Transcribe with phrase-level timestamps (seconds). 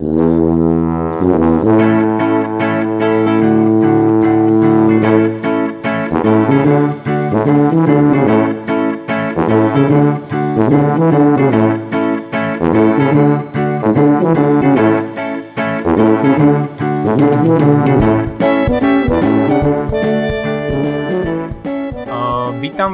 [0.00, 0.08] vítam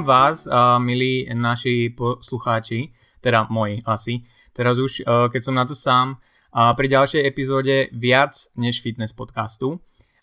[0.03, 0.49] vás,
[0.79, 6.19] milí naši poslucháči, teda moji asi, teraz už, uh, keď som na to sám,
[6.53, 9.81] uh, pri ďalšej epizóde viac než fitness podcastu.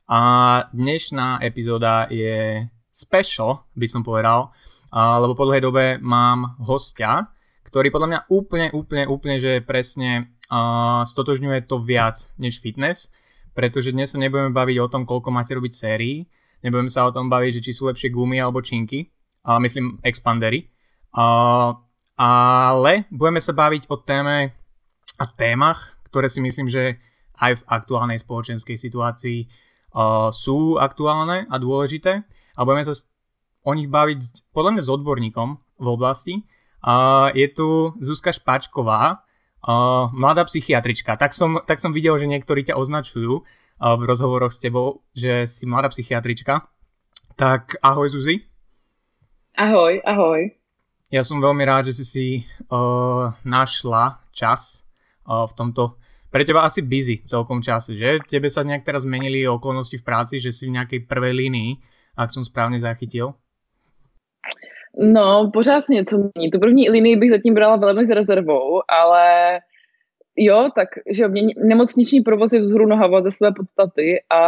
[0.07, 0.21] A
[0.75, 4.51] dnešná epizóda je special, by som povedal,
[4.93, 7.31] uh, lebo po dlhej dobe mám hostia,
[7.65, 13.09] ktorý podľa mňa úplne, úplne, úplne, že presne uh, stotožňuje to viac než fitness,
[13.57, 16.29] pretože dnes sa nebudeme baviť o tom, koľko máte robiť sérií,
[16.61, 19.09] nebudeme sa o tom baviť, že či sú lepšie gumy alebo činky,
[19.43, 20.71] a myslím expandery.
[21.13, 21.25] A,
[22.17, 24.55] ale budeme sa baviť o téme
[25.19, 27.01] a témach, ktoré si myslím, že
[27.41, 32.21] aj v aktuálnej spoločenskej situácii uh, sú aktuálne a dôležité
[32.53, 32.93] a budeme sa
[33.65, 35.49] o nich baviť podľa mňa s odborníkom
[35.81, 36.45] v oblasti.
[36.85, 39.25] Uh, je tu Zuzka Špačková,
[39.65, 41.17] uh, mladá psychiatrička.
[41.17, 43.43] Tak som, tak som videl, že niektorí ťa označujú uh,
[43.97, 46.69] v rozhovoroch s tebou, že si mladá psychiatrička.
[47.33, 48.45] Tak ahoj Zuzi.
[49.57, 50.53] Ahoj, ahoj.
[51.09, 52.27] Ja som veľmi rád, že si si
[52.69, 54.85] uh, našla čas
[55.25, 56.02] uh, v tomto
[56.33, 58.17] pre teba asi busy celkom čase, že?
[58.25, 61.77] Tebe sa nejak teraz zmenili okolnosti v práci, že si v nejakej prvej línii,
[62.17, 63.33] ak som správně zachytil?
[64.99, 66.51] No, pořád něco mění.
[66.51, 69.59] Tu první linii bych zatím brala velmi s rezervou, ale
[70.37, 74.41] jo, tak že mě nemocniční provoz je vzhůru nohava ze své podstaty a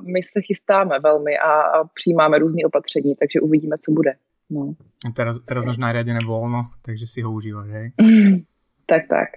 [0.00, 4.14] my se chystáme velmi a, a přijímáme různé opatření, takže uvidíme, co bude.
[4.50, 4.74] No.
[5.16, 7.92] Teraz, teraz máš nariadené volno, takže si ho užíváš, hej?
[8.86, 9.28] tak, tak.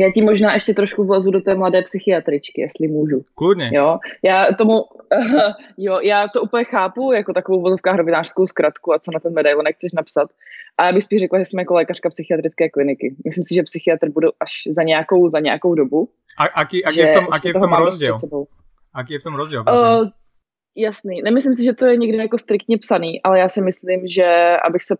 [0.00, 3.24] Já ti možná ještě trošku vlezu do té mladé psychiatričky, jestli můžu.
[3.34, 3.70] Kludně.
[3.72, 4.84] Jo, já tomu,
[5.76, 9.66] jo, já to úplně chápu, jako takovou vodovká rovinářskou zkratku a co na ten medailon
[9.74, 10.30] chceš napsat.
[10.78, 13.14] A já bych spíš řekla, že jsme jako lékařka psychiatrické kliniky.
[13.24, 16.08] Myslím si, že psychiatr bude až za nějakou, za nějakou dobu.
[16.38, 18.18] A, aký, aký, je v tom, aký je v tom rozdíl?
[18.94, 19.64] Aký je v tom rozdíl?
[19.68, 20.04] Uh,
[20.76, 21.22] Jasný.
[21.22, 24.82] Nemyslím si, že to je někde jako striktně psaný, ale já si myslím, že abych
[24.82, 24.96] se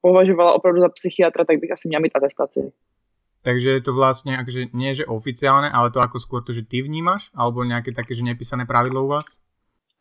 [0.00, 2.72] považovala opravdu za psychiatra, tak bych asi měla mít atestaci.
[3.46, 6.82] Takže je to vlastně, akože nie že oficiálne, ale to jako skôr to, že ty
[6.82, 7.30] vnímáš?
[7.30, 9.38] Alebo nějaké také, že nepísané pravidlo u vás?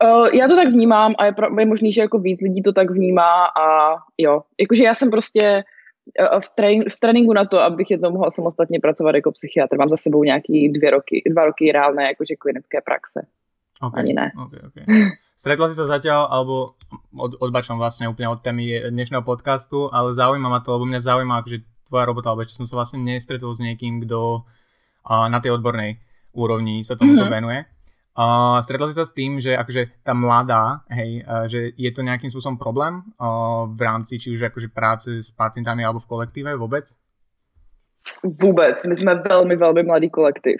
[0.01, 2.89] Uh, já to tak vnímám a je, je možný, že jako víc lidí to tak
[2.91, 4.41] vnímá a jo.
[4.59, 5.63] Jakože já jsem prostě
[6.33, 9.77] uh, v, trénink, v tréninku na to, abych jednou mohla samostatně pracovat jako psychiatr.
[9.77, 13.29] Mám za sebou nějaký dvě roky, dva roky reálné jakože klinické praxe.
[13.81, 14.31] Okay, Ani ne.
[14.45, 14.85] Okay, okay.
[15.35, 16.79] Stretla si sa zatiaľ, alebo
[17.11, 21.43] od, odbačam vlastne úplne od témy dnešného podcastu, ale zaujíma ma to, lebo mňa zaujíma
[21.43, 25.55] akože tvoja robota, alebo ešte som sa vlastne nestretol s niekým, kto uh, na tej
[25.55, 26.01] odbornej
[26.33, 27.35] úrovni sa tomuto mm-hmm.
[27.35, 27.59] venuje.
[28.15, 31.99] Uh, stretla si sa s tým, že akože tá mladá, hej, uh, že je to
[31.99, 36.55] nejakým spôsobom problém uh, v rámci či už akože práce s pacientami alebo v kolektíve
[36.55, 36.95] vôbec?
[38.23, 40.57] Vůbec, my jsme velmi, velmi mladý kolektiv.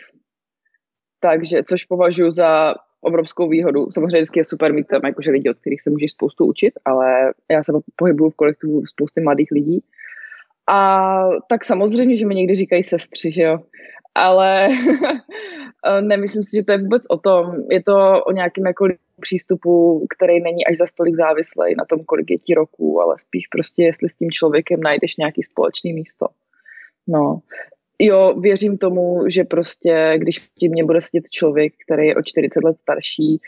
[1.20, 3.92] Takže, což považuji za obrovskou výhodu.
[3.92, 7.34] Samozřejmě vždycky je super mít tam jakože lidi, od kterých se můžeš spoustu učit, ale
[7.52, 9.84] já se pohybuju v kolektivu spousty mladých lidí.
[10.68, 13.60] A tak samozřejmě, že mi někdy říkají sestři, že jo.
[14.16, 14.68] Ale
[16.02, 17.56] nemyslím si, že to je vůbec o tom.
[17.70, 18.88] Je to o nějakém jako
[19.22, 23.48] přístupu, který není až za stolik závislý na tom, kolik je ti roků, ale spíš
[23.48, 26.28] prostě, jestli s tím člověkem najdeš nějaký společný místo.
[27.08, 27.40] No,
[28.00, 32.64] jo, věřím tomu, že prostě, když tím mě bude sedět člověk, který je o 40
[32.64, 33.40] let starší,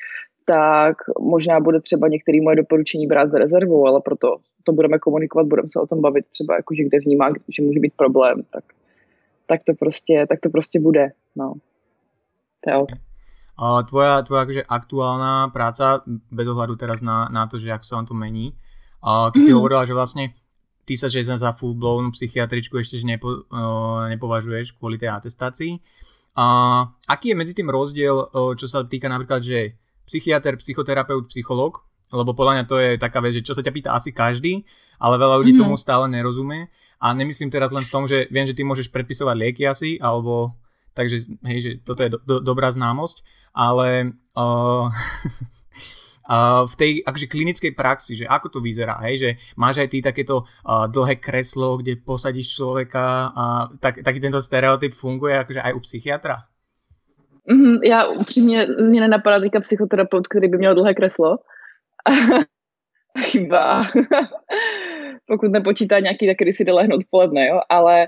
[0.48, 5.48] tak možná bude třeba některé moje doporučení brát za rezervu, ale proto to budeme komunikovat,
[5.48, 8.64] budeme se o tom bavit třeba jako, že kde vnímá, že může být problém, tak,
[9.48, 11.12] tak, to, prostě, tak to prostě bude.
[11.36, 11.54] No.
[12.66, 12.86] To
[13.58, 17.96] A tvoja, tvoja akože aktuálna práca, bez ohľadu teraz na, na to, že ako sa
[17.98, 18.54] vám to mení,
[19.02, 19.58] a keď si mhm.
[19.58, 20.26] hovorila, že vlastne
[20.86, 25.74] ty sa že za full blown psychiatričku ešte že nepo, uh, nepovažuješ kvôli tej atestácii.
[26.38, 26.46] A
[27.10, 29.74] aký je medzi tým rozdiel, uh, čo sa týka napríklad, že
[30.08, 31.84] psychiatr, psychoterapeut, psycholog,
[32.16, 34.64] lebo podľa mňa to je taká vec, že čo sa ťa pýta asi každý,
[34.96, 35.68] ale veľa ľudí mm-hmm.
[35.68, 36.72] tomu stále nerozumie.
[36.98, 40.58] A nemyslím teraz len v tom, že viem, že ty môžeš predpisovať lieky asi, alebo
[40.98, 43.22] takže hej, že toto je do, do, dobrá známosť,
[43.54, 44.90] ale uh,
[46.72, 50.50] v tej akože klinickej praxi, že ako to vyzerá, hej, že máš aj ty takéto
[50.66, 53.46] uh, dlhé kreslo, kde posadíš človeka a
[53.78, 56.50] tak, taký tento stereotyp funguje akože aj u psychiatra?
[57.50, 61.38] Mm, já upřímně, mě nenapadá teďka psychoterapeut, který by měl dlhé kreslo.
[63.20, 63.84] Chyba.
[65.28, 68.08] Pokud nepočítá nějaký, tak který si jde lehnout odpoledne, jo, ale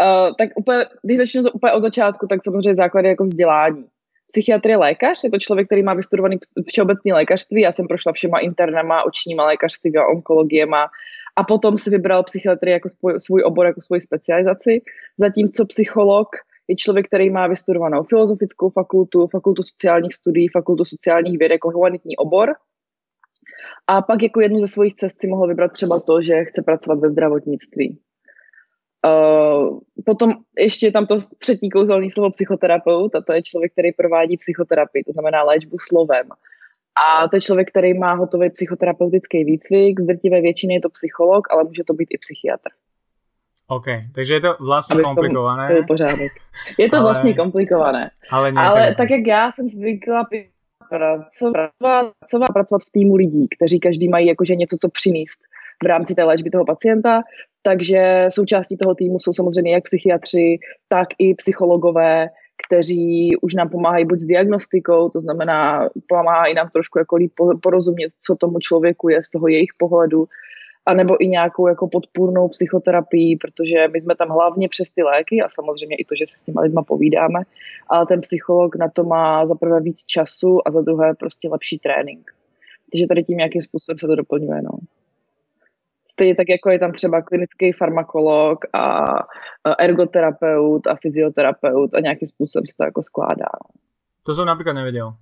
[0.00, 3.84] Uh, tak úplně, když začnu to úplně od začátku, tak samozřejmě základy jako vzdělání.
[4.26, 6.38] Psychiatr je lékař, je to člověk, který má vystudovaný
[6.68, 10.86] všeobecné lékařství, já jsem prošla všema internama, očníma lékařství a onkologiema
[11.36, 14.82] a potom si vybral psychiatrii jako svůj, svůj obor, jako svůj specializaci,
[15.18, 16.28] zatímco psycholog
[16.68, 22.16] je člověk, který má vystudovanou filozofickou fakultu, fakultu sociálních studií, fakultu sociálních věd jako humanitní
[22.16, 22.54] obor.
[23.86, 26.98] A pak jako jednu ze svých cest si mohl vybrat třeba to, že chce pracovat
[26.98, 27.98] ve zdravotnictví.
[29.06, 33.92] Uh, potom ještě je tam to třetí kouzelné slovo psychoterapeut a to je člověk, který
[33.92, 36.26] provádí psychoterapii, to znamená léčbu slovem.
[37.06, 41.46] A to je člověk, který má hotový psychoterapeutický výcvik, z drtivé většiny je to psycholog,
[41.50, 42.68] ale může to být i psychiatr.
[43.68, 43.84] OK,
[44.14, 45.72] takže je to vlastně komplikované.
[45.74, 46.32] Je pořádek.
[46.78, 48.10] Je to ale, vlastně komplikované.
[48.30, 50.24] Ale, ale tak jak já jsem zvykla
[50.88, 55.40] pracovat, pracovat, pracovat v týmu lidí, kteří každý mají jakože něco, co přinést
[55.82, 57.22] v rámci té léčby toho pacienta,
[57.62, 60.58] takže součástí toho týmu jsou samozřejmě jak psychiatři,
[60.88, 62.28] tak i psychologové,
[62.66, 67.32] kteří už nám pomáhají buď s diagnostikou, to znamená, pomáhají nám trošku jako líp
[67.62, 70.26] porozumět, co tomu člověku je z toho jejich pohledu,
[70.86, 75.48] anebo i nějakou jako podpůrnou psychoterapii, protože my jsme tam hlavně přes ty léky a
[75.48, 77.40] samozřejmě i to, že se s těma lidma povídáme,
[77.88, 81.78] ale ten psycholog na to má za prvé víc času a za druhé prostě lepší
[81.78, 82.30] trénink.
[82.92, 84.62] Takže tady tím nějakým způsobem se to doplňuje.
[84.62, 84.70] No.
[86.12, 89.04] Stejně tak, jako je tam třeba klinický farmakolog a
[89.78, 93.50] ergoterapeut a fyzioterapeut a nějakým způsobem se to jako skládá.
[94.26, 95.14] To jsem například nevěděl.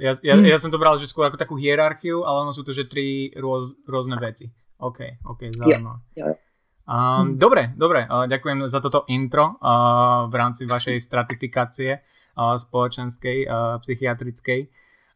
[0.00, 0.44] Já, já, hmm.
[0.44, 3.30] já jsem to bral, že skôr jako takovou hierarchiu, ale ono jsou to, že tři
[3.36, 4.50] růz, různé věci.
[4.80, 6.00] OK, OK, zaujímavé.
[6.16, 6.48] Yeah, yeah.
[6.90, 7.38] Um, hmm.
[7.38, 12.02] Dobre, dobre, uh, ďakujem za toto intro uh, v rámci vašej stratifikácie
[12.34, 14.66] uh, spoločenskej, uh, psychiatrickej.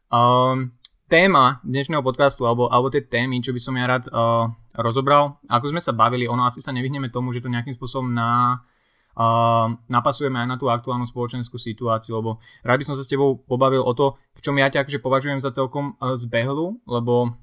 [0.07, 0.71] Um,
[1.11, 4.47] téma dnešného podcastu, alebo, alebo tie témy, čo by som ja rád uh,
[4.79, 8.63] rozobral, ako sme sa bavili, ono asi sa nevyhneme tomu, že to nejakým spôsobom na,
[9.19, 13.35] uh, napasujeme aj na tú aktuálnu spoločenskú situáciu, lebo rád by som sa s tebou
[13.35, 17.35] pobavil o to, v čom ja ťa akože považujem za celkom uh, zbehlu, lebo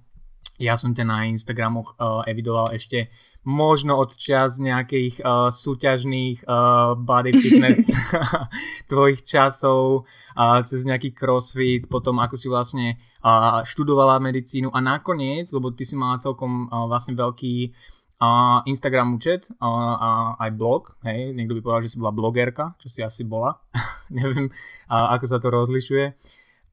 [0.63, 3.11] ja som ťa na Instagramoch uh, evidoval ešte
[3.43, 7.91] možno od čas nejakých uh, súťažných uh, body fitness
[8.91, 10.07] tvojich časov,
[10.39, 12.87] uh, cez nejaký crossfit, potom ako si vlastne
[13.27, 17.55] uh, študovala medicínu a nakoniec, lebo ty si mala celkom uh, vlastne veľký
[18.23, 19.67] uh, Instagram účet uh,
[19.99, 23.59] a aj blog, hej, niekto by povedal, že si bola blogerka, čo si asi bola,
[24.15, 24.47] neviem,
[24.87, 26.15] uh, ako sa to rozlišuje.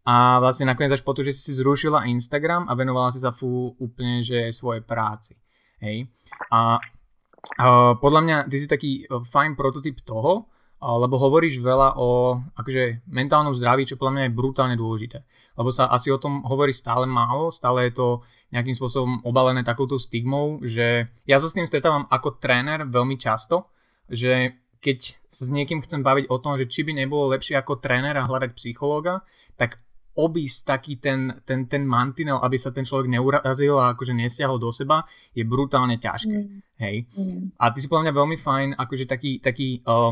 [0.10, 3.78] A vlastne nakoniec až po to, že si zrušila Instagram a venovala si sa fú
[3.78, 5.38] úplne, že svojej práci.
[5.86, 6.10] Hej.
[6.50, 12.02] A uh, podľa mňa ty si taký uh, fajn prototyp toho, uh, lebo hovoríš veľa
[12.02, 15.22] o akože mentálnom zdraví, čo podľa mňa je brutálne dôležité.
[15.54, 20.02] Lebo sa asi o tom hovorí stále málo, stále je to nejakým spôsobom obalené takouto
[20.02, 23.70] stigmou, že ja sa s tým stretávam ako tréner veľmi často,
[24.10, 27.78] že keď sa s niekým chcem baviť o tom, že či by nebolo lepšie ako
[27.84, 29.22] trénera hľadať psychológa,
[29.60, 29.78] tak
[30.16, 34.74] obísť taký ten, ten, ten mantinel, aby sa ten človek neurazil a akože nestiahol do
[34.74, 36.38] seba, je brutálne ťažké.
[36.38, 36.60] Mm.
[36.80, 36.96] Hej.
[37.16, 37.56] Mm.
[37.56, 40.12] A ty si podľa mňa veľmi fajn, akože taký, taký uh,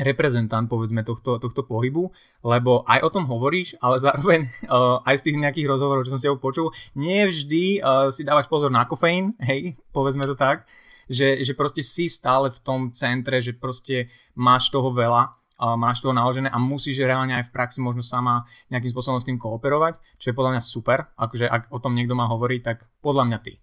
[0.00, 2.08] reprezentant, povedzme, tohto, tohto pohybu,
[2.42, 6.22] lebo aj o tom hovoríš, ale zároveň uh, aj z tých nejakých rozhovorov, čo som
[6.22, 10.64] si ho počul, nie vždy uh, si dávaš pozor na kofeín, hej, povedzme to tak,
[11.10, 14.08] že, že proste si stále v tom centre, že proste
[14.38, 15.39] máš toho veľa
[15.76, 19.36] máš toho naložené a musíš reálne aj v praxi možno sama nejakým spôsobom s tým
[19.36, 23.24] kooperovať, čo je podľa mňa super, akože ak o tom niekto má hovoriť, tak podľa
[23.28, 23.60] mňa ty.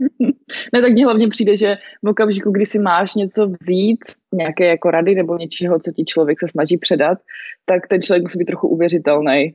[0.72, 3.98] Ne, tak mně hlavně přijde, že v okamžiku, kdy si máš něco vzít,
[4.32, 7.18] nějaké jako rady nebo něčeho, co ti člověk se snaží předat,
[7.64, 9.54] tak ten člověk musí být trochu uvěřitelný.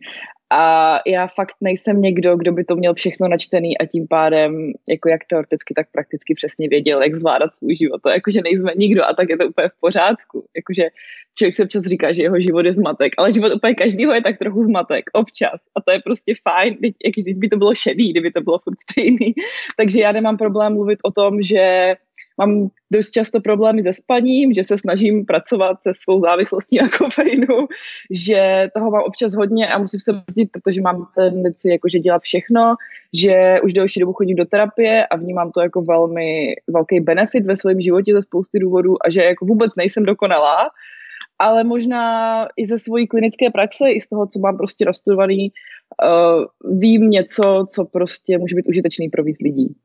[0.51, 5.09] A já fakt nejsem někdo, kdo by to měl všechno načtený a tím pádem, jako
[5.09, 8.01] jak teoreticky, tak prakticky přesně věděl, jak zvládat svůj život.
[8.01, 10.45] To jakože nejsme nikdo a tak je to úplně v pořádku.
[10.55, 10.83] Jakože
[11.37, 14.37] člověk se občas říká, že jeho život je zmatek, ale život úplně každého je tak
[14.37, 15.61] trochu zmatek, občas.
[15.75, 19.33] A to je prostě fajn, jak kdyby to bylo šedý, kdyby to bylo furt stejný.
[19.77, 21.95] Takže já nemám problém mluvit o tom, že
[22.37, 27.67] mám dost často problémy se spaním, že se snažím pracovat se svou závislostí na kofeinu,
[28.11, 32.75] že toho mám občas hodně a musím se brzdit, protože mám tendenci jakože dělat všechno,
[33.13, 37.55] že už delší dobu chodím do terapie a vnímám to jako velmi velký benefit ve
[37.55, 40.69] svém životě ze spousty důvodů a že jako vůbec nejsem dokonalá,
[41.39, 46.77] ale možná i ze svojí klinické praxe, i z toho, co mám prostě rozstudovaný, uh,
[46.79, 49.75] vím něco, co prostě může být užitečný pro víc lidí.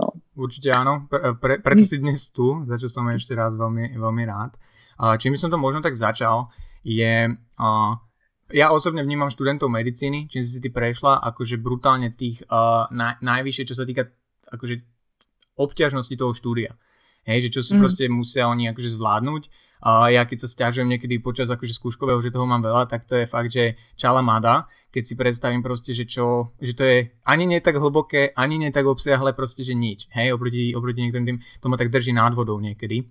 [0.00, 0.16] No.
[0.32, 4.24] Určite áno, pre, pre, preto si dnes tu, za čo som ešte raz veľmi, veľmi
[4.24, 4.56] rád.
[5.02, 6.48] A čím by som to možno tak začal,
[6.84, 7.28] je...
[7.58, 7.92] Uh,
[8.52, 13.16] ja osobne vnímam študentov medicíny, čím si si ty prešla, akože brutálne tých uh, na,
[13.24, 14.12] najvyššie, čo sa týka
[14.52, 14.84] akože
[15.56, 16.76] obťažnosti toho štúdia.
[17.24, 17.80] Hej, že čo si mm.
[17.80, 19.42] proste musia oni akože zvládnuť.
[19.82, 23.18] A ja keď sa stiažujem niekedy počas akože skúškového, že toho mám veľa, tak to
[23.18, 27.50] je fakt, že čala mada, keď si predstavím proste, že čo, že to je ani
[27.50, 30.06] nie tak hlboké, ani nie tak obsiahle, proste, že nič.
[30.14, 33.10] Hej, oproti, oproti niektorým tým, to ma tak drží nad vodou niekedy.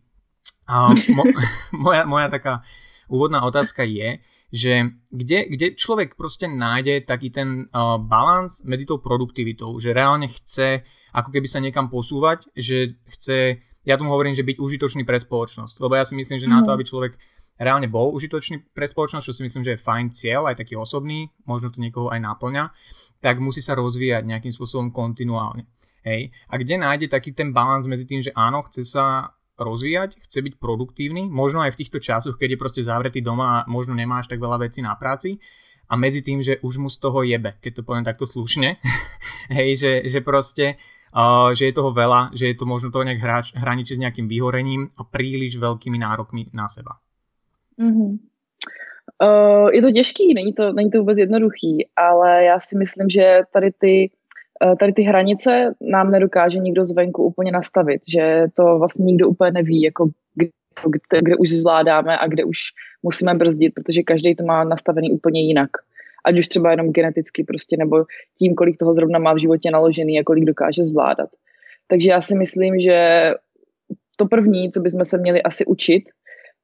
[0.71, 1.23] A mo,
[1.91, 2.63] moja, moja taká
[3.11, 8.99] úvodná otázka je, že kde, kde človek proste nájde taký ten uh, balans medzi tou
[8.99, 14.45] produktivitou, že reálne chce ako keby sa niekam posúvať, že chce, ja tomu hovorím, že
[14.45, 16.53] byť užitočný pre spoločnosť, lebo ja si myslím, že mm.
[16.53, 16.75] na to, mhm.
[16.77, 17.13] aby človek
[17.61, 21.29] reálne bol užitočný pre spoločnosť, čo si myslím, že je fajn cieľ, aj taký osobný,
[21.45, 22.73] možno to niekoho aj naplňa,
[23.21, 25.69] tak musí sa rozvíjať nejakým spôsobom kontinuálne.
[26.01, 26.33] Hej.
[26.49, 30.53] A kde nájde taký ten balans medzi tým, že áno, chce sa rozvíjať, chce byť
[30.57, 34.41] produktívny, možno aj v týchto časoch, keď je proste zavretý doma a možno nemáš tak
[34.41, 35.37] veľa vecí na práci
[35.85, 38.81] a medzi tým, že už mu z toho jebe, keď to poviem takto slušne,
[39.57, 40.81] hej, že, že proste
[41.15, 44.27] uh, že je toho veľa, že je to možno to nejak hrač, hraničí s nejakým
[44.27, 46.97] vyhorením a príliš veľkými nárokmi na seba.
[47.79, 48.11] Mm-hmm.
[49.21, 53.41] Uh, je to těžký, není to, není to vůbec jednoduchý, ale já si myslím, že
[53.53, 54.09] tady ty
[54.63, 59.51] Eh, tady ty hranice nám nedokáže nikdo zvenku úplně nastavit, že to vlastně nikdo úplně
[59.51, 60.47] neví, jako kde,
[60.89, 62.57] kde, kde už zvládáme a kde už
[63.03, 65.69] musíme brzdit, protože každý to má nastavený úplně jinak.
[66.25, 68.05] Ať už třeba jenom geneticky prostě, nebo
[68.39, 71.29] tím, kolik toho zrovna má v životě naložený a kolik dokáže zvládat.
[71.87, 73.31] Takže já si myslím, že
[74.15, 76.03] to první, co bychom se měli asi učit,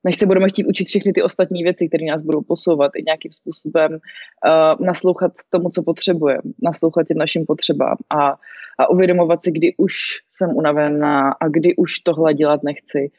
[0.04, 3.32] než se budeme chtít učit všechny ty ostatní věci, které nás budou posouvat i nějakým
[3.32, 8.36] způsobem uh, naslouchat tomu, co potřebujeme, naslouchat těm našim potřebám a,
[8.80, 9.94] a uvědomovat si, kdy už
[10.32, 13.12] jsem unavená a kdy už tohle dělat nechci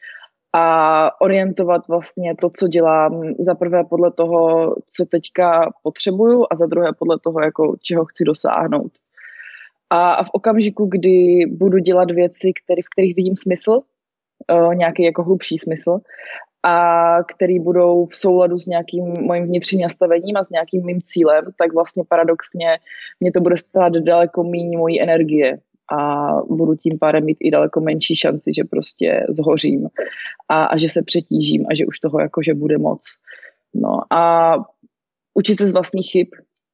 [0.53, 6.65] a orientovat vlastně to, co dělám, za prvé podle toho, co teďka potřebuju a za
[6.65, 8.91] druhé podle toho, jako čeho chci dosáhnout.
[9.89, 13.81] A, a v okamžiku, kdy budu dělat věci, který, v kterých vidím smysl,
[14.51, 15.99] uh, nějaký jako hlubší smysl
[16.63, 21.45] a který budou v souladu s nějakým mojím vnitřním nastavením a s nějakým mým cílem,
[21.57, 22.77] tak vlastně paradoxně
[23.19, 25.59] mě to bude stát daleko méně mojí energie
[25.97, 29.87] a budu tím pádem mít i daleko menší šanci, že prostě zhořím
[30.49, 32.99] a, a že se přetížím a že už toho jakože bude moc.
[33.75, 34.55] No a
[35.33, 36.27] učit se z vlastních chyb.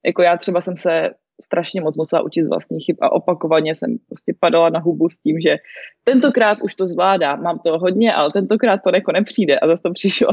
[0.05, 1.09] Jako já třeba jsem se
[1.41, 5.19] strašně moc musela učit z vlastních chyb a opakovaně jsem prostě padala na hubu s
[5.19, 5.57] tím, že
[6.03, 9.91] tentokrát už to zvládá, mám to hodně, ale tentokrát to jako nepřijde a zase to
[9.93, 10.31] přišlo.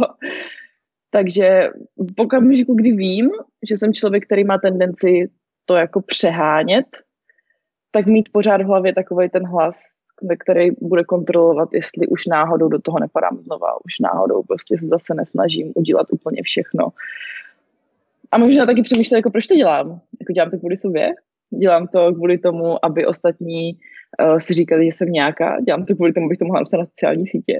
[1.10, 3.30] Takže v okamžiku, kdy vím,
[3.68, 5.30] že jsem člověk, který má tendenci
[5.64, 6.86] to jako přehánět,
[7.92, 9.76] tak mít pořád v hlavě takový ten hlas,
[10.38, 15.14] který bude kontrolovat, jestli už náhodou do toho nepadám znova, už náhodou prostě se zase
[15.14, 16.92] nesnažím udělat úplně všechno
[18.32, 20.00] a možná taky přemýšlet, jako proč to dělám.
[20.20, 21.12] Jako dělám to kvůli sobě,
[21.60, 26.12] dělám to kvůli tomu, aby ostatní uh, si říkali, že jsem nějaká, dělám to kvůli
[26.12, 27.58] tomu, abych to mohla napsat na sociální sítě,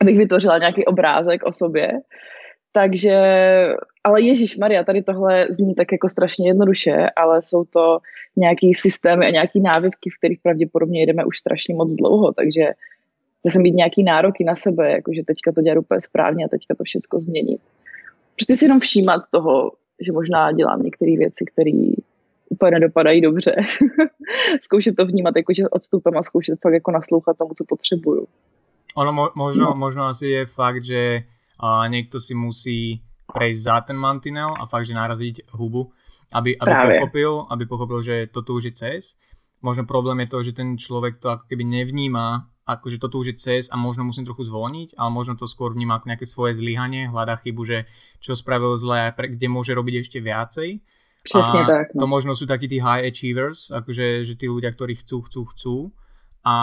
[0.00, 1.92] abych vytvořila nějaký obrázek o sobě.
[2.72, 3.16] Takže,
[4.04, 7.98] ale Ježíš Maria, tady tohle zní tak jako strašně jednoduše, ale jsou to
[8.36, 12.62] nějaký systémy a nějaký návyky, v kterých pravděpodobně jedeme už strašně moc dlouho, takže
[13.40, 16.74] chce jsem mít nějaký nároky na sebe, jakože teďka to dělat úplně správně a teďka
[16.74, 17.60] to všechno změnit.
[18.36, 21.70] Prostě si jenom všímat toho, že možná dělám některé věci, které
[22.48, 23.56] úplně nedopadají dobře.
[24.60, 28.26] zkoušet to vnímat jakože odstupem a zkoušet fakt jako naslouchat tomu, co potřebuju.
[28.96, 29.74] Ono mo možno, no.
[29.74, 31.22] možno asi je fakt, že
[31.62, 32.98] uh, niekto si musí
[33.30, 35.90] prejsť za ten mantinel a fakt, že naraziť hubu,
[36.34, 39.02] aby, aby pochopil, aby pochopil, že toto už je cez.
[39.60, 43.36] Možno problém je to, že ten človek to ako keby nevníma akože toto už je
[43.36, 47.10] cez a možno musím trochu zvolniť, ale možno to skôr vníma ako nejaké svoje zlyhanie,
[47.10, 47.78] hľadá chybu, že
[48.22, 50.80] čo spravil zle a kde môže robiť ešte viacej.
[51.22, 51.86] Přesně a tak.
[51.94, 52.00] No.
[52.00, 55.76] To možno sú takí tí high achievers, akože že tí ľudia, ktorí chcú, chcú, chcú
[56.40, 56.56] a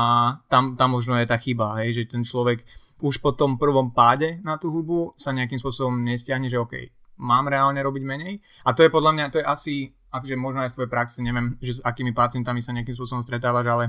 [0.49, 2.65] tam, tam možno je tá chyba, hej, že ten človek
[3.01, 6.73] už po tom prvom páde na tú hubu sa nejakým spôsobom nestiahne, že OK,
[7.21, 9.73] mám reálne robiť menej a to je podľa mňa, to je asi,
[10.13, 13.65] akože možno aj z tvojej praxe, neviem, že s akými pacientami sa nejakým spôsobom stretávaš,
[13.69, 13.85] ale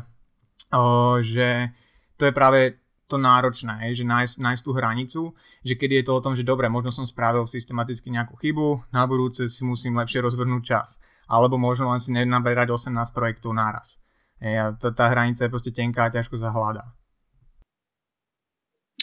[0.73, 1.73] o, že
[2.21, 2.77] to je práve
[3.09, 5.23] to náročné, že nájsť, nájsť tú hranicu,
[5.65, 9.09] že keď je to o tom, že dobre, možno som spravil systematicky nejakú chybu, na
[9.09, 11.01] budúce si musím lepšie rozvrhnúť čas.
[11.25, 13.97] Alebo možno len si nenaberať 18 projektov naraz.
[14.45, 16.98] Hej, a tá, tá hranica je prostě tenká a ťažko zahľadá.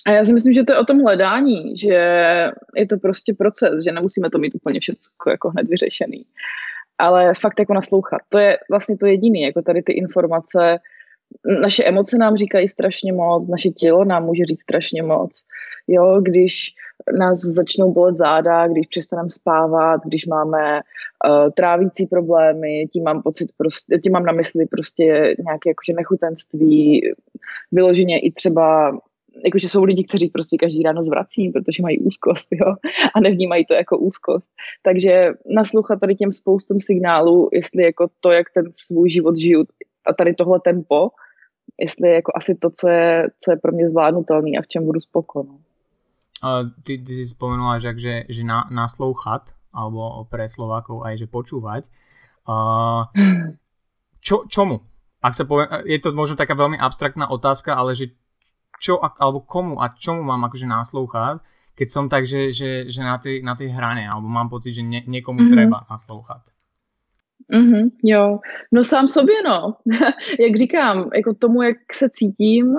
[0.05, 1.93] A já si myslím, že to je o tom hledání, že
[2.75, 4.99] je to prostě proces, že nemusíme to mít úplně všechno
[5.31, 6.25] jako hned vyřešený.
[6.97, 8.21] Ale fakt jako naslouchat.
[8.29, 10.79] To je vlastně to jediné, jako tady ty informace,
[11.61, 15.31] naše emoce nám říkají strašně moc, naše tělo nám může říct strašně moc.
[15.87, 16.73] Jo, když
[17.19, 23.49] nás začnou bolet záda, když přestaneme spávat, když máme uh, trávící problémy, tím mám pocit
[23.57, 25.03] prostě, tím mám na mysli prostě
[25.45, 27.01] nějaké jakože nechutenství,
[27.71, 28.91] vyloženě i třeba
[29.43, 32.75] jakože jsou lidi, kteří prostě každý ráno zvrací, protože mají úzkost, jo,
[33.15, 34.49] a nevnímají to jako úzkost.
[34.83, 39.65] Takže naslouchat tady těm spoustom signálů, jestli jako to, jak ten svůj život žiju
[40.05, 41.09] a tady tohle tempo,
[41.81, 44.85] jestli je jako asi to, co je, co je pro mě zvládnutelný a v čem
[44.85, 45.59] budu spokojený.
[46.43, 51.27] Uh, ty, ty si spomenula, že, že, že na, naslouchat, alebo pre Slovákov aj, že
[51.27, 51.87] počúvať.
[52.47, 53.09] Uh,
[54.19, 54.83] čo, čomu?
[55.25, 58.13] Ak sa povie, je to možno taká veľmi abstraktná otázka, ale že
[58.79, 61.41] čo, alebo komu a čomu mám akože naslouchat,
[61.75, 64.83] keď som tak, že, že, že na, tej, na tej hrane, alebo mám pocit, že
[64.83, 65.53] ne, niekomu mm-hmm.
[65.53, 66.41] treba naslouchat.
[67.51, 68.39] Mm-hmm, jo,
[68.71, 69.75] no sám sobě no,
[70.39, 72.75] jak říkám, jako tomu, jak se cítím,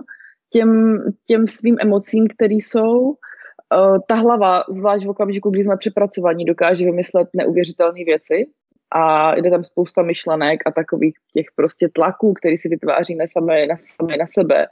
[0.52, 6.44] těm, těm svým emocím, které jsou, uh, ta hlava, zvlášť v okamžiku, kdy jsme přepracovaní,
[6.44, 8.46] dokáže vymyslet neuvěřitelné věci
[8.90, 13.76] a jde tam spousta myšlenek a takových těch prostě tlaků, který si vytváříme sami na,
[13.78, 14.66] sami na sebe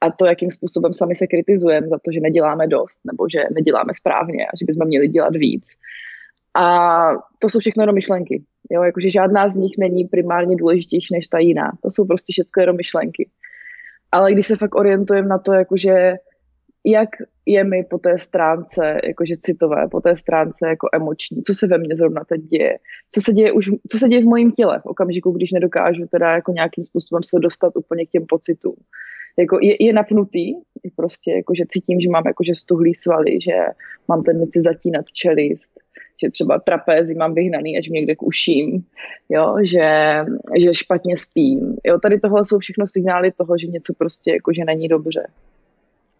[0.00, 3.94] a to, jakým způsobem sami se kritizujeme za to, že neděláme dost nebo že neděláme
[3.94, 5.64] správně a že bychom měli dělat víc.
[6.54, 6.64] A
[7.38, 8.42] to jsou všechno jenom myšlenky.
[8.70, 11.72] Jo, jakože žádná z nich není primárně důležitější než ta jiná.
[11.82, 13.28] To jsou prostě všechno jenom myšlenky.
[14.12, 16.14] Ale když se fakt orientujeme na to, jakože
[16.84, 17.08] jak
[17.46, 21.78] je mi po té stránce jakože citové, po té stránce jako emoční, co se ve
[21.78, 22.78] mně zrovna teď děje,
[23.10, 26.32] co se děje, už, co se děje v mojím těle v okamžiku, když nedokážu teda
[26.32, 28.74] jako nějakým způsobem se dostat úplně k těm pocitům.
[29.40, 30.54] Jako je, je napnutý,
[30.96, 33.56] prostě jakože cítím, že mám jakože stuhlý svaly, že
[34.08, 35.72] mám tendenci zatínat čelist,
[36.22, 38.84] že třeba trapézy mám vyhnaný až někde k uším,
[39.28, 39.88] jo, že,
[40.58, 41.76] že špatně spím.
[41.84, 45.26] Jo, tady tohle jsou všechno signály toho, že něco prostě jakože není dobře.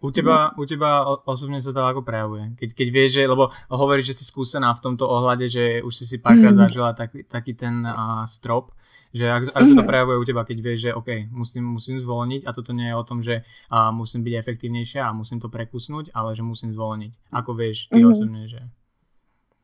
[0.01, 2.57] U teba, u teba osobne sa to ako prejavuje?
[2.57, 6.09] Keď, keď vieš, že, lebo hovoríš, že si skúsená v tomto ohľade, že už si
[6.09, 6.61] si párkrát mm.
[6.65, 8.73] zažila tak, taký ten uh, strop,
[9.13, 9.89] že ak, ak sa to mhm.
[9.91, 13.07] prejavuje u teba, keď vieš, že OK, musím, musím zvolniť a toto nie je o
[13.07, 17.31] tom, že uh, musím byť efektívnejšia a musím to prekusnúť, ale že musím zvolniť.
[17.31, 18.09] Ako vieš ty mm.
[18.11, 18.61] osobne, že...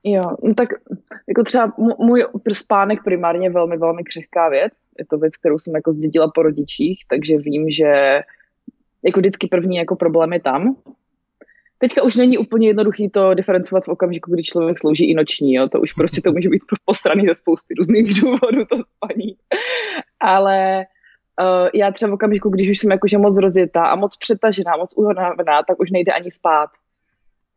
[0.03, 0.69] Jo, no tak
[1.27, 4.73] jako třeba můj spánek primárně je velmi, velmi křehká věc.
[4.99, 8.21] Je to věc, kterou jsem jako zdědila po rodičích, takže vím, že
[9.03, 10.75] jako vždycky první jako problém je tam.
[11.79, 15.69] Teďka už není úplně jednoduchý to diferencovat v okamžiku, kdy člověk slouží i noční, jo?
[15.69, 19.35] to už prostě to může být postraný ze spousty různých důvodů, to spaní.
[20.19, 20.85] Ale
[21.41, 24.93] uh, já třeba v okamžiku, když už jsem jakože moc rozjetá a moc přetažená, moc
[24.97, 26.69] unavená, tak už nejde ani spát.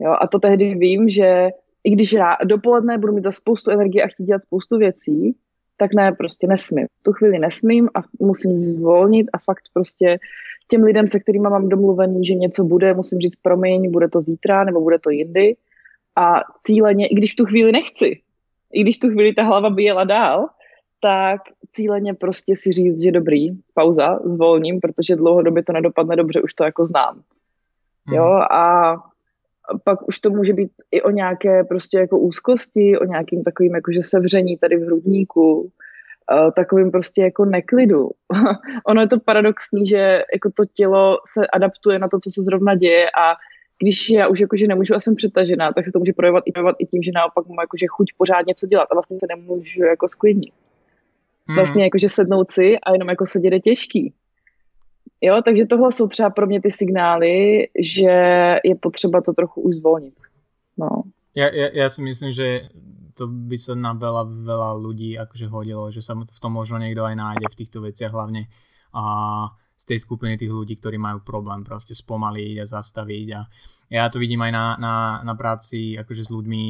[0.01, 0.17] Jo?
[0.21, 1.49] A to tehdy vím, že
[1.85, 5.37] i když já dopoledne budu mít za spoustu energie a chtít dělat spoustu věcí,
[5.77, 6.87] tak ne, prostě nesmím.
[7.03, 10.19] Tu chvíli nesmím a musím zvolnit a fakt prostě
[10.71, 14.65] těm lidem, se kterými mám domluvený, že něco bude, musím říct promiň, bude to zítra
[14.65, 15.57] nebo bude to jindy.
[16.17, 18.21] A cíleně, i když v tu chvíli nechci,
[18.73, 20.47] i když tu chvíli ta hlava by jela dál,
[21.01, 21.41] tak
[21.73, 26.65] cíleně prostě si říct, že dobrý, pauza, zvolním, protože dlouhodobě to nedopadne dobře, už to
[26.65, 27.23] jako znám.
[28.07, 28.17] Hmm.
[28.17, 28.95] Jo, a
[29.85, 34.01] pak už to může být i o nějaké prostě jako úzkosti, o nějakým takovým jakože
[34.03, 35.71] sevření tady v hrudníku,
[36.57, 38.11] takovým prostě jako neklidu.
[38.87, 42.75] ono je to paradoxní, že jako to tělo se adaptuje na to, co se zrovna
[42.75, 43.35] děje a
[43.83, 46.77] když já už jakože nemůžu a jsem přetažená, tak se to může projevovat i, projevovat
[46.79, 50.09] i tím, že naopak mám jakože chuť pořád něco dělat a vlastně se nemůžu jako
[50.09, 50.55] sklidnit.
[51.47, 51.57] Hmm.
[51.57, 54.13] Vlastně jakože sednout si a jenom jako sedět je těžký.
[55.21, 58.11] Jo, takže tohle jsou třeba pro mě ty signály, že
[58.65, 60.15] je potřeba to trochu už zvolnit.
[60.79, 60.89] No.
[61.37, 62.67] Ja, ja, ja si myslím, že
[63.21, 67.05] to by sa na veľa, veľa ľudí akože hodilo, že sa v tom možno niekto
[67.05, 68.49] aj nájde v týchto veciach, hlavne.
[68.97, 69.05] A
[69.77, 73.41] z tej skupiny tých ľudí, ktorí majú problém proste spomaliť a zastaviť a
[73.93, 76.65] ja to vidím aj na, na, na práci akože s ľuďmi,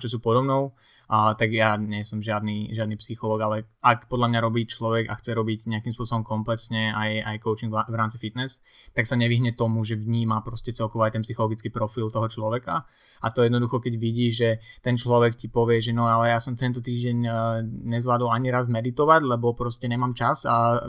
[0.00, 0.76] čo sú podobnou,
[1.08, 5.34] a, tak ja nie žiadny, žiadny psycholog, ale ak podľa mňa robí človek a chce
[5.34, 8.62] robiť nejakým spôsobom komplexne aj, aj coaching v, rámci fitness,
[8.94, 12.86] tak sa nevyhne tomu, že vníma proste celkovo aj ten psychologický profil toho človeka
[13.22, 16.58] a to jednoducho, keď vidí, že ten človek ti povie, že no ale ja som
[16.58, 20.82] tento týždeň uh, nezvládol ani raz meditovať, lebo proste nemám čas a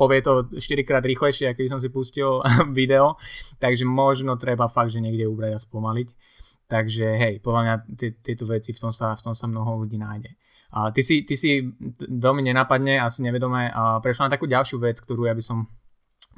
[0.00, 2.38] povie to 4 krát ako by som si pustil
[2.78, 3.18] video,
[3.58, 6.29] takže možno treba fakt, že niekde ubrať a spomaliť
[6.70, 7.74] takže hej, podľa mňa
[8.22, 10.38] tieto veci v tom sa, v tom sa mnoho ľudí nájde.
[10.70, 11.66] A ty si, ty si
[11.98, 15.66] veľmi nenápadne, asi nevedome uh, prešla na takú ďalšiu vec, ktorú ja by som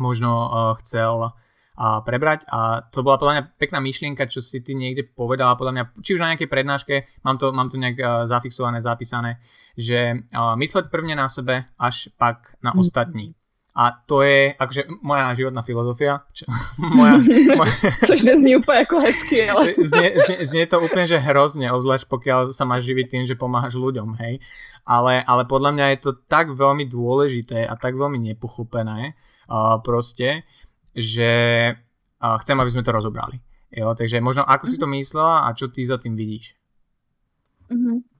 [0.00, 4.72] možno uh, chcel uh, prebrať a to bola podľa mňa pekná myšlienka, čo si ty
[4.72, 8.24] niekde povedala, podľa mňa, či už na nejakej prednáške, mám to, mám to nejak uh,
[8.24, 9.36] zafixované, zapísané,
[9.76, 12.80] že uh, mysleť prvne na sebe, až pak na mm.
[12.80, 13.36] ostatní.
[13.72, 16.20] A to je akože moja životná filozofia.
[16.36, 16.44] Čo,
[16.98, 17.16] moja,
[17.60, 17.72] moja,
[18.06, 19.72] Což nezní úplně jako hezky, ale...
[19.84, 23.80] Znie, znie, znie to úplne, že hrozne, obzvlášť pokiaľ sa máš živiť tým, že pomáhaš
[23.80, 24.44] ľuďom, hej.
[24.84, 30.42] Ale, ale podľa mňa je to tak veľmi dôležité a tak veľmi nepochopené uh, proste,
[30.92, 31.32] že
[31.72, 33.40] uh, chcem, aby sme to rozobrali.
[33.72, 35.00] Jo, takže možno ako si to mhm.
[35.00, 36.60] myslela a čo ty za tým vidíš?
[37.72, 38.11] Mm-hmm.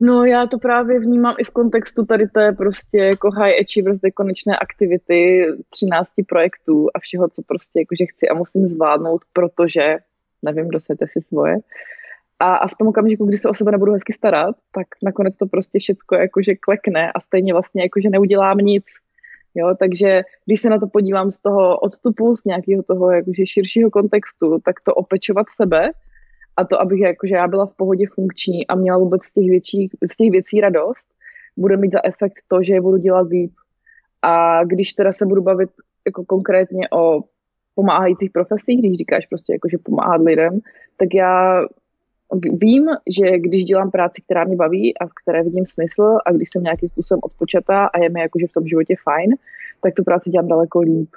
[0.00, 4.56] No já to právě vnímám i v kontextu tady té prostě jako high achievers konečné
[4.56, 9.96] aktivity 13 projektů a všeho, co prostě jakože chci a musím zvládnout, protože
[10.42, 11.56] nevím, dosejte si svoje.
[12.38, 15.46] A, a v tom okamžiku, kdy se o sebe nebudu hezky starat, tak nakonec to
[15.46, 18.84] prostě všecko jakože klekne a stejně vlastně jakože neudělám nic.
[19.54, 23.90] Jo, takže když se na to podívám z toho odstupu, z nějakého toho jakože širšího
[23.90, 25.90] kontextu, tak to opečovat sebe
[26.56, 29.90] a to, abych jakože já byla v pohodě funkční a měla vůbec z těch, větší,
[30.04, 31.08] z těch věcí radost,
[31.56, 33.52] bude mít za efekt to, že je budu dělat líp.
[34.22, 35.70] A když teda se budu bavit
[36.06, 37.20] jako konkrétně o
[37.74, 40.60] pomáhajících profesích, když říkáš prostě jako, že pomáhat lidem,
[40.96, 41.64] tak já
[42.52, 46.50] vím, že když dělám práci, která mě baví a v které vidím smysl a když
[46.50, 49.34] jsem nějakým způsobem odpočatá a je mi jakože v tom životě fajn,
[49.82, 51.10] tak tu práci dělám daleko líp.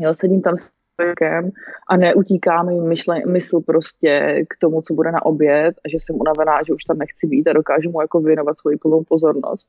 [0.00, 0.56] Jo, sedím tam
[1.00, 1.50] člověkem
[1.88, 6.16] a neutíká mi myšle, mysl prostě k tomu, co bude na oběd a že jsem
[6.20, 9.68] unavená, že už tam nechci být a dokážu mu jako věnovat svoji plnou pozornost.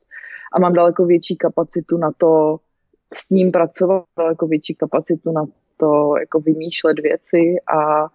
[0.52, 2.56] A mám daleko větší kapacitu na to
[3.14, 5.44] s ním pracovat, daleko větší kapacitu na
[5.76, 8.06] to jako vymýšlet věci a,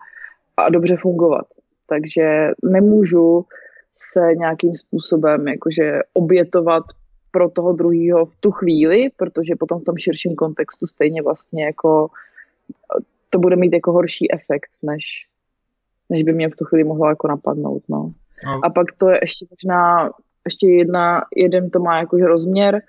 [0.57, 1.45] a dobře fungovat.
[1.89, 3.45] Takže nemůžu
[3.93, 6.83] se nějakým způsobem jakože obětovat
[7.31, 12.07] pro toho druhého v tu chvíli, protože potom v tom širším kontextu stejně vlastně jako
[13.29, 15.27] to bude mít jako horší efekt, než,
[16.09, 18.11] než by mě v tu chvíli mohlo jako napadnout, no.
[18.45, 18.59] no.
[18.63, 20.11] A pak to je ještě možná,
[20.45, 22.81] ještě jedna, jeden to má jakože rozměr,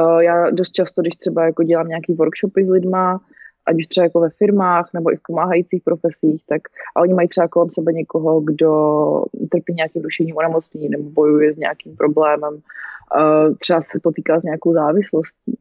[0.00, 3.20] uh, já dost často, když třeba jako dělám nějaký workshopy s lidma,
[3.66, 6.62] ať už třeba jako ve firmách nebo i v pomáhajících profesích, tak
[6.96, 8.72] a oni mají třeba kolem sebe někoho, kdo
[9.50, 14.72] trpí nějakým duševním onemocněním nebo bojuje s nějakým problémem, uh, třeba se potýká s nějakou
[14.72, 15.58] závislostí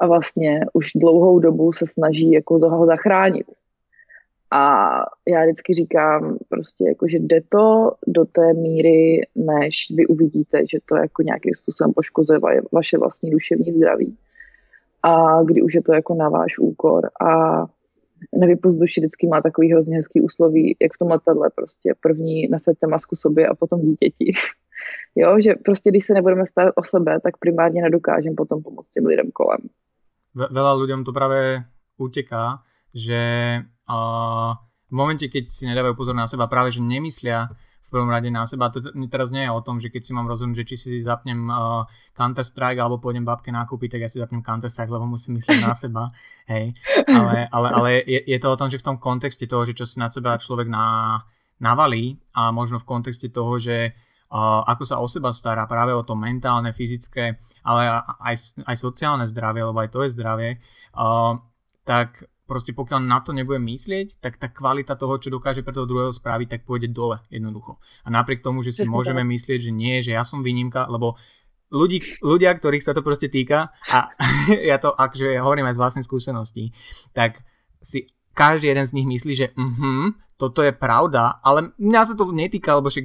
[0.00, 3.46] a vlastně už dlouhou dobu se snaží jako ho zachránit.
[4.52, 4.90] A
[5.28, 10.78] já vždycky říkám prostě jako, že jde to do té míry, než vy uvidíte, že
[10.86, 12.40] to jako nějakým způsobem poškozuje
[12.72, 14.16] vaše vlastní duševní zdraví
[15.02, 17.64] a kdy už je to jako na váš úkor a
[18.36, 22.86] nevypust duši vždycky má takový hrozně hezký úsloví, jak v tom letadle prostě první nasaďte
[22.86, 24.32] masku sobě a potom dítěti.
[25.16, 29.06] jo, že prostě když se nebudeme starat o sebe, tak primárně nedokážeme potom pomoct těm
[29.06, 29.60] lidem kolem.
[30.34, 31.66] Veľa ľuďom to práve
[31.98, 32.62] uteká,
[32.94, 33.22] že
[33.90, 34.50] uh,
[34.90, 37.50] v momente, keď si nedávajú pozor na seba, práve že nemyslia
[37.90, 38.70] prvom rade na seba.
[38.70, 38.78] To
[39.10, 41.82] teraz nie je o tom, že keď si mám rozhodnúť, že či si zapnem uh,
[42.14, 45.58] Counter Strike alebo pôjdem babke nákupy, tak ja si zapnem Counter Strike, lebo musím myslieť
[45.60, 46.06] na seba.
[46.46, 46.78] Hej.
[47.10, 49.84] Ale, ale, ale je, je to o tom, že v tom kontexte toho, že čo
[49.84, 51.18] si na seba človek na,
[51.58, 53.92] navalí a možno v kontexte toho, že
[54.38, 55.66] ako sa o seba stará?
[55.66, 60.50] Práve o to mentálne, fyzické, ale aj, aj sociálne zdravie, lebo aj to je zdravie,
[61.82, 65.86] tak proste pokiaľ na to nebude myslieť, tak tá kvalita toho, čo dokáže pre toho
[65.86, 67.78] druhého spraviť, tak pôjde dole jednoducho.
[68.02, 71.14] A napriek tomu, že si môžeme myslieť, že nie, že ja som výnimka, lebo
[71.70, 74.10] ľudí, ľudia, ktorých sa to proste týka, a
[74.70, 76.74] ja to akže hovorím aj z vlastnej skúsenosti,
[77.14, 77.38] tak
[77.78, 82.32] si každý jeden z nich myslí, že uh-huh, toto je pravda, ale mňa sa to
[82.32, 83.04] netýka, lebo však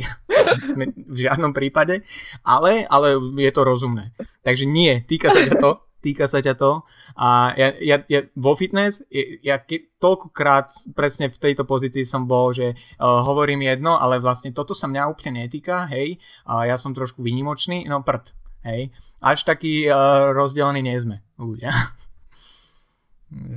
[1.12, 2.08] v žiadnom prípade,
[2.48, 4.16] ale, ale je to rozumné.
[4.48, 6.86] Takže nie, týka sa ťa to týka sa ťa to.
[7.18, 9.02] A ja, ja, ja vo fitness,
[9.42, 14.54] ja, ke, toľkokrát presne v tejto pozícii som bol, že uh, hovorím jedno, ale vlastne
[14.54, 18.38] toto sa mňa úplne netýka, hej, a ja som trošku výnimočný, no prd,
[18.70, 18.94] hej.
[19.18, 21.74] Až taký uh, rozdelený nie sme ľudia.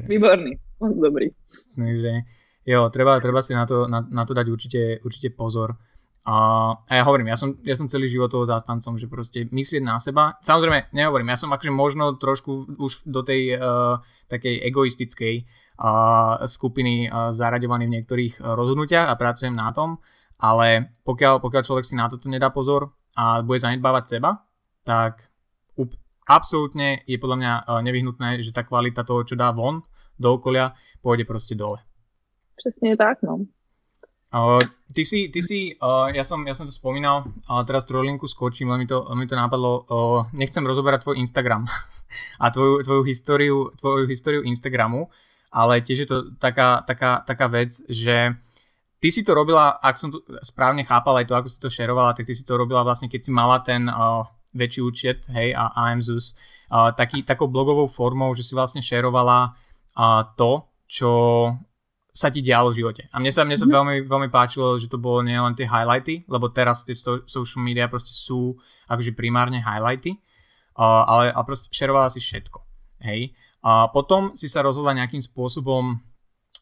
[0.09, 1.29] Výborný, dobrý.
[1.77, 2.38] Takže
[2.69, 5.73] jo, treba, treba si na to, na, na to dať určite, určite pozor.
[6.29, 6.37] A,
[6.85, 9.97] a ja hovorím, ja som, ja som celý život toho zástancom, že proste myslieť na
[9.97, 10.37] seba.
[10.45, 13.97] Samozrejme, nehovorím, ja som akože možno trošku už do tej uh,
[14.29, 15.49] takej egoistickej
[15.81, 20.05] uh, skupiny uh, zaraďovaný v niektorých rozhodnutiach a pracujem na tom,
[20.37, 24.45] ale pokiaľ, pokiaľ človek si na toto nedá pozor a bude zanedbávať seba,
[24.85, 25.33] tak
[25.81, 25.97] up,
[26.29, 29.81] absolútne je podľa mňa uh, nevyhnutné, že tá kvalita toho, čo dá von
[30.21, 31.88] do okolia, pôjde proste dole.
[32.59, 33.39] Přesně tak, no.
[34.29, 34.61] Uh,
[34.93, 38.69] ty si, ty si uh, ja, som, ja som to spomínal, ale teraz trolinku skočím,
[38.69, 41.65] len mi to, mi to napadlo, uh, nechcem rozoberať tvoj Instagram
[42.45, 45.09] a tvoju, tvoju, históriu, tvoju históriu Instagramu,
[45.49, 48.37] ale tiež je to taká, taká, taká vec, že
[49.01, 52.13] ty si to robila, ak som to správne chápal aj to, ako si to šerovala,
[52.13, 55.73] tak ty si to robila vlastne, keď si mala ten uh, väčší účet, hej, a
[55.89, 56.37] AMZUS,
[56.69, 59.57] uh, taký, takou blogovou formou, že si vlastne šerovala
[59.97, 61.13] uh, to, čo
[62.19, 63.07] sa ti dialo v živote.
[63.15, 63.79] A mne sa, mne sa mm-hmm.
[63.79, 67.87] veľmi, veľmi páčilo, že to bolo nielen tie highlighty, lebo teraz tie so, social media
[67.87, 68.59] proste sú
[68.91, 70.19] akože primárne highlighty,
[70.75, 72.59] uh, ale a proste šerovala si všetko.
[73.07, 73.39] Hej.
[73.63, 76.03] A potom si sa rozhodla nejakým spôsobom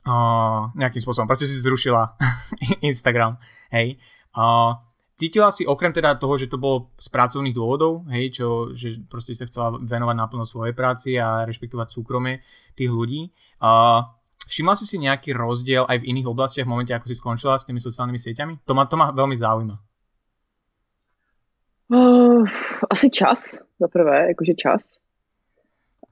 [0.04, 2.20] uh, nejakým spôsobom, proste si zrušila
[2.90, 3.40] Instagram,
[3.72, 3.96] hej.
[4.36, 4.76] Uh,
[5.16, 9.32] cítila si okrem teda toho, že to bolo z pracovných dôvodov, hej, čo, že proste
[9.32, 12.44] sa chcela venovať naplno svojej práci a rešpektovať súkromie
[12.76, 13.32] tých ľudí,
[13.64, 14.04] uh,
[14.46, 17.66] všimla si si nejaký rozdiel aj v iných oblastiach v momente, ako si skončila s
[17.66, 18.52] tými sociálnymi sieťami?
[18.64, 19.76] To ma, to ma veľmi zaujíma.
[21.86, 22.42] Uh,
[22.90, 24.98] asi čas, za prvé, jakože čas.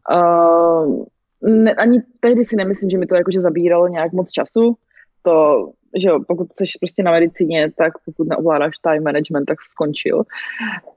[0.07, 1.03] Uh,
[1.43, 4.77] ne, ani tehdy si nemyslím, že mi to jakože zabíralo nějak moc času.
[5.23, 10.23] To, že jo, pokud jsi prostě na medicíně, tak pokud neovládáš time management, tak skončil.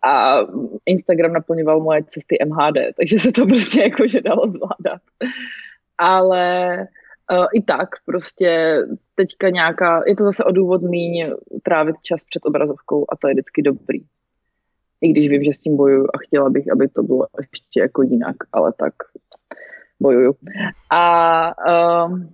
[0.02, 0.40] A
[0.86, 5.02] Instagram naplňoval moje cesty MHD, takže se to prostě jakože dalo zvládat.
[5.98, 6.78] Ale
[7.54, 8.82] i tak prostě
[9.16, 13.34] teďka nějaká, je to zase o důvod míň trávit čas před obrazovkou a to je
[13.34, 14.00] vždycky dobrý
[15.02, 18.02] i když vím, že s tím bojuju a chtěla bych, aby to bylo ještě jako
[18.02, 18.94] jinak, ale tak
[20.00, 20.36] bojuju.
[20.92, 21.54] A
[22.06, 22.34] um,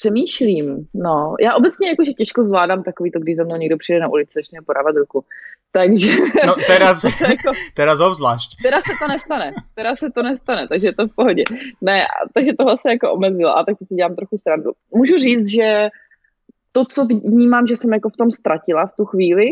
[0.00, 4.08] přemýšlím, no, já obecně jakože těžko zvládám takový to, když za mnou někdo přijde na
[4.08, 5.24] ulici, začne porávat ruku.
[5.72, 6.10] Takže...
[6.46, 8.62] No teraz, jako, teraz obzvlášť.
[8.62, 11.44] Teraz se to nestane, teraz se to nestane, takže je to v pohodě.
[11.80, 14.70] Ne, takže toho se jako omezilo a tak si dělám trochu srandu.
[14.94, 15.88] Můžu říct, že
[16.72, 19.46] to, co vnímám, že jsem jako v tom ztratila v tu chvíli,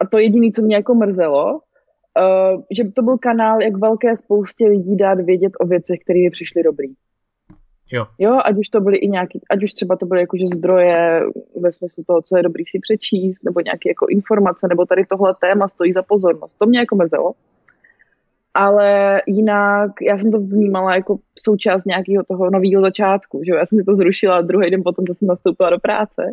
[0.00, 4.66] a to jediné, co mě jako mrzelo, uh, že to byl kanál, jak velké spoustě
[4.66, 6.88] lidí dát vědět o věcech, které mi přišly dobrý.
[7.92, 8.06] Jo.
[8.18, 11.20] jo, ať už to byly i nějaký, ať už třeba to byly jakože zdroje
[11.60, 15.34] ve smyslu toho, co je dobrý si přečíst, nebo nějaké jako informace, nebo tady tohle
[15.40, 16.58] téma stojí za pozornost.
[16.58, 17.32] To mě jako mrzelo.
[18.54, 23.52] Ale jinak já jsem to vnímala jako součást nějakého toho nového začátku, že?
[23.52, 26.32] Já jsem si to zrušila druhý den potom, co jsem nastoupila do práce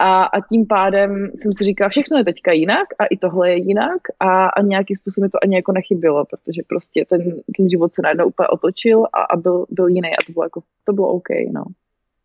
[0.00, 3.56] a, a tím pádem jsem si říkala, všechno je teďka jinak a i tohle je
[3.58, 7.20] jinak a, a nějakým způsobem to ani jako nechybilo, protože prostě ten,
[7.56, 10.60] ten život se najednou úplně otočil a, a byl, byl jiný a to bylo jako,
[10.84, 11.64] to bylo OK, no.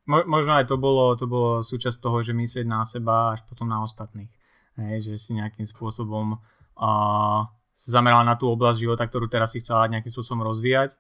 [0.06, 3.82] Mo, možno to bolo, to bolo súčasť toho, že myslieť na seba až potom na
[3.82, 4.30] ostatných.
[4.78, 7.42] Hej, že si nejakým spôsobom uh,
[7.74, 10.94] zamerala na tú oblasť života, ktorú teraz si chcela nejakým spôsobom rozvíjať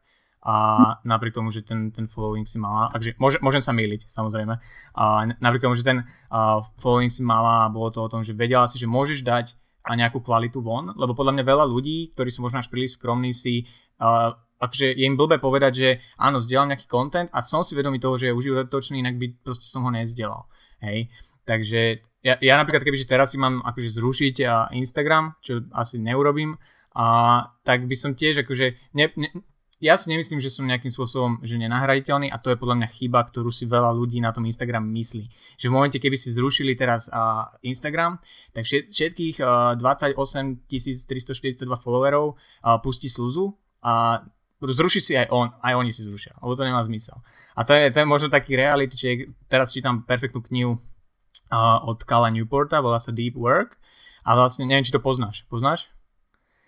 [0.45, 0.55] a
[1.01, 4.53] napriek tomu, že ten, ten following si mala, takže môže, môžem sa myliť samozrejme,
[4.93, 5.03] a
[5.41, 8.69] napriek tomu, že ten a following si mala a bolo to o tom, že vedela
[8.69, 12.45] si, že môžeš dať a nejakú kvalitu von, lebo podľa mňa veľa ľudí, ktorí sú
[12.45, 13.65] možno až príliš skromní si
[14.01, 17.99] uh, akože je im blbé povedať, že áno, zdieľam nejaký content a som si vedomý
[17.99, 20.47] toho, že je užitočný, inak by proste som ho nezdielal.
[20.81, 21.11] Hej.
[21.45, 24.35] Takže ja, ja napríklad, kebyže teraz si mám akože zrušiť
[24.73, 26.57] Instagram, čo asi neurobím,
[26.95, 27.05] a
[27.67, 29.29] tak by som tiež akože ne, ne,
[29.83, 33.19] ja si nemyslím, že som nejakým spôsobom že nenahraditeľný a to je podľa mňa chyba,
[33.27, 35.27] ktorú si veľa ľudí na tom Instagram myslí.
[35.59, 38.15] Že v momente, keby si zrušili teraz uh, Instagram,
[38.55, 40.15] tak všetkých uh, 28
[40.65, 43.51] 342 followerov uh, pustí slzu
[43.83, 44.23] a
[44.63, 47.19] zruší si aj on, aj oni si zrušia, lebo to nemá zmysel.
[47.59, 50.79] A to je, to je možno taký reality check, teraz čítam perfektnú knihu
[51.51, 53.75] uh, od Kala Newporta, volá sa Deep Work
[54.23, 55.43] a vlastne neviem, či to poznáš.
[55.51, 55.94] Poznáš?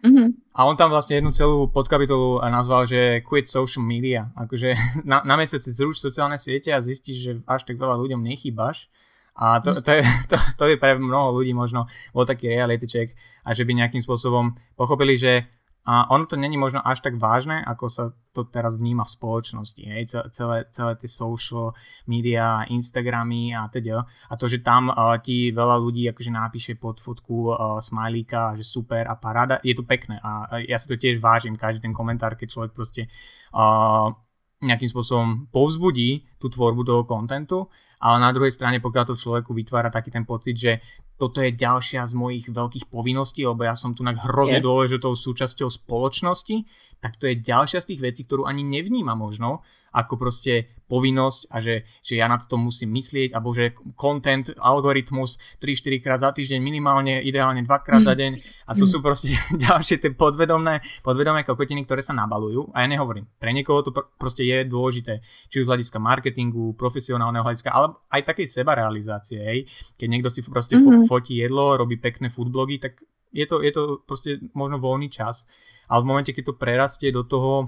[0.05, 0.27] Mm-hmm.
[0.53, 4.29] A on tam vlastne jednu celú podkapitolu nazval, že quit social media.
[4.38, 4.77] Akože
[5.10, 8.89] na, na mesiac si zruč sociálne siete a zistíš, že až tak veľa ľuďom nechýbaš.
[9.38, 13.13] A to, to, je, to, to je pre mnoho ľudí možno bol taký reality check
[13.45, 15.45] a že by nejakým spôsobom pochopili, že
[15.88, 18.04] a ono to není možno až tak vážne, ako sa
[18.36, 19.84] to teraz vníma v spoločnosti.
[19.88, 20.04] Hej?
[20.36, 21.71] Celé, celé tie social
[22.12, 24.04] media, Instagramy a teda.
[24.04, 28.67] A to, že tam uh, ti veľa ľudí akože napíše pod fotku uh, smajlíka, že
[28.67, 30.19] super a paráda, je to pekné.
[30.19, 33.08] A ja si to tiež vážim, každý ten komentár, keď človek proste
[33.56, 34.12] uh,
[34.60, 37.71] nejakým spôsobom povzbudí tú tvorbu toho kontentu,
[38.04, 40.84] ale na druhej strane, pokiaľ to v človeku vytvára taký ten pocit, že
[41.17, 44.65] toto je ďalšia z mojich veľkých povinností, lebo ja som tu na hrozne yes.
[44.65, 46.63] dôležitou súčasťou spoločnosti,
[47.01, 51.60] tak to je ďalšia z tých vecí, ktorú ani nevníma možno, ako proste povinnosť a
[51.60, 56.63] že, že ja na toto musím myslieť, alebo že content, algoritmus 3-4 krát za týždeň
[56.63, 58.08] minimálne, ideálne 2 krát mm.
[58.08, 58.91] za deň a to mm.
[58.95, 59.36] sú proste
[59.67, 64.08] ďalšie tie podvedomné, podvedomé kokotiny, ktoré sa nabalujú a ja nehovorím, pre niekoho to pr-
[64.15, 65.19] proste je dôležité,
[65.52, 69.60] či už z hľadiska marketingu, profesionálneho hľadiska, ale aj takej sebarealizácie, hej,
[70.00, 71.06] keď niekto si proste mm-hmm.
[71.12, 73.04] fotí jedlo, robí pekné foodblogy, tak
[73.36, 75.43] je to, je to proste možno voľný čas,
[75.91, 77.67] ale v momente, keď to prerastie do toho,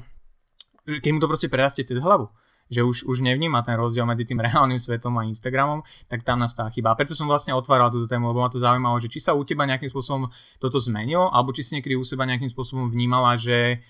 [0.86, 2.30] keď mu to proste prerastie cez hlavu,
[2.70, 6.70] že už, už nevníma ten rozdiel medzi tým reálnym svetom a Instagramom, tak tam nastá
[6.70, 6.94] chyba.
[6.94, 9.42] A preto som vlastne otváral túto tému, lebo ma to zaujímalo, že či sa u
[9.42, 10.30] teba nejakým spôsobom
[10.62, 13.82] toto zmenilo, alebo či si niekedy u seba nejakým spôsobom vnímala, že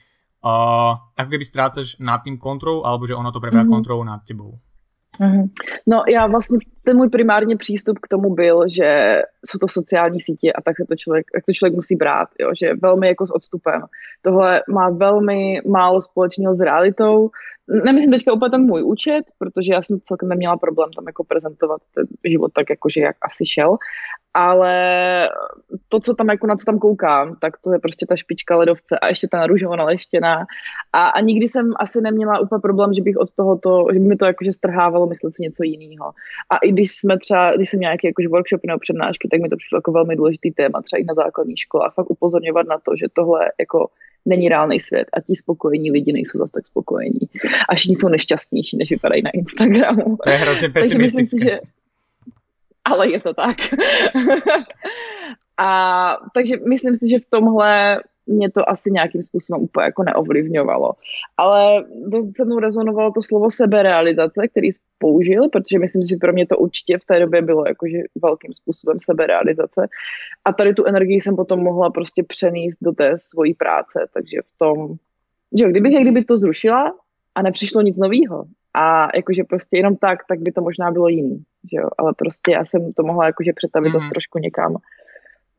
[0.42, 3.76] uh, ako keby strácaš nad tým kontrolu, alebo že ono to preberá mm-hmm.
[3.76, 4.56] kontrolu nad tebou.
[5.20, 5.50] Mm-hmm.
[5.88, 10.54] No já vlastně, ten můj primární přístup k tomu byl, že jsou to sociální sítě
[10.54, 12.52] a tak se to člověk, jak to člověk musí brát, jo?
[12.60, 13.82] že velmi jako s odstupem.
[14.22, 17.30] Tohle má velmi málo společného s realitou,
[17.86, 21.82] nemyslím teďka úplně ten můj účet, protože já jsem celkem neměla problém tam jako prezentovat
[21.96, 23.78] ten život tak jakože jak asi šel,
[24.40, 25.30] ale
[25.90, 29.00] to, co tam jako na co tam koukám, tak to je prostě ta špička ledovce
[29.00, 30.46] a ještě ta naružovo naleštěná
[30.94, 34.16] a, a nikdy jsem asi neměla úplně problém, že bych od tohoto, že by mi
[34.16, 36.12] to jakože strhávalo myslet si něco jiného.
[36.50, 39.58] A i když jsme třeba, když jsem nějaký jakože workshop nebo přednášky, tak mi to
[39.58, 42.92] přišlo jako velmi důležitý téma, třeba i na základní škole a fakt upozorňovat na to,
[42.96, 43.88] že tohle jako
[44.26, 47.20] není reálný svět a ti spokojení lidi nejsou zase tak spokojení.
[47.70, 50.18] A všichni jsou nešťastnější, než vypadají na Instagramu.
[50.24, 51.40] To je hrozně pesimistické.
[51.44, 51.60] že...
[52.92, 53.58] Ale je to tak.
[55.58, 60.94] a takže myslím si, že v tomhle mě to asi nějakým způsobem úplně jako neovlivňovalo.
[61.38, 66.34] Ale dost se mnou rezonovalo to slovo seberealizace, který použil, protože myslím si, že pro
[66.34, 69.88] mě to určitě v té době bylo jakože velkým způsobem seberealizace.
[70.46, 74.58] A tady tu energii jsem potom mohla prostě přenést do té svojí práce, takže v
[74.58, 74.96] tom,
[75.60, 76.94] že kdybych jak kdyby to zrušila
[77.36, 78.46] a nepřišlo nic nového,
[78.80, 81.90] a jakože prostě jenom tak, tak by to možná bylo jiný, že jo?
[81.98, 84.10] ale prostě já jsem to mohla jakože přetavit mm-hmm.
[84.10, 84.78] trošku někam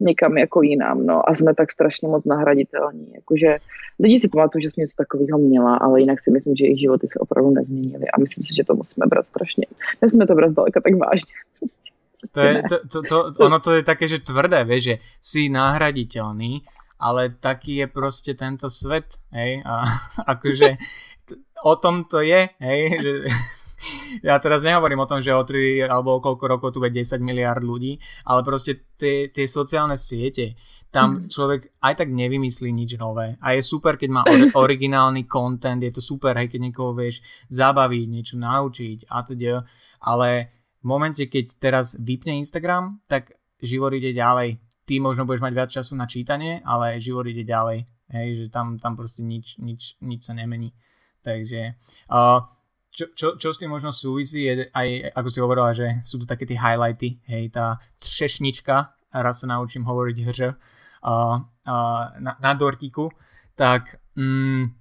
[0.00, 3.56] někam jako jinam, no a jsme tak strašně moc nahraditelní, jakože
[4.00, 7.06] lidi si pamatují, že jsem něco takového měla, ale jinak si myslím, že jejich životy
[7.08, 9.66] se opravdu nezměnily a myslím si, že to musíme brát strašně,
[10.02, 11.34] nesmíme to brát zdaleka tak vážně.
[12.32, 16.60] To je, to, to, to, ono to je také, že tvrdé, vieš, že si nahraditeľný,
[17.00, 19.88] ale taký je proste tento svet, hej, a
[20.36, 20.76] akože
[21.64, 23.12] o tom to je, hej, že
[24.20, 27.20] ja teraz nehovorím o tom, že o 3 alebo o koľko rokov tu bude 10
[27.24, 27.96] miliard ľudí,
[28.28, 30.58] ale proste tie, tie sociálne siete,
[30.90, 31.32] tam mm.
[31.32, 33.38] človek aj tak nevymyslí nič nové.
[33.40, 37.24] A je super, keď má or- originálny content, je to super, hej, keď niekoho vieš
[37.48, 39.64] zabaviť, niečo naučiť a teda,
[40.04, 40.28] ale
[40.80, 44.60] v momente, keď teraz vypne Instagram, tak život ide ďalej.
[44.88, 47.84] Ty možno budeš mať viac času na čítanie, ale život ide ďalej.
[48.10, 50.74] Hej, že tam, tam proste nič, nič, nič sa nemení.
[51.20, 51.76] Takže
[52.08, 52.40] uh,
[52.90, 56.26] čo, čo, čo s tým možno súvisí, je aj, ako si hovorila, že sú tu
[56.26, 60.52] také tie highlighty, hej, tá třešnička, raz sa naučím hovoriť hrž, uh,
[61.06, 63.06] uh, na, na dortíku,
[63.54, 64.74] tak mm,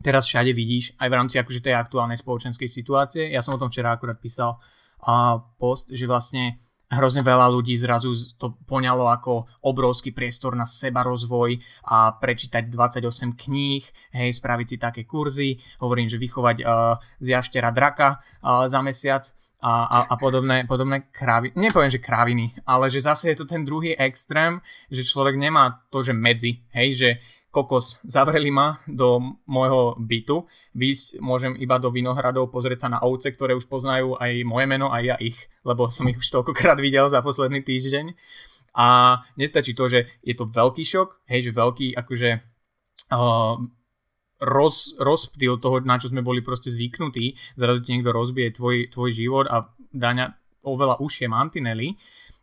[0.00, 3.68] teraz všade vidíš, aj v rámci akože tej aktuálnej spoločenskej situácie, ja som o tom
[3.68, 4.56] včera akurát písal
[5.02, 11.02] uh, post, že vlastne hrozne veľa ľudí zrazu to poňalo ako obrovský priestor na seba
[11.02, 11.58] rozvoj
[11.90, 13.82] a prečítať 28 kníh,
[14.14, 19.26] hej, spraviť si také kurzy, hovorím, že vychovať uh, z jaštera draka uh, za mesiac
[19.56, 23.64] a, a, a podobné, podobné krávy, nepoviem, že kráviny, ale že zase je to ten
[23.64, 27.08] druhý extrém, že človek nemá to, že medzi, hej, že
[27.56, 30.44] kokos, zavreli ma do môjho bytu,
[30.76, 34.92] výjsť môžem iba do Vinohradov, pozrieť sa na ovce, ktoré už poznajú aj moje meno,
[34.92, 38.12] aj ja ich, lebo som ich už toľkokrát videl za posledný týždeň.
[38.76, 42.30] A nestačí to, že je to veľký šok, hej, že veľký akože
[43.16, 43.56] uh,
[44.44, 49.10] roz, rozptyl toho, na čo sme boli proste zvyknutí, zrazu ti niekto rozbije tvoj, tvoj
[49.16, 51.96] život a dá oveľa užšie mantinely,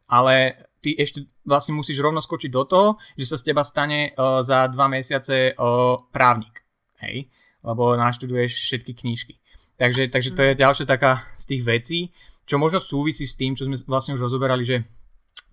[0.09, 4.43] ale ty ešte vlastne musíš rovno skočiť do toho, že sa z teba stane uh,
[4.43, 6.67] za dva mesiace uh, právnik.
[6.99, 7.31] Hej?
[7.63, 9.39] Lebo naštuduješ všetky knížky.
[9.79, 11.99] Takže, takže to je ďalšia taká z tých vecí,
[12.43, 14.83] čo možno súvisí s tým, čo sme vlastne už rozoberali, že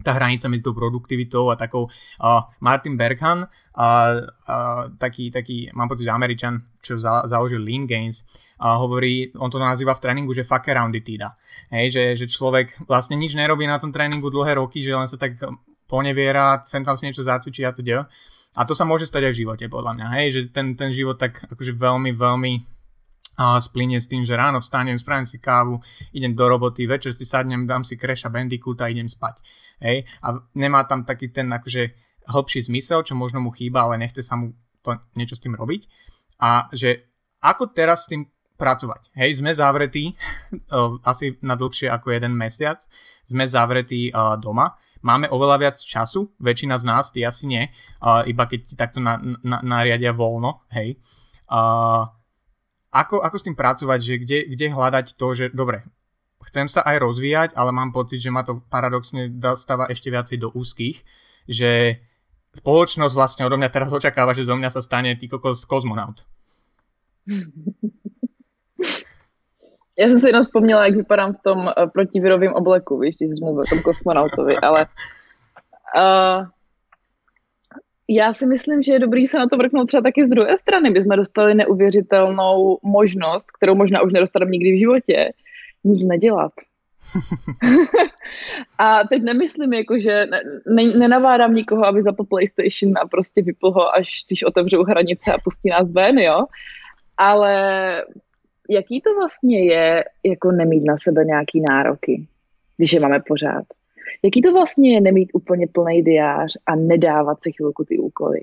[0.00, 5.92] tá hranica medzi tou produktivitou a takou uh, Martin Berghan, uh, uh, taký, taký, mám
[5.92, 8.24] pocit, že Američan, čo za, založil Lean Gains,
[8.60, 11.08] uh, hovorí, on to nazýva v tréningu, že fuck around it
[11.72, 15.16] Hej, že, že človek vlastne nič nerobí na tom tréningu dlhé roky, že len sa
[15.16, 15.40] tak
[15.88, 18.06] poneviera, sem tam si niečo zacvičí a teda.
[18.54, 21.18] A to sa môže stať aj v živote, podľa mňa, hej, že ten, ten život
[21.18, 22.52] tak akože veľmi, veľmi
[23.40, 25.80] a splinie s tým, že ráno vstanem, spravím si kávu,
[26.12, 29.40] idem do roboty, večer si sadnem, dám si kreša Bandicoot a idem spať.
[29.80, 30.04] Hej?
[30.20, 31.88] A nemá tam taký ten akože
[32.28, 34.52] hĺbší zmysel, čo možno mu chýba, ale nechce sa mu
[34.84, 35.88] to niečo s tým robiť.
[36.44, 37.08] A že
[37.40, 38.28] ako teraz s tým
[38.60, 39.16] pracovať.
[39.16, 40.12] Hej, sme zavretí
[41.10, 42.84] asi na dlhšie ako jeden mesiac,
[43.24, 44.12] sme zavretí
[44.44, 47.64] doma, máme oveľa viac času, väčšina z nás, ty asi nie,
[48.28, 51.00] iba keď ti takto na, na, nariadia voľno, hej.
[52.90, 55.86] Ako, ako s tým pracovať, že kde, kde hľadať to, že dobre,
[56.44, 60.50] chcem sa aj rozvíjať, ale mám pocit, že ma to paradoxne dostáva ešte viacej do
[60.50, 60.98] úzkých,
[61.46, 62.02] že
[62.58, 66.26] spoločnosť vlastne odo mňa teraz očakáva, že zo mňa sa stane ty kokos kozmonaut.
[70.00, 73.44] Já jsem si jenom vzpomněla, jak vypadám v tom uh, protivirovém obleku, víš, když jsi
[73.44, 74.86] mluvil o tom kosmonautovi, ale
[75.96, 76.46] uh,
[78.08, 80.90] já si myslím, že je dobrý se na to vrknout třeba taky z druhé strany.
[80.90, 85.32] My jsme dostali neuvěřitelnou možnost, kterou možná už nedostaneme nikdy v životě,
[85.84, 86.52] nic nedělat.
[88.78, 90.26] a teď nemyslím, jako, že
[90.66, 95.38] ne, nenavádám nikoho, aby zapl PlayStation a prostě vypl ho, až když otevřou hranice a
[95.44, 96.44] pustí nás ven, jo.
[97.16, 98.04] Ale
[98.70, 102.26] jaký to vlastně je, jako nemít na sebe nějaký nároky,
[102.76, 103.64] když je máme pořád?
[104.24, 108.40] Jaký to vlastně je nemít úplně plný diář a nedávat si chvilku ty úkoly?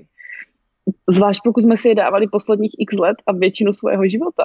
[1.08, 4.44] Zvlášť pokud jsme si je dávali posledních x let a většinu svého života.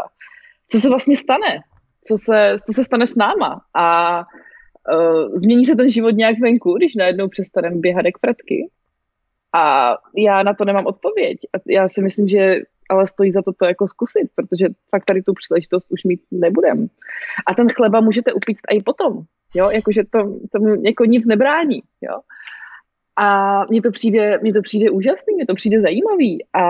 [0.67, 1.59] Co se vlastně stane?
[2.07, 3.61] Co se, co se stane s náma?
[3.73, 8.69] A uh, změní se ten život nějak venku, když najednou přestaneme běhat jak fretky?
[9.53, 11.37] A já na to nemám odpověď.
[11.53, 12.55] A já si myslím, že
[12.89, 16.87] ale stojí za to to jako zkusit, protože fakt tady tu příležitost už mít nebudem.
[17.47, 19.21] A ten chleba můžete upít i potom,
[19.55, 22.19] jo, jakože to, tomu jako nic nebrání, jo.
[23.15, 26.63] A mně to přijde, mně to přijde úžasný, mně to přijde zajímavý a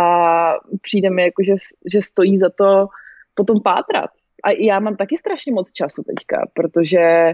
[0.82, 1.54] přijde mi jako, že,
[1.94, 2.88] že stojí za to
[3.34, 4.10] potom pátrat.
[4.44, 7.34] A já mám taky strašně moc času teďka, protože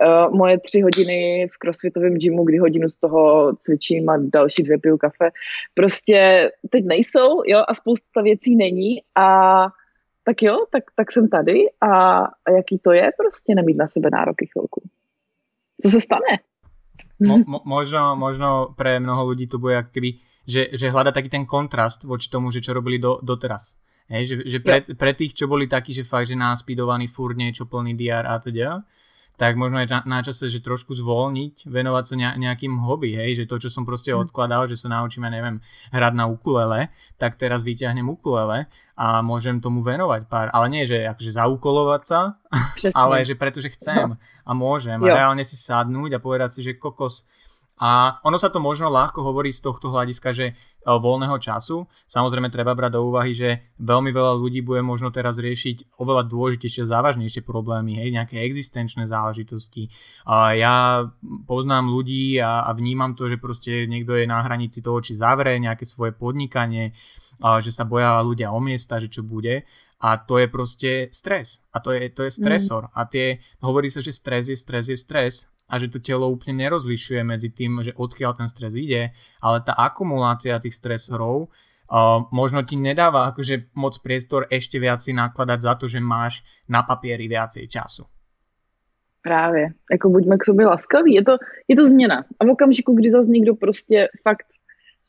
[0.00, 4.78] uh, moje tři hodiny v crossfitovém gymu, kdy hodinu z toho cvičím a další dvě
[4.78, 5.30] piju kafe,
[5.74, 9.66] prostě teď nejsou, jo, a spousta věcí není a
[10.24, 14.08] tak jo, tak, tak jsem tady a, a jaký to je prostě nemít na sebe
[14.12, 14.82] nároky chvilku.
[15.82, 16.38] Co se stane?
[17.20, 20.10] Mo, mo, možno, možno pre mnoho ľudí to bude ako keby,
[20.48, 23.76] že, že hľada taký ten kontrast voči tomu, že čo robili do, doteraz.
[24.10, 27.70] Hej, že, že pre, pre tých, čo boli takí, že fakt, že náspidovaný furt niečo
[27.70, 28.82] plný DR a teda,
[29.40, 33.48] tak možno je na, na čase, že trošku zvolniť, venovať sa nejakým hobby, hej, že
[33.48, 34.28] to, čo som proste hm.
[34.28, 35.64] odkladal, že sa naučíme, neviem,
[35.96, 38.68] hrať na ukulele, tak teraz vyťahnem ukulele
[39.00, 42.36] a môžem tomu venovať pár, ale nie, že akože zaukolovať sa,
[42.76, 42.92] Přesne.
[42.92, 44.20] ale že pretože chcem no.
[44.20, 45.08] a môžem jo.
[45.08, 47.24] a reálne si sadnúť a povedať si, že kokos,
[47.80, 50.54] a ono sa to možno ľahko hovorí z tohto hľadiska, že e,
[50.84, 51.88] voľného času.
[52.04, 56.84] Samozrejme treba brať do úvahy, že veľmi veľa ľudí bude možno teraz riešiť oveľa dôležitejšie,
[56.84, 59.88] závažnejšie problémy, hej, nejaké existenčné záležitosti.
[60.28, 61.08] A ja
[61.48, 65.56] poznám ľudí a, a vnímam to, že proste niekto je na hranici toho, či zavrie
[65.56, 66.92] nejaké svoje podnikanie,
[67.40, 69.64] a že sa boja ľudia o miesta, že čo bude.
[70.00, 71.64] A to je proste stres.
[71.72, 72.88] A to je, to je stresor.
[72.88, 72.92] Mm.
[72.92, 73.26] A tie,
[73.64, 77.54] hovorí sa, že stres je stres je stres a že to telo úplne nerozlišuje medzi
[77.54, 83.30] tým, že odkiaľ ten stres ide, ale tá akumulácia tých stresorov uh, možno ti nedáva
[83.30, 88.04] akože moc priestor ešte viac si nakladať za to, že máš na papieri viacej času.
[89.22, 91.32] Právě, jako buďme k sobě laskaví, je to,
[91.68, 92.24] je to změna.
[92.40, 94.46] A v okamžiku, kdy zase někdo prostě fakt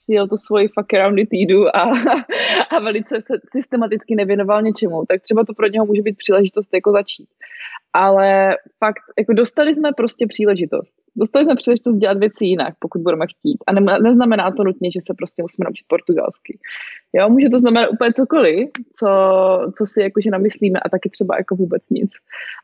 [0.05, 1.81] si jel tu svoji fuck around týdu a,
[2.69, 6.91] a velice se systematicky nevěnoval něčemu, tak třeba to pro něho může být příležitost jako
[6.91, 7.27] začít
[7.93, 10.95] ale fakt, jako dostali jsme prostě příležitost.
[11.15, 13.57] Dostali jsme příležitost dělat věci jinak, pokud budeme chtít.
[13.67, 16.59] A ne, neznamená to nutně, že se prostě musíme naučit portugalsky.
[17.13, 19.09] Jo, může to znamenat úplně cokoliv, co,
[19.77, 22.11] co si jakože namyslíme a taky třeba jako vůbec nic.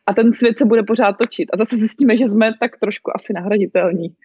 [0.05, 1.49] A ten svět se bude pořád točit.
[1.53, 4.07] A zase zjistíme, že jsme tak trošku asi nahraditelní.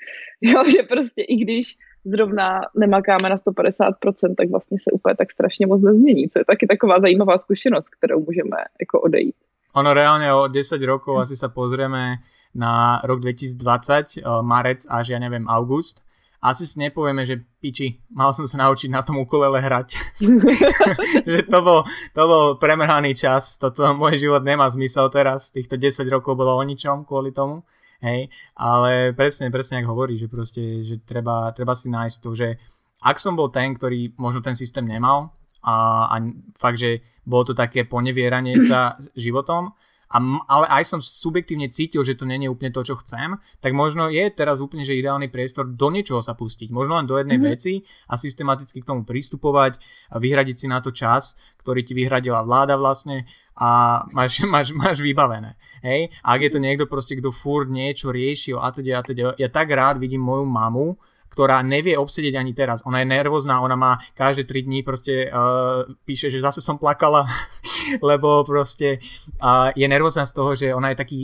[0.44, 5.66] Jo, že prostě i když zrovna nemakáme na 150%, tak vlastně se úplně tak strašně
[5.66, 9.34] moc nezmění, co je taky taková zajímavá zkušenost, kterou můžeme jako odejít.
[9.72, 12.20] Ono reálne o 10 rokov asi sa pozrieme
[12.52, 16.04] na rok 2020, eh, marec až ja neviem august.
[16.42, 19.96] Asi si nepovieme, že piči, mal som sa naučiť na tom ukulele hrať.
[21.30, 21.80] že to bol,
[22.12, 26.62] to bol premrhaný čas, toto môj život nemá zmysel teraz, týchto 10 rokov bolo o
[26.66, 27.64] ničom kvôli tomu.
[28.02, 32.58] Hej, ale presne, presne ako hovorí, že proste, že treba, treba si nájsť to, že
[32.98, 35.30] ak som bol ten, ktorý možno ten systém nemal,
[35.62, 36.16] a, a
[36.58, 39.70] fakt, že bolo to také ponevieranie sa životom,
[40.12, 44.12] a, ale aj som subjektívne cítil, že to je úplne to, čo chcem, tak možno
[44.12, 46.68] je teraz úplne, že ideálny priestor do niečoho sa pustiť.
[46.68, 47.54] Možno len do jednej mm-hmm.
[47.56, 47.80] veci
[48.12, 49.80] a systematicky k tomu pristupovať
[50.12, 53.24] a vyhradiť si na to čas, ktorý ti vyhradila vláda vlastne
[53.56, 55.56] a máš, máš, máš vybavené.
[55.82, 56.14] Hej?
[56.22, 59.48] A ak je to niekto proste, kto furt niečo riešil a teda, a teda, ja
[59.50, 60.96] tak rád vidím moju mamu,
[61.32, 62.84] ktorá nevie obsedieť ani teraz.
[62.84, 67.24] Ona je nervózna, ona má každé 3 dní proste uh, píše, že zase som plakala,
[68.04, 69.00] lebo proste
[69.40, 71.20] uh, je nervózna z toho, že ona je taký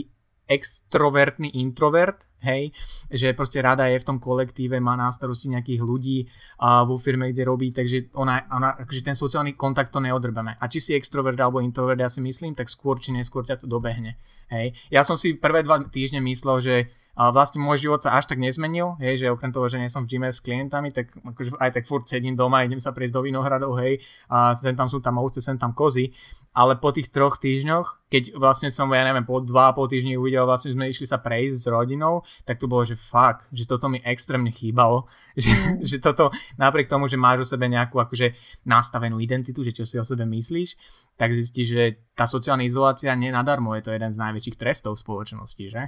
[0.49, 2.73] extrovertný introvert, hej,
[3.13, 6.25] že proste rada je v tom kolektíve, má na starosti nejakých ľudí
[6.57, 10.57] a vo firme, kde robí, takže ona, ona akože ten sociálny kontakt to neodrbeme.
[10.57, 13.69] A či si extrovert alebo introvert, ja si myslím, tak skôr či neskôr ťa to
[13.69, 14.17] dobehne.
[14.49, 14.73] Hej.
[14.89, 16.75] Ja som si prvé dva týždne myslel, že
[17.19, 20.07] a vlastne môj život sa až tak nezmenil, hej, že okrem toho, že nie som
[20.07, 23.27] v gyme s klientami, tak akože aj tak furt sedím doma, idem sa prejsť do
[23.27, 23.99] Vinohradov, hej,
[24.31, 26.15] a sem tam sú tam ovce, sem tam kozy,
[26.55, 30.47] ale po tých troch týždňoch, keď vlastne som, ja neviem, po dva po týždni uvidel,
[30.47, 33.99] vlastne sme išli sa prejsť s rodinou, tak to bolo, že fakt, že toto mi
[33.99, 35.05] extrémne chýbalo,
[35.35, 35.83] že, mm.
[35.83, 38.31] že toto, napriek tomu, že máš o sebe nejakú akože
[38.63, 40.79] nastavenú identitu, že čo si o sebe myslíš,
[41.19, 41.83] tak zistíš, že
[42.15, 45.83] tá sociálna izolácia nenadarmo je to jeden z najväčších trestov v spoločnosti, že?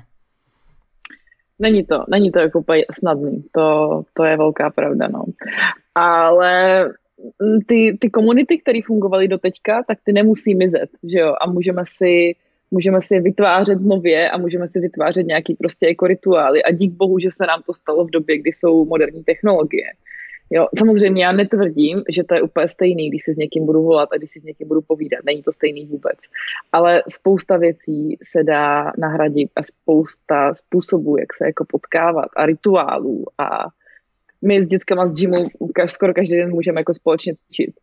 [1.62, 5.24] Není to, není to jako snadný, to, to je velká pravda, no.
[5.96, 6.86] Ale
[7.68, 11.82] ty, ty komunity, které fungovaly do teďka, tak ty nemusí mizet, že jo, a můžeme
[11.86, 12.36] si,
[12.72, 16.94] můžeme si je vytvářet nově a můžeme si vytvářet nějaký prostě jako rituály a dík
[16.94, 19.86] bohu, že se nám to stalo v době, kdy jsou moderní technologie.
[20.54, 24.10] Jo, samozřejmě já netvrdím, že to je úplně stejný, když si s někým budu volat
[24.14, 25.20] a když si s někým budu povídat.
[25.26, 26.18] Není to stejný vůbec.
[26.72, 33.26] Ale spousta věcí se dá nahradit a spousta způsobů, jak se jako potkávat a rituálů
[33.38, 33.66] a
[34.42, 35.48] my s dětskama z gymu
[35.86, 37.76] skoro každý den můžeme jako společně cvičit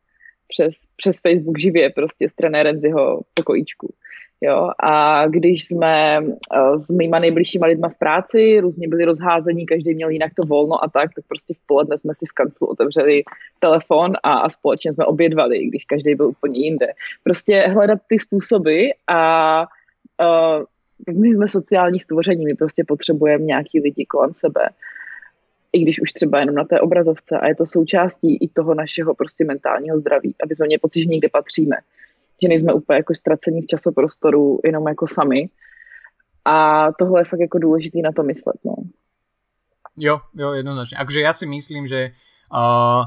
[0.49, 3.95] přes, přes Facebook živě prostě s trenérem z jeho pokojíčku.
[4.41, 9.95] Jo, a když jsme uh, s mýma nejbližšíma lidma v práci, různě byli rozházení, každý
[9.95, 13.23] měl jinak to volno a tak, tak prostě v poledne jsme si v kanclu otevřeli
[13.59, 16.87] telefon a, a společně jsme obědvali, když každý byl úplně jinde.
[17.25, 19.61] Prostě hledat ty způsoby a
[20.21, 20.65] uh,
[21.21, 24.69] my jsme sociální stvoření, my prostě potřebujeme nějaký lidi kolem sebe.
[25.73, 29.15] I když už třeba jenom na té obrazovce a je to součástí i toho našeho
[29.15, 31.77] prostě mentálního zdraví, aby jsme měli pocit, že někde patříme
[32.43, 35.49] že nejsme úplně jako ztracení v časoprostoru jenom jako sami.
[36.45, 38.57] A tohle je fakt jako důležitý na to myslet.
[38.65, 38.75] No.
[39.99, 40.95] Jo, jo, jednoznačne.
[40.95, 42.15] Akože ja si myslím, že
[42.55, 43.03] uh,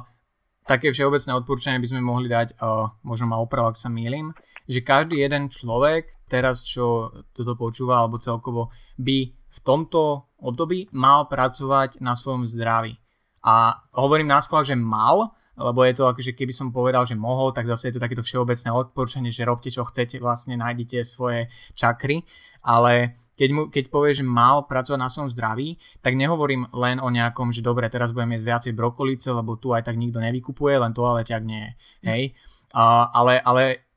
[0.68, 4.36] také všeobecné odporúčanie by sme mohli dať, uh, možno ma oprav, ak sa mýlim,
[4.68, 11.32] že každý jeden človek teraz, čo toto počúva, alebo celkovo by v tomto období mal
[11.32, 13.00] pracovať na svojom zdraví.
[13.42, 15.32] A hovorím na že mal,
[15.62, 18.70] lebo je to akože keby som povedal, že mohol, tak zase je to takéto všeobecné
[18.74, 21.48] odporúčanie, že robte čo chcete, vlastne nájdete svoje
[21.78, 22.26] čakry,
[22.66, 27.10] ale keď, mu, keď povie, že mal pracovať na svojom zdraví, tak nehovorím len o
[27.10, 30.94] nejakom, že dobre, teraz budem jesť viacej brokolice, lebo tu aj tak nikto nevykupuje, len
[30.94, 31.74] to ale ťak nie.
[32.06, 32.38] Hej?
[32.70, 33.91] Uh, ale, ale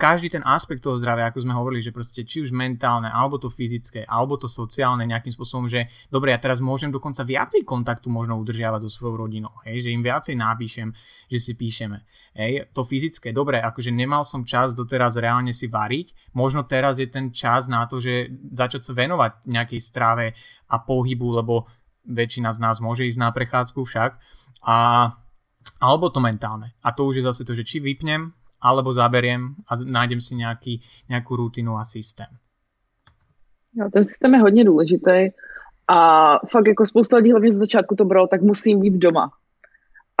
[0.00, 3.52] každý ten aspekt toho zdravia, ako sme hovorili, že proste či už mentálne, alebo to
[3.52, 8.40] fyzické, alebo to sociálne nejakým spôsobom, že dobre, ja teraz môžem dokonca viacej kontaktu možno
[8.40, 10.88] udržiavať so svojou rodinou, hej, že im viacej napíšem,
[11.28, 12.00] že si píšeme.
[12.32, 17.04] Hej, to fyzické, dobre, akože nemal som čas doteraz reálne si variť, možno teraz je
[17.04, 20.32] ten čas na to, že začať sa venovať nejakej strave
[20.72, 21.68] a pohybu, lebo
[22.08, 24.16] väčšina z nás môže ísť na prechádzku však.
[24.64, 24.78] A
[25.80, 26.76] alebo to mentálne.
[26.84, 28.32] A to už je zase to, že či vypnem
[28.62, 32.26] alebo zaberiem a nájdem si nějaký, nějakou rutinu a systém.
[33.74, 35.28] Jo, ten systém je hodně důležitý
[35.88, 39.30] a fakt jako spousta lidí hlavně ze začátku to bralo, tak musím být doma.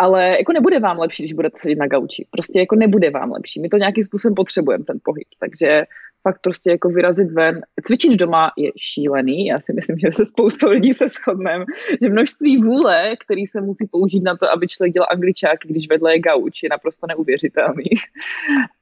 [0.00, 2.26] Ale jako nebude vám lepší, když budete sedět na gauči.
[2.30, 3.60] Prostě jako nebude vám lepší.
[3.60, 5.28] My to nějakým způsobem potřebujeme, ten pohyb.
[5.40, 5.82] Takže
[6.22, 7.60] fakt prostě jako vyrazit ven.
[7.84, 11.64] Cvičit doma je šílený, já si myslím, že se spoustou lidí se shodneme,
[12.02, 16.14] že množství vůle, který se musí použít na to, aby člověk dělal angličák, když vedle
[16.14, 17.90] je gauč, je naprosto neuvěřitelný.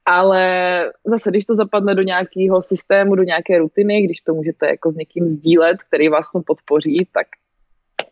[0.05, 0.43] Ale
[1.05, 4.95] zase, když to zapadne do nějakého systému, do nějaké rutiny, když to můžete jako s
[4.95, 7.27] někým sdílet, který vás to podpoří, tak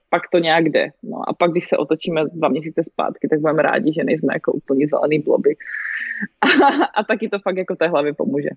[0.10, 0.86] pak to nějak jde.
[1.04, 4.52] No a pak, když se otočíme dva měsíce zpátky, tak budeme rádi, že nejsme jako
[4.54, 5.56] úplně zelený bloby.
[6.42, 8.50] a, a taky to fakt jako té hlavě pomůže.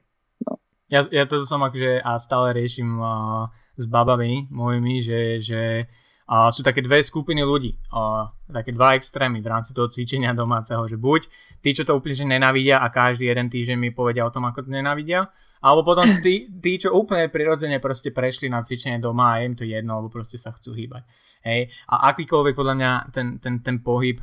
[0.51, 0.57] No.
[0.91, 3.47] Ja, ja toto som akože a stále riešim uh,
[3.79, 5.63] s babami mojimi, že, že
[6.27, 10.83] uh, sú také dve skupiny ľudí, uh, také dva extrémy v rámci toho cvičenia domáceho,
[10.91, 11.31] že buď
[11.63, 14.67] tí, čo to úplne že nenavidia a každý jeden týždeň mi povedia o tom, ako
[14.67, 15.31] to nenavidia,
[15.63, 19.55] alebo potom tí, tí, čo úplne prirodzene proste prešli na cvičenie doma a je im
[19.55, 21.07] to jedno, alebo proste sa chcú hýbať.
[21.45, 21.73] Hej?
[21.91, 24.21] A akýkoľvek podľa mňa ten, ten, ten pohyb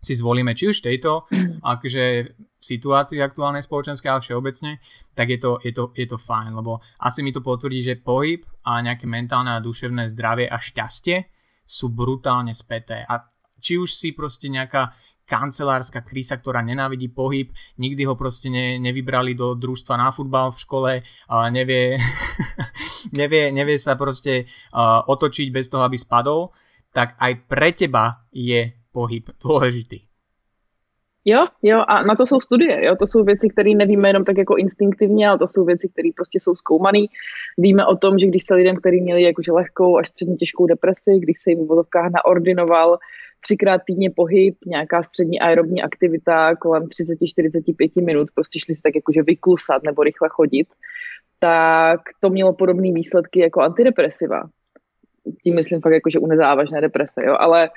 [0.00, 1.28] si zvolíme či už tejto
[1.76, 2.04] akože
[2.60, 4.72] situácii aktuálnej spoločenskej, ale všeobecne,
[5.16, 8.44] tak je to, je, to, je to fajn, lebo asi mi to potvrdí, že pohyb
[8.68, 11.24] a nejaké mentálne a duševné zdravie a šťastie
[11.64, 13.00] sú brutálne späté.
[13.08, 13.24] A
[13.60, 14.92] či už si proste nejaká
[15.30, 20.58] kancelárska krísa, ktorá nenávidí pohyb, nikdy ho proste ne, nevybrali do družstva na futbal v
[20.58, 20.92] škole,
[21.30, 21.94] a nevie,
[23.20, 26.50] nevie, nevie sa proste uh, otočiť bez toho, aby spadol,
[26.90, 30.10] tak aj pre teba je pohyb důležitý.
[31.24, 34.38] Jo, jo, a na to jsou studie, jo, to jsou věci, které nevíme jenom tak
[34.38, 36.98] jako instinktivně, ale to jsou věci, které prostě jsou zkoumané.
[37.58, 41.10] Víme o tom, že když se lidem, kteří měli jakože lehkou až středně těžkou depresi,
[41.20, 42.98] když se jim v vozovkách naordinoval
[43.40, 49.22] třikrát týdně pohyb, nějaká střední aerobní aktivita kolem 30-45 minut, prostě šli si tak jakože
[49.22, 50.68] vyklusat nebo rychle chodit,
[51.38, 54.42] tak to mělo podobné výsledky jako antidepresiva.
[55.42, 57.70] Tím myslím fakt jako, u nezávažné deprese, jo, ale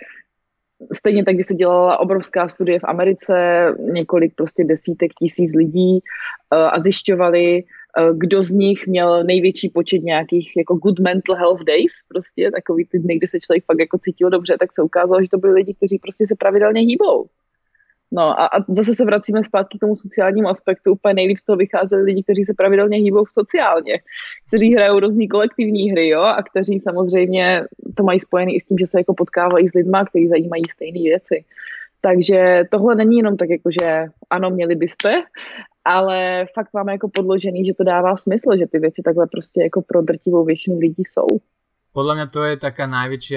[0.93, 6.59] stejně tak, když se dělala obrovská studie v Americe, několik prostě desítek tisíc lidí uh,
[6.59, 7.63] a zjišťovali,
[8.13, 12.99] kdo z nich měl největší počet nějakých jako good mental health days, prostě takový ty
[12.99, 15.73] dny, kdy se člověk fakt jako cítil dobře, tak se ukázalo, že to byli lidi,
[15.73, 17.27] kteří prostě se pravidelně hýbou.
[18.15, 20.91] No a, a zase se vracíme zpátky k tomu sociálnímu aspektu.
[20.91, 23.99] Úplně nejlíp z toho vycházeli lidi, kteří se pravidelně hýbou sociálně,
[24.47, 27.63] kteří hrajou různé kolektivní hry, jo, a kteří samozřejmě
[27.95, 30.99] to mají spojený i s tím, že se jako potkávají s lidma, kteří zajímají stejné
[30.99, 31.45] věci.
[32.01, 35.23] Takže tohle není jenom tak, jako že ano, měli byste,
[35.85, 39.81] ale fakt máme jako podložený, že to dává smysl, že ty věci takhle prostě jako
[39.81, 41.27] pro drtivou většinu lidí jsou.
[41.93, 43.35] Podle mě to je taká největší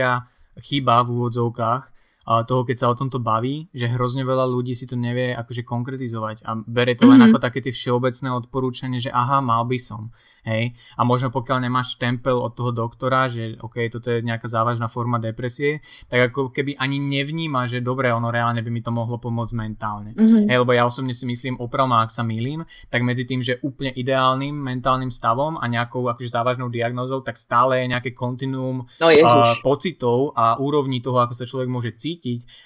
[0.60, 1.92] chyba v úvodzovkách,
[2.26, 6.42] toho, keď sa o tomto baví, že hrozne veľa ľudí si to nevie akože konkretizovať
[6.42, 7.30] a bere to len mm-hmm.
[7.30, 10.10] ako také tie všeobecné odporúčanie, že aha, mal by som.
[10.42, 10.74] Hej?
[10.98, 15.22] A možno pokiaľ nemáš tempel od toho doktora, že OK, toto je nejaká závažná forma
[15.22, 19.54] depresie, tak ako keby ani nevníma, že dobre, ono reálne by mi to mohlo pomôcť
[19.54, 20.10] mentálne.
[20.18, 20.50] Mm-hmm.
[20.50, 23.94] Hej, lebo ja osobne si myslím, oprav ak sa milím, tak medzi tým, že úplne
[23.94, 29.54] ideálnym mentálnym stavom a nejakou akože závažnou diagnózou, tak stále je nejaké kontinuum no, uh,
[29.62, 32.15] pocitov a úrovní toho, ako sa človek môže cítiť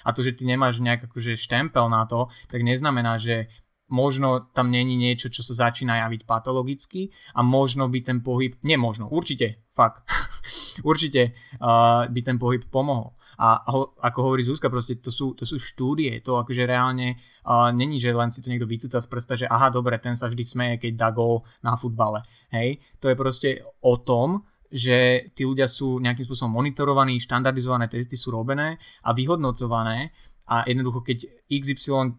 [0.05, 3.51] a to, že ty nemáš nejak akože štempel na to, tak neznamená, že
[3.91, 8.79] možno tam není niečo, čo sa začína javiť patologicky a možno by ten pohyb, nie
[8.79, 10.07] možno, určite, fakt,
[10.89, 13.13] určite uh, by ten pohyb pomohol.
[13.41, 17.73] A ho, ako hovorí Zuzka, proste to sú, to sú štúdie, to akože reálne uh,
[17.75, 20.43] není, že len si to niekto vycúca z prsta, že aha, dobre, ten sa vždy
[20.47, 22.23] smeje, keď dá gol na futbale.
[22.55, 23.49] Hej, to je proste
[23.83, 30.15] o tom, že tí ľudia sú nejakým spôsobom monitorovaní, štandardizované testy sú robené a vyhodnocované
[30.47, 32.15] a jednoducho keď XY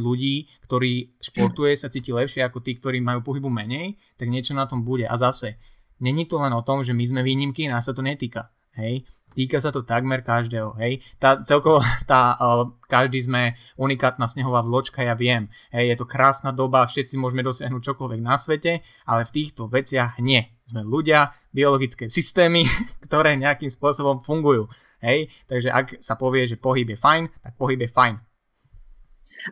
[0.00, 4.64] ľudí, ktorí športuje, sa cíti lepšie ako tí, ktorí majú pohybu menej, tak niečo na
[4.64, 5.04] tom bude.
[5.04, 5.60] A zase,
[6.00, 8.48] není to len o tom, že my sme výnimky, nás sa to netýka.
[8.80, 9.04] Hej?
[9.34, 11.04] Týka sa to takmer každého, hej.
[11.20, 15.52] Tá, celkovo, tá, uh, každý sme unikátna snehová vločka, ja viem.
[15.70, 20.18] Hej, je to krásna doba, všetci môžeme dosiahnuť čokoľvek na svete, ale v týchto veciach
[20.20, 20.42] nie.
[20.64, 22.64] Sme ľudia, biologické systémy,
[23.06, 24.66] ktoré nejakým spôsobom fungujú.
[24.98, 28.18] Hej, takže ak sa povie, že pohyb je fajn, tak pohyb je fajn.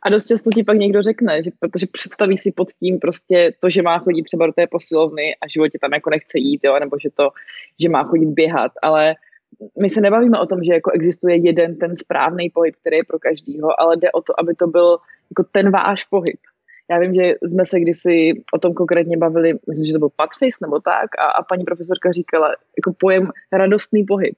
[0.03, 3.70] A dost často ti pak někdo řekne, že protože představí si pod tím prostě to,
[3.70, 6.97] že má chodit třeba do té posilovny a životě tam jako nechce jít, jo, nebo
[7.03, 7.31] že to,
[7.83, 9.14] že má chodit běhat, ale
[9.80, 13.18] my se nebavíme o tom, že jako existuje jeden ten správný pohyb, který je pro
[13.18, 14.99] každýho, ale jde o to, aby to byl
[15.30, 16.40] jako ten váš pohyb.
[16.90, 20.59] Já vím, že jsme se kdysi o tom konkrétně bavili, myslím, že to byl Patface
[20.62, 24.34] nebo tak, a, a paní profesorka říkala, jako pojem radostný pohyb.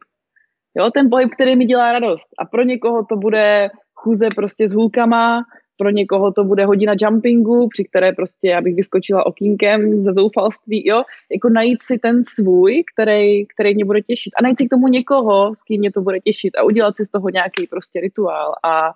[0.78, 2.28] Jo, ten pohyb, který mi dělá radost.
[2.38, 5.42] A pro někoho to bude chůze prostě s hůlkama,
[5.78, 10.88] pro někoho to bude hodina jumpingu, při které prostě já bych vyskočila okýnkem ze zoufalství,
[10.88, 11.02] jo,
[11.32, 14.32] jako najít si ten svůj, který, který mě bude těšit.
[14.38, 17.06] A najít si k tomu někoho, s kým mě to bude těšit a udělat si
[17.06, 18.54] z toho nějaký prostě rituál.
[18.64, 18.88] A,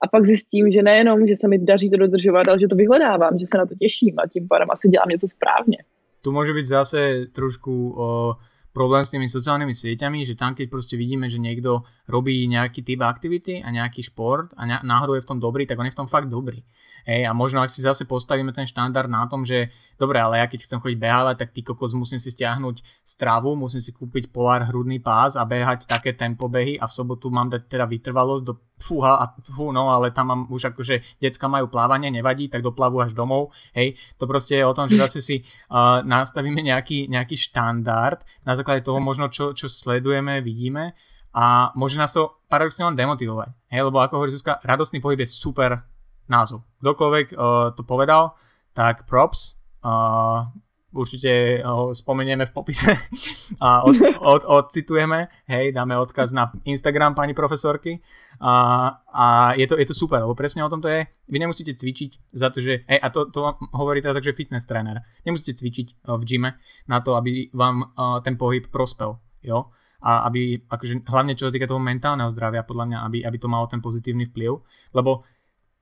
[0.00, 3.38] a pak zjistím, že nejenom, že se mi daří to dodržovat, ale že to vyhledávám,
[3.38, 5.78] že se na to těším a tím pádem asi dělám něco správně.
[6.22, 8.34] Tu může být zase trošku o
[8.76, 11.80] problém s tými sociálnymi sieťami, že tam keď proste vidíme, že niekto
[12.12, 15.88] robí nejaký typ aktivity a nejaký šport a náhodou je v tom dobrý, tak on
[15.88, 16.60] je v tom fakt dobrý.
[17.08, 20.50] Hej, a možno ak si zase postavíme ten štandard na tom, že dobre, ale ja
[20.50, 24.66] keď chcem chodiť behávať, tak ty kokos musím si stiahnuť stravu, musím si kúpiť polár
[24.66, 29.22] hrudný pás a behať také tempobehy a v sobotu mám dať teda vytrvalosť do fúha
[29.22, 33.16] a fú, no ale tam mám už akože decka majú plávanie, nevadí, tak doplavu až
[33.16, 38.20] domov, hej, to proste je o tom, že zase si uh, nastavíme nejaký, nejaký štandard
[38.44, 40.98] na základe toho možno, čo, čo sledujeme, vidíme
[41.30, 45.30] a môže nás to paradoxne len demotivovať, hej, lebo ako hovorí Zuzka, radostný pohyb je
[45.30, 45.86] super
[46.26, 46.66] názov.
[46.82, 48.34] Kdokoľvek uh, to povedal,
[48.74, 49.62] tak props.
[49.86, 50.50] Uh,
[50.96, 52.96] určite ho spomenieme v popise
[53.64, 58.00] a od, od, odcitujeme, hej, dáme odkaz na Instagram pani profesorky.
[58.40, 61.76] A, a je, to, je to super, lebo presne o tom to je, vy nemusíte
[61.76, 63.44] cvičiť za to, že, hej, a to, to
[63.76, 66.56] hovorí teraz takže fitness tréner, nemusíte cvičiť v gyme
[66.88, 69.68] na to, aby vám uh, ten pohyb prospel, jo,
[70.06, 73.48] a aby, akože hlavne čo sa týka toho mentálneho zdravia, podľa mňa, aby, aby to
[73.48, 74.52] malo ten pozitívny vplyv,
[74.92, 75.24] lebo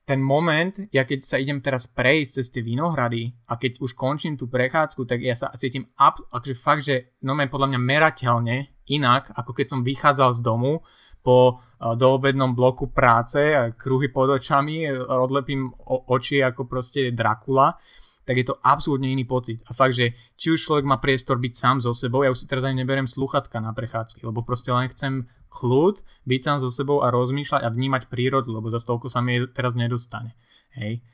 [0.05, 4.36] ten moment, ja keď sa idem teraz prejsť cez tie vinohrady a keď už končím
[4.36, 8.57] tú prechádzku, tak ja sa cítim up, akože fakt, že no podľa mňa merateľne
[8.92, 10.84] inak, ako keď som vychádzal z domu
[11.24, 13.40] po uh, doobednom bloku práce,
[13.80, 17.80] kruhy pod očami, odlepím oči ako proste Dracula
[18.25, 19.61] tak je to absolútne iný pocit.
[19.68, 22.47] A fakt, že či už človek má priestor byť sám so sebou, ja už si
[22.49, 27.05] teraz ani neberiem sluchatka na prechádzky, lebo proste len chcem kľud, byť sám so sebou
[27.05, 30.35] a rozmýšľať a vnímať prírodu, lebo za toľko sa mi teraz nedostane.
[30.75, 31.05] Hej.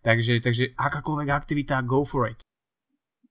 [0.00, 2.40] Takže, takže akákoľvek aktivita, go for it.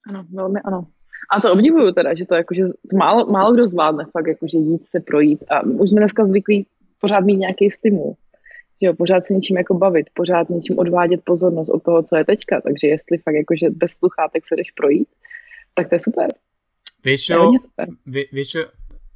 [0.06, 0.94] Ano, veľmi ano.
[1.30, 5.00] A to obdivuju teda, že to jakože málo, málo kdo zvládne fakt jakože jít se
[5.00, 6.66] projít a už jsme dneska zvyklí
[7.02, 8.16] pořád mít nějaký stimul.
[8.82, 12.62] Jo, pořád se něčím jako bavit, pořád něčím odvádět pozornost od toho, co je teďka.
[12.62, 15.08] Takže jestli fakt jakože bez sluchátek se jdeš projít,
[15.74, 16.28] tak to je super.
[17.06, 17.52] Víš čo,
[18.32, 18.60] víš čo,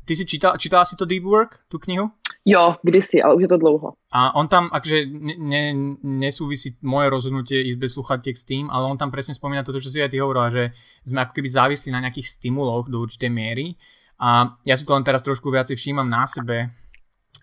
[0.05, 2.11] ty si čítal, čítala si to Deep Work, tu knihu?
[2.45, 3.95] Jo, kdysi, ale už je to dlouho.
[4.11, 5.07] A on tam, akže
[5.39, 5.71] ne,
[6.03, 9.87] nesúvisí moje rozhodnutie ísť bez sluchatiek s tým, ale on tam presne spomína toto, čo
[9.87, 10.75] si aj ty hovorila, že
[11.07, 13.79] sme ako keby závislí na nejakých stimuloch do určitej miery.
[14.19, 16.75] A ja si to len teraz trošku viacej všímam na sebe,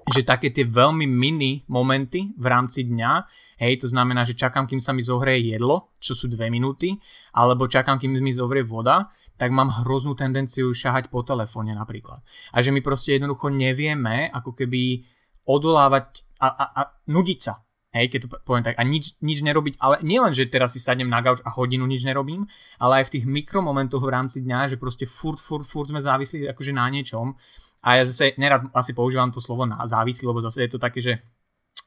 [0.08, 3.12] že také tie veľmi mini momenty v rámci dňa,
[3.60, 6.96] hej, to znamená, že čakám, kým sa mi zohreje jedlo, čo sú dve minúty,
[7.36, 12.20] alebo čakám, kým mi zohreje voda, tak mám hroznú tendenciu šahať po telefóne napríklad.
[12.52, 15.08] A že my proste jednoducho nevieme ako keby
[15.48, 17.64] odolávať a, a, a nudiť sa.
[17.90, 18.78] Hej, keď to poviem tak.
[18.78, 22.06] A nič, nič nerobiť, ale nielen, že teraz si sadnem na gauč a hodinu nič
[22.06, 22.46] nerobím,
[22.78, 26.46] ale aj v tých mikromomentoch v rámci dňa, že proste furt, furt, furt sme závislí
[26.54, 27.34] akože na niečom.
[27.80, 31.00] A ja zase nerad asi používam to slovo na závislí, lebo zase je to také,
[31.00, 31.16] že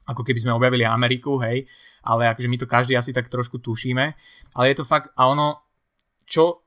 [0.04, 1.64] ako keby sme objavili Ameriku, hej,
[2.04, 4.06] ale akože my to každý asi tak trošku tušíme.
[4.58, 5.64] Ale je to fakt, a ono,
[6.28, 6.66] čo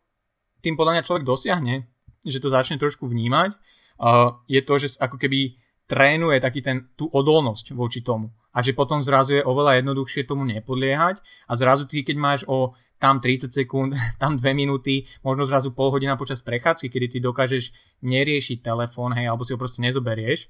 [0.64, 1.84] tým podľa mňa človek dosiahne,
[2.24, 3.54] že to začne trošku vnímať,
[4.00, 5.54] uh, je to, že ako keby
[5.86, 8.34] trénuje taký ten, tú odolnosť voči tomu.
[8.56, 12.72] A že potom zrazu je oveľa jednoduchšie tomu nepodliehať a zrazu ty, keď máš o
[12.96, 13.92] tam 30 sekúnd,
[14.22, 17.72] tam 2 minúty, možno zrazu pol hodina počas prechádzky, kedy ty dokážeš
[18.04, 20.48] neriešiť telefón, hej, alebo si ho proste nezoberieš,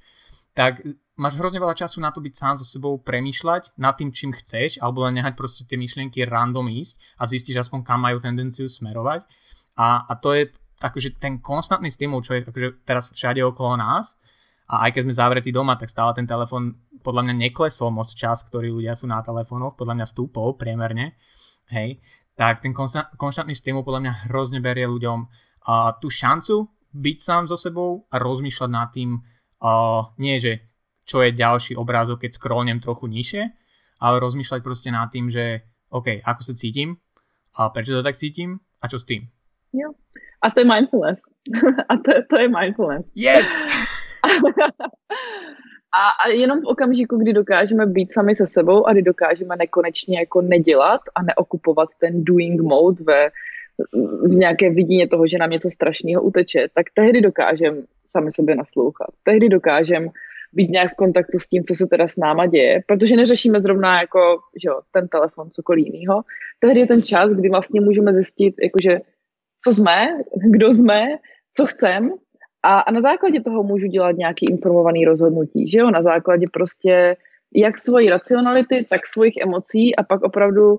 [0.57, 0.81] tak
[1.21, 4.81] máš hrozne veľa času na to byť sám so sebou, premýšľať nad tým, čím chceš,
[4.81, 9.29] alebo len nehať proste tie myšlienky random ísť a zistíš aspoň, kam majú tendenciu smerovať.
[9.77, 10.49] A, a to je
[10.81, 14.17] akože ten konstantný stimul, čo je akože teraz všade okolo nás.
[14.67, 16.75] A aj keď sme zavretí doma, tak stále ten telefon
[17.05, 21.15] podľa mňa neklesol moc čas, ktorý ľudia sú na telefónoch, podľa mňa stúpol priemerne,
[21.71, 22.03] hej,
[22.37, 22.77] tak ten
[23.17, 28.21] konštantný stimul podľa mňa hrozne berie ľuďom uh, tú šancu byť sám so sebou a
[28.21, 29.17] rozmýšľať nad tým,
[29.65, 30.61] uh, nie že
[31.09, 33.43] čo je ďalší obrázok, keď scrollnem trochu nižšie,
[34.03, 37.01] ale rozmýšľať proste nad tým, že OK, ako sa cítim,
[37.57, 39.25] a prečo to tak cítim a čo s tým.
[39.73, 39.97] Jo.
[40.45, 41.25] A to je mindfulness.
[41.91, 43.09] a to, to je mindfulness.
[43.17, 43.49] Yes!
[45.97, 50.19] a, a jenom v okamžiku, kdy dokážeme být sami se sebou a kdy dokážeme nekonečně
[50.19, 53.29] jako nedělat a neokupovat ten doing mode ve,
[54.23, 57.77] v nějaké vidině toho, že nám něco strašného uteče, tak tehdy dokážeme
[58.07, 59.09] sami sobě naslouchat.
[59.23, 60.09] Tehdy dokážeme
[60.53, 64.01] být nějak v kontaktu s tím, co se teda s náma děje, protože neřešíme zrovna
[64.01, 64.19] jako,
[64.63, 66.23] že jo, ten telefon, cokoliv jiného.
[66.59, 68.99] Tehdy je ten čas, kdy vlastně můžeme zjistit, jakože
[69.65, 70.09] co jsme,
[70.51, 71.19] kdo jsme,
[71.57, 72.13] co chcem
[72.67, 77.17] a, a na základě toho můžu dělat nějaký informovaný rozhodnutí, že jo, na základě prostě
[77.55, 80.79] jak svojí racionality, tak svých emocí a pak opravdu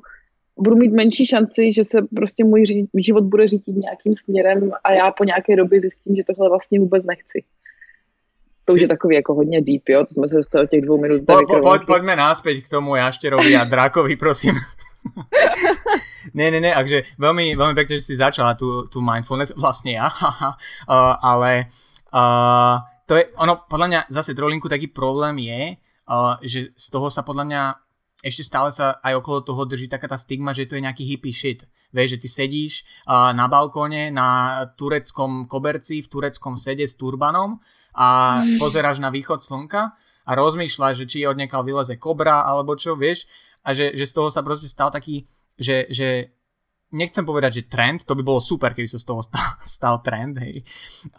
[0.60, 2.64] budu mít menší šanci, že se prostě můj
[2.98, 7.06] život bude řídit nějakým směrem a já po nějaké době zjistím, že tohle vlastně vůbec
[7.06, 7.44] nechci.
[8.66, 10.00] To už je takový jako hodně deep, jo?
[10.00, 11.22] To jsme se dostali od těch dvou minut.
[11.28, 14.54] Po, po, po, pojďme náspěť k tomu jašterovi a drakovi, prosím.
[16.38, 20.08] ne, ne, ne, akže veľmi, veľmi pekne, že si začala tú, tú mindfulness, vlastne ja,
[20.91, 21.72] uh, ale
[22.12, 25.62] uh, to je, ono, podľa mňa zase trolinku taký problém je,
[26.12, 27.62] uh, že z toho sa podľa mňa
[28.26, 31.30] ešte stále sa aj okolo toho drží taká tá stigma, že to je nejaký hippie
[31.30, 31.70] shit.
[31.93, 32.74] Vieš, že ty sedíš
[33.05, 37.62] uh, na balkóne na tureckom koberci v tureckom sede s turbanom
[37.93, 39.95] a pozeráš na východ slnka
[40.28, 43.30] a rozmýšľaš, že či odniekal vyleze kobra alebo čo, vieš,
[43.68, 45.28] a že, že z toho sa proste stal taký,
[45.59, 46.32] že, že
[46.91, 49.47] nechcem povedať, že trend, to by bolo super, keby sa z toho stal,
[49.78, 50.63] stal trend, hej.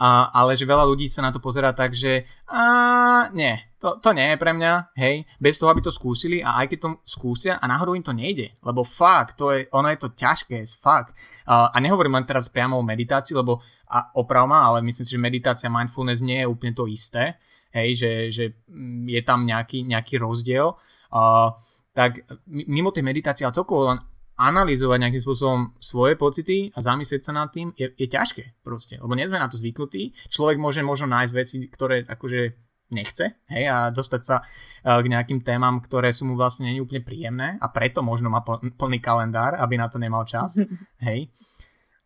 [0.01, 4.17] A, ale že veľa ľudí sa na to pozera tak, že a, nie, to, to
[4.17, 7.61] nie je pre mňa, hej, bez toho, aby to skúsili a aj keď to skúsia
[7.61, 11.13] a náhodou im to nejde, lebo fakt, to je, ono je to ťažké, fakt.
[11.45, 15.21] A, a nehovorím len teraz priamo o meditácii, lebo a oprav ale myslím si, že
[15.21, 17.41] meditácia mindfulness nie je úplne to isté,
[17.73, 20.77] hej, že, že mm, je tam nejaký, nejaký rozdiel.
[21.09, 21.57] Uh,
[21.99, 23.99] tak mimo tej meditácie a celkovo len
[24.39, 29.19] analyzovať nejakým spôsobom svoje pocity a zamyslieť sa nad tým je, je ťažké proste, lebo
[29.19, 30.15] nie sme na to zvyknutí.
[30.31, 32.55] Človek môže možno nájsť veci, ktoré akože
[32.95, 37.05] nechce, hej, a dostať sa uh, k nejakým témam, ktoré sú mu vlastne nie úplne
[37.05, 40.57] príjemné a preto možno má plný kalendár, aby na to nemal čas,
[41.07, 41.29] hej.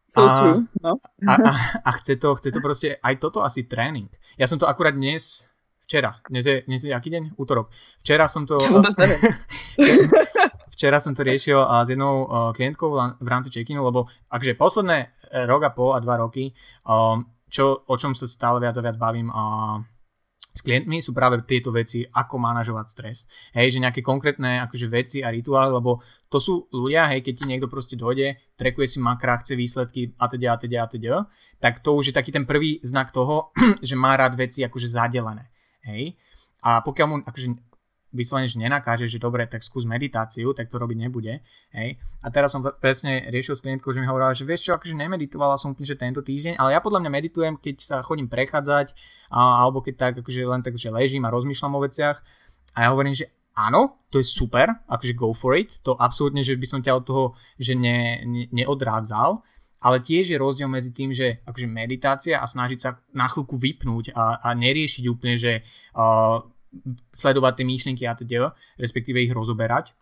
[0.09, 0.99] So a, no.
[1.25, 1.53] a, a,
[1.85, 4.09] a chce to, chce to proste, aj toto asi tréning.
[4.41, 5.52] Ja som to akurát dnes
[5.93, 6.17] Včera.
[6.25, 7.37] Dnes je, dnes je aký deň?
[7.37, 7.69] Útorok.
[8.01, 8.57] Včera som to...
[10.73, 12.25] Včera som to riešil s jednou
[12.57, 15.13] klientkou v rámci check-inu, lebo akže posledné
[15.45, 16.57] rok a pol a dva roky,
[17.53, 19.29] čo, o čom sa stále viac a viac bavím
[20.49, 23.29] s klientmi sú práve tieto veci, ako manažovať stres.
[23.53, 26.01] Hej, že nejaké konkrétne akože veci a rituály, lebo
[26.33, 30.25] to sú ľudia, hej, keď ti niekto proste dojde, trekuje si makra, chce výsledky a
[30.25, 31.17] teda a teda a teda,
[31.61, 33.53] tak to už je taký ten prvý znak toho,
[33.85, 35.52] že má rád veci akože zadelené.
[35.87, 36.15] Hej.
[36.63, 37.59] A pokiaľ mu akože
[38.13, 41.41] vyslovene, že nenakáže, že dobre, tak skús meditáciu, tak to robiť nebude.
[41.73, 41.97] Hej.
[42.21, 45.57] A teraz som presne riešil s klientkou, že mi hovorila, že vieš čo, akože nemeditovala
[45.57, 48.93] som úplne, že tento týždeň, ale ja podľa mňa meditujem, keď sa chodím prechádzať,
[49.33, 52.21] a, alebo keď tak, akože len tak, že ležím a rozmýšľam o veciach.
[52.77, 56.57] A ja hovorím, že áno, to je super, akože go for it, to absolútne, že
[56.57, 57.25] by som ťa od toho,
[57.57, 59.41] že ne, ne, neodrádzal,
[59.83, 64.15] ale tiež je rozdiel medzi tým, že akože meditácia a snažiť sa na chvíľku vypnúť
[64.15, 65.67] a, a neriešiť úplne, že
[65.99, 66.41] uh,
[67.13, 69.93] sledovať tie myšlienky a teda, respektíve ich rozoberať.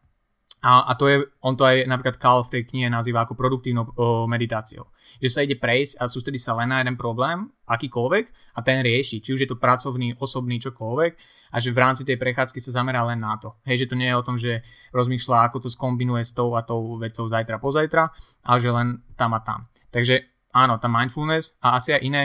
[0.60, 3.96] A, a to je, on to aj napríklad Karl v tej knihe nazýva ako produktívnou
[3.96, 4.92] o, meditáciou.
[5.16, 9.24] Že sa ide prejsť a sústrediť sa len na jeden problém, akýkoľvek, a ten rieši.
[9.24, 11.12] Či už je to pracovný, osobný, čokoľvek.
[11.50, 13.56] A že v rámci tej prechádzky sa zamerá len na to.
[13.64, 14.60] Hej, že to nie je o tom, že
[14.92, 18.12] rozmýšľa, ako to skombinuje s tou a tou vecou zajtra pozajtra,
[18.44, 19.69] ale že len tam a tam.
[19.90, 22.22] Takže áno, tá mindfulness a asi aj iné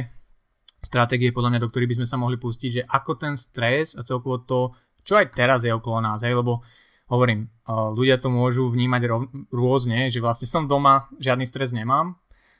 [0.82, 4.06] stratégie, podľa mňa, do ktorých by sme sa mohli pustiť, že ako ten stres a
[4.06, 6.62] celkovo to, čo aj teraz je okolo nás, hej, lebo
[7.10, 9.10] hovorím, ľudia to môžu vnímať
[9.50, 12.18] rôzne, že vlastne som doma, žiadny stres nemám,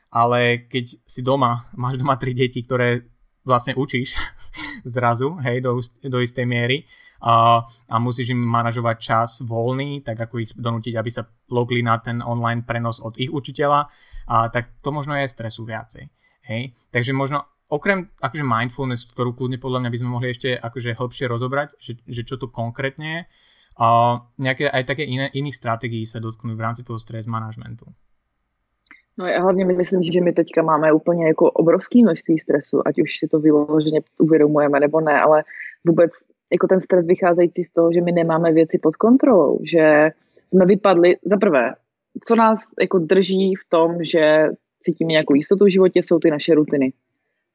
[0.10, 3.06] ale keď si doma, máš doma tri deti, ktoré
[3.46, 4.18] vlastne učíš
[4.98, 6.90] zrazu, hej, do, do istej miery
[7.22, 12.02] a, a musíš im manažovať čas voľný, tak ako ich donútiť, aby sa logli na
[12.02, 13.88] ten online prenos od ich učiteľa,
[14.28, 16.10] a, tak to možno je stresu viacej.
[16.50, 16.74] Hej?
[16.90, 21.26] Takže možno okrem akože mindfulness, ktorú kľudne podľa mňa by sme mohli ešte akože hĺbšie
[21.30, 23.22] rozobrať, že, že čo to konkrétne je,
[23.76, 23.88] a
[24.40, 27.92] nejaké aj také iné, iných strategií sa dotknú v rámci toho stres managementu.
[29.18, 33.18] No já hlavně myslím, že my teďka máme úplně jako obrovské množství stresu, ať už
[33.18, 35.44] si to vyloženě uvědomujeme nebo ne, ale
[35.88, 36.12] vůbec
[36.52, 40.12] jako ten stres vycházející z toho, že my nemáme věci pod kontrolou, že
[40.50, 41.74] jsme vypadli, za prvé,
[42.24, 44.48] co nás jako drží v tom, že
[44.82, 46.94] cítíme nějakou jistotu v životě, jsou ty naše rutiny.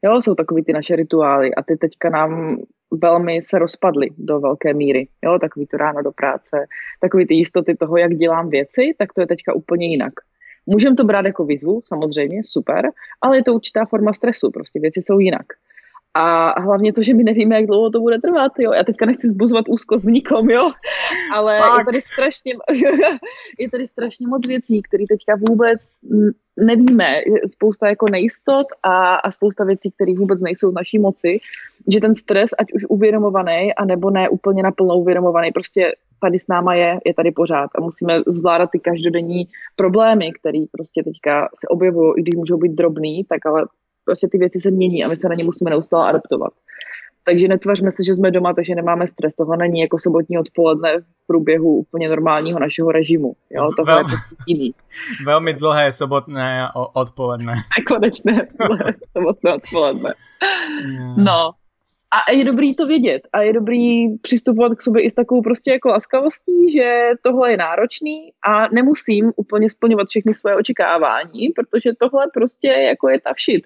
[0.04, 2.62] Jo, jsou takový ty naše rituály a ty teďka nám
[3.02, 5.08] velmi se rozpadly do velké míry.
[5.24, 6.66] Jo, takový to ráno do práce,
[7.00, 10.12] takový ty jistoty toho, jak dělám věci, tak to je teďka úplně jinak.
[10.66, 12.84] Můžeme to brát jako výzvu, samozřejmě, super,
[13.20, 15.46] ale je to určitá forma stresu, prostě věci jsou jinak.
[16.14, 18.72] A hlavně to, že my nevíme, jak dlouho to bude trvat, jo.
[18.72, 20.70] Já teďka nechci zbuzovat úzkost nikom, jo.
[21.34, 22.52] Ale je tady strašně,
[23.58, 25.80] je tady strašně moc věcí, které teďka vůbec
[26.56, 27.20] nevíme.
[27.46, 31.38] Spousta jako nejistot a, a spousta věcí, které vůbec nejsou v naší moci.
[31.92, 36.74] Že ten stres, ať už uvědomovaný, anebo ne úplně naplno uvědomovaný, prostě tady s náma
[36.74, 42.12] je, je tady pořád a musíme zvládat ty každodenní problémy, které prostě teďka se objevují,
[42.16, 43.66] i když můžou být drobný, tak ale
[44.05, 46.53] prostě ty věci se mění a my se na ně musíme neustále adaptovat.
[47.24, 49.34] Takže netvařme se, že jsme doma, takže nemáme stres.
[49.34, 53.32] Tohle není jako sobotní odpoledne v průběhu úplně normálního našeho režimu.
[53.51, 53.68] Jo?
[53.76, 54.74] Tohle Vel, je prostě jiný.
[55.26, 57.53] Velmi dlhé sobotné odpoledne.
[57.53, 58.48] A konečné
[59.16, 60.14] sobotné odpoledne.
[61.16, 61.51] No.
[62.12, 63.22] A je dobrý to vědět.
[63.32, 67.57] A je dobrý přistupovat k sobě i s takovou prostě jako laskavostí, že tohle je
[67.57, 73.62] náročný a nemusím úplně splňovat všechny svoje očekávání, protože tohle prostě jako je ta všit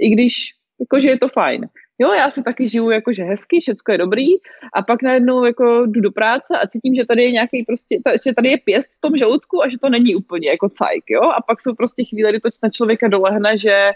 [0.00, 1.68] i když jakože je to fajn.
[1.98, 4.26] Jo, já se taky žiju jakože hezky, všecko je dobrý
[4.74, 8.34] a pak najednou jako jdu do práce a cítím, že tady je nějaký prostě, že
[8.34, 11.42] tady je pěst v tom žaludku a že to není úplně jako cajk, jo, a
[11.42, 13.90] pak jsou prostě chvíle, kdy to na člověka dolehne, že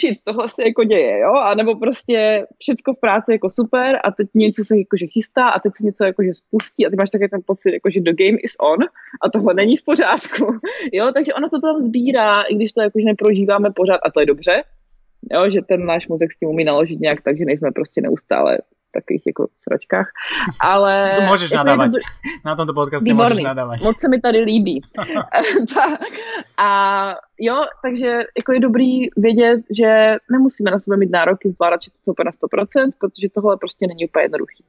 [0.00, 4.10] shit, tohle se jako děje, jo, a nebo prostě všecko v práci jako super a
[4.10, 7.28] teď něco se jakože chystá a teď se něco jakože spustí a ty máš taky
[7.28, 8.78] ten pocit, jako že the game is on
[9.22, 10.44] a tohle není v pořádku,
[10.92, 14.20] jo, takže ono se to tam sbírá, i když to jakože neprožíváme pořád a to
[14.20, 14.62] je dobře,
[15.32, 18.58] jo, že ten náš mozek s tím umí naložit nějak tak, že nejsme prostě neustále
[18.58, 20.10] v takových jako sračkách,
[20.62, 21.12] ale...
[21.16, 21.90] Tu můžeš jako nadávat.
[21.94, 22.02] Je
[22.44, 23.30] Na tomto podcastě Výborný.
[23.30, 23.80] můžeš nadávat.
[23.84, 24.80] Moc se mi tady líbí.
[26.58, 26.68] a
[27.38, 32.24] jo, takže jako je dobrý vědět, že nemusíme na sebe mít nároky zvládat to úplně
[32.24, 34.64] na 100%, protože tohle prostě není úplně jednoduchý.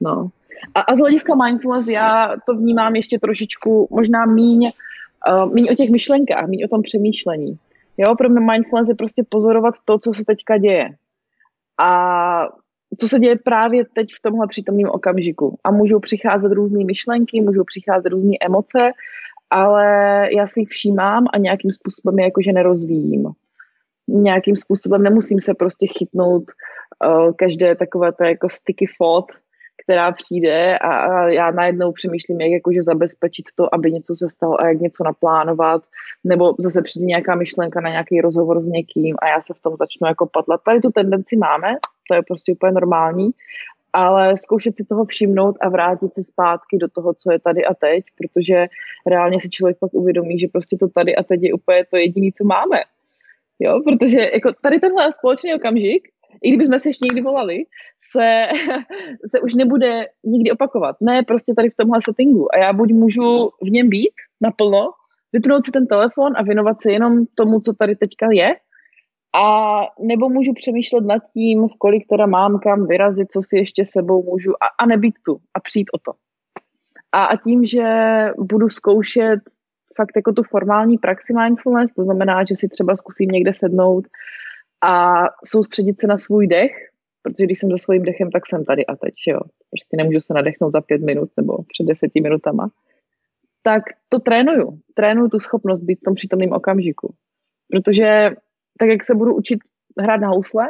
[0.00, 0.30] No.
[0.74, 4.70] A, a z hlediska mindfulness já to vnímám ještě trošičku možná míň,
[5.28, 7.58] uh, míň o těch myšlenkách, míň o tom přemýšlení.
[7.98, 10.88] Jo, pro mě mindfulness je prostě pozorovat to, co se teďka děje.
[11.78, 12.48] A
[12.98, 15.58] co se děje právě teď v tomhle přítomném okamžiku.
[15.64, 18.90] A můžou přicházet různé myšlenky, můžou přicházet různé emoce,
[19.50, 19.86] ale
[20.36, 23.28] já si jich všímám a nějakým způsobem je jakože nerozvíjím.
[24.08, 29.43] Nějakým způsobem nemusím se prostě chytnout uh, každé takové to jako sticky thought,
[29.82, 34.60] která přijde a, a já najednou přemýšlím, jak jakože zabezpečit to, aby něco se stalo
[34.60, 35.82] a jak něco naplánovat,
[36.24, 39.76] nebo zase přijde nějaká myšlenka na nějaký rozhovor s někým a já se v tom
[39.76, 40.60] začnu jako patlat.
[40.64, 41.68] Tady tu tendenci máme,
[42.08, 43.30] to je prostě úplně normální,
[43.92, 47.74] ale zkoušet si toho všimnout a vrátit se zpátky do toho, co je tady a
[47.74, 48.66] teď, protože
[49.06, 52.30] reálně si člověk pak uvědomí, že prostě to tady a teď je úplně to jediné,
[52.36, 52.78] co máme.
[53.58, 56.08] Jo, protože jako tady tenhle společný okamžik,
[56.42, 57.64] i kdybychom se ještě někdy volali,
[58.12, 58.46] se,
[59.30, 60.96] se už nebude nikdy opakovat.
[61.00, 62.54] Ne, prostě tady v tomhle settingu.
[62.54, 64.90] A já buď můžu v něm být naplno,
[65.32, 68.54] vypnout si ten telefon a věnovat se jenom tomu, co tady teďka je,
[69.34, 74.22] a nebo můžu přemýšlet nad tím, kolik teda mám kam vyrazit, co si ještě sebou
[74.22, 76.12] můžu a, a nebýt tu a přijít o to.
[77.12, 77.84] A, a tím, že
[78.38, 79.40] budu zkoušet
[79.96, 84.04] fakt jako tu formální praxi mindfulness, to znamená, že si třeba zkusím někde sednout
[84.84, 86.72] a soustředit se na svůj dech,
[87.22, 89.40] protože když jsem za svým dechem, tak jsem tady a teď, jo.
[89.70, 92.70] Prostě nemůžu se nadechnout za pět minut nebo před deseti minutama.
[93.62, 94.78] Tak to trénuju.
[94.94, 97.14] Trénuju tu schopnost být v tom přítomném okamžiku.
[97.70, 98.30] Protože
[98.78, 99.58] tak jak se budu učit
[100.00, 100.64] hrát na housle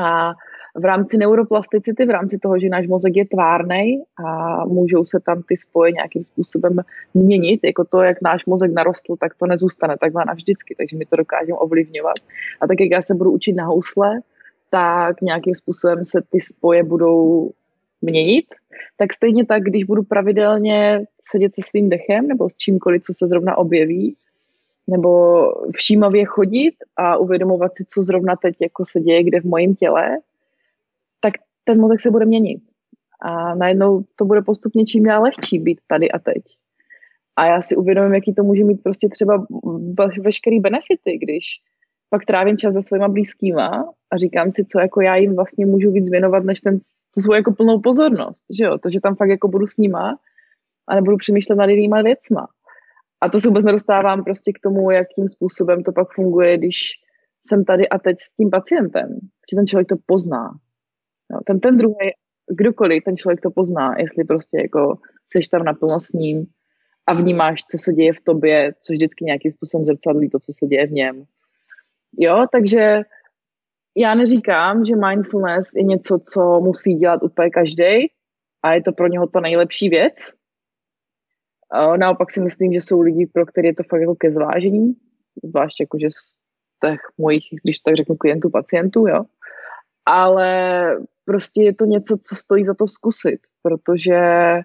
[0.00, 0.32] a
[0.74, 5.42] v rámci neuroplasticity, v rámci toho, že náš mozek je tvárný a můžou se tam
[5.48, 6.80] ty spoje nějakým způsobem
[7.14, 11.16] měnit, jako to, jak náš mozek narostl, tak to nezůstane takhle navždycky, takže my to
[11.16, 12.16] dokážeme ovlivňovat.
[12.60, 14.20] A tak jak já se budu učit na housle,
[14.70, 17.50] tak nějakým způsobem se ty spoje budou
[18.02, 18.46] měnit,
[18.96, 23.26] tak stejně tak, když budu pravidelně sedět se svým dechem nebo s čímkoliv, co se
[23.26, 24.16] zrovna objeví,
[24.88, 29.74] nebo všímavě chodit a uvědomovat si, co zrovna teď jako se děje kde v mojím
[29.74, 30.18] těle,
[31.64, 32.62] ten mozek se bude měnit.
[33.22, 36.42] A najednou to bude postupně čím dál lehčí být tady a teď.
[37.36, 39.46] A já si uvědomím, jaký to může mít prostě třeba
[40.20, 41.44] veškerý benefity, když
[42.10, 45.90] pak trávím čas se svýma blízkýma a říkám si, co jako já jim vlastně můžu
[45.92, 46.76] víc věnovat, než ten,
[47.14, 48.78] tu svou jako plnou pozornost, že jo?
[48.78, 50.18] To, že tam fakt jako budu s nima
[50.88, 52.46] a nebudu přemýšlet nad jinýma věcma.
[53.20, 56.76] A to se vůbec nedostávám prostě k tomu, jakým způsobem to pak funguje, když
[57.46, 59.08] jsem tady a teď s tím pacientem.
[59.50, 60.50] Že ten člověk to pozná.
[61.30, 62.10] No, ten, ten druhý,
[62.50, 66.46] kdokoliv, ten člověk to pozná, jestli prostě jako seš tam naplno s ním
[67.06, 70.66] a vnímáš, co se děje v tobě, což vždycky nějakým způsobem zrcadlí to, co se
[70.66, 71.24] děje v něm.
[72.18, 73.02] Jo, takže
[73.96, 78.10] já neříkám, že mindfulness je něco, co musí dělat úplně každý
[78.62, 80.14] a je to pro něho to nejlepší věc,
[81.96, 84.94] naopak si myslím, že jsou lidi, pro které je to fakt jako ke zvážení,
[85.44, 86.38] zvlášť jako, že z
[86.86, 89.24] těch mojich, když tak řeknu, klientů, pacientů, jo.
[90.06, 90.86] Ale
[91.24, 94.62] prostě je to něco, co stojí za to zkusit, protože eh,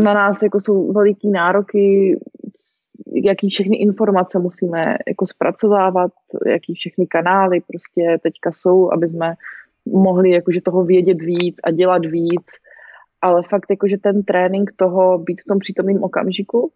[0.00, 2.18] na nás jako jsou veliký nároky,
[3.24, 6.12] jaký všechny informace musíme jako zpracovávat,
[6.46, 9.34] jaký všechny kanály prostě teďka jsou, aby jsme
[9.86, 12.46] mohli jakože toho vědět víc a dělat víc.
[13.20, 16.72] Ale fakt jako, že ten trénink toho být v tom přítomném okamžiku,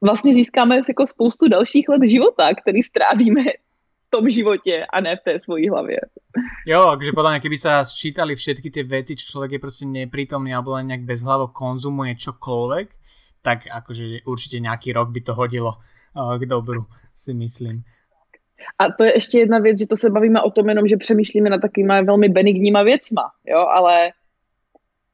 [0.00, 3.42] vlastně získáme jako spoustu dalších let života, který strávíme
[4.10, 6.00] tom životě a ne v té svojí hlavě.
[6.66, 10.52] Jo, takže podľa mňa, keby sa sčítali všetky tie veci, čo človek je proste neprítomný
[10.52, 12.88] alebo len nejak bezhlavo konzumuje čokoľvek,
[13.40, 15.80] tak akože určite nejaký rok by to hodilo
[16.12, 16.84] k dobru,
[17.14, 17.84] si myslím.
[18.78, 21.50] A to je ještě jedna věc, že to se bavíme o tom jenom, že přemýšlíme
[21.50, 24.10] na takovýma velmi benigníma věcma, jo, ale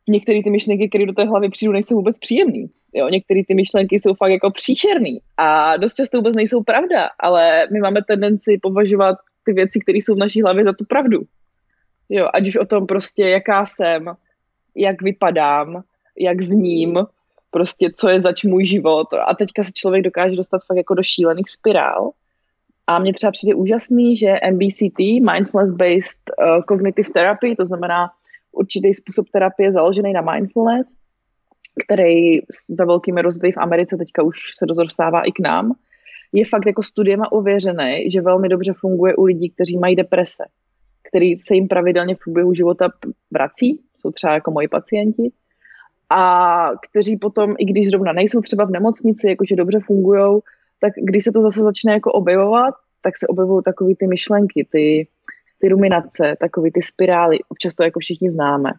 [0.08, 2.66] některé ty myšlenky, které do té hlavy přijdou, nejsou vůbec příjemné.
[2.92, 7.66] Jo, některé ty myšlenky jsou fakt jako příšerný a dost často vůbec nejsou pravda, ale
[7.72, 11.22] my máme tendenci považovat ty věci, které jsou v naší hlavě za tu pravdu.
[12.08, 14.14] Jo, ať už o tom prostě, jaká jsem,
[14.76, 15.82] jak vypadám,
[16.18, 16.98] jak zním,
[17.50, 19.08] prostě co je zač můj život.
[19.26, 22.10] A teďka se člověk dokáže dostat fakt jako do šílených spirál.
[22.86, 28.10] A mně třeba přijde úžasný, že MBCT, Mindfulness Based uh, Cognitive Therapy, to znamená
[28.52, 30.98] určitý způsob terapie založený na mindfulness,
[31.86, 32.38] který
[32.78, 35.72] ve velkými rozvoji v Americe teďka už se dostává i k nám,
[36.32, 40.44] je fakt jako studiema ověřený, že velmi dobře funguje u lidí, kteří mají deprese,
[41.08, 42.88] který se jim pravidelně v průběhu života
[43.30, 45.32] vrací, jsou třeba jako moji pacienti,
[46.10, 50.40] a kteří potom, i když zrovna nejsou třeba v nemocnici, jakože dobře fungují,
[50.80, 55.08] tak když se to zase začne jako objevovat, tak se objevují takové ty myšlenky, ty,
[55.60, 58.70] ty ruminace, takový ty spirály, občas to jako všichni známe.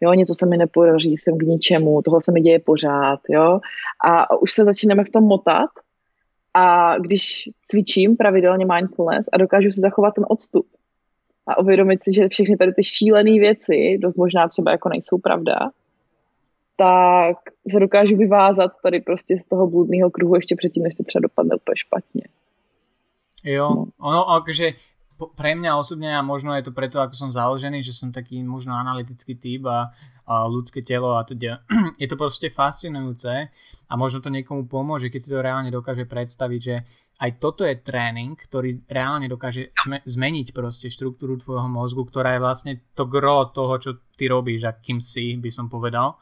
[0.00, 3.60] Jo, něco se mi nepodaří, jsem k ničemu, tohle se mi děje pořád, jo.
[4.04, 5.70] A už se začínáme v tom motat
[6.54, 10.66] a když cvičím pravidelně mindfulness a dokážu si zachovat ten odstup
[11.46, 15.54] a uvědomit si, že všechny tady ty šílené věci, dost možná třeba jako nejsou pravda,
[16.76, 17.36] tak
[17.68, 21.56] se dokážu vyvázat tady prostě z toho bludného kruhu ještě předtím, než to třeba dopadne
[21.56, 22.22] úplně špatně.
[23.44, 23.86] Jo, no.
[24.00, 24.70] ono akože
[25.18, 28.78] pre mňa osobne a možno je to preto, ako som založený, že som taký možno
[28.78, 29.90] analytický typ a,
[30.28, 31.64] ľudské telo a teda
[32.02, 33.48] je to proste fascinujúce
[33.88, 36.84] a možno to niekomu pomôže, keď si to reálne dokáže predstaviť, že
[37.18, 39.74] aj toto je tréning, ktorý reálne dokáže
[40.06, 45.02] zmeniť proste štruktúru tvojho mozgu, ktorá je vlastne to gro toho, čo ty robíš, akým
[45.02, 46.14] si, by som povedal.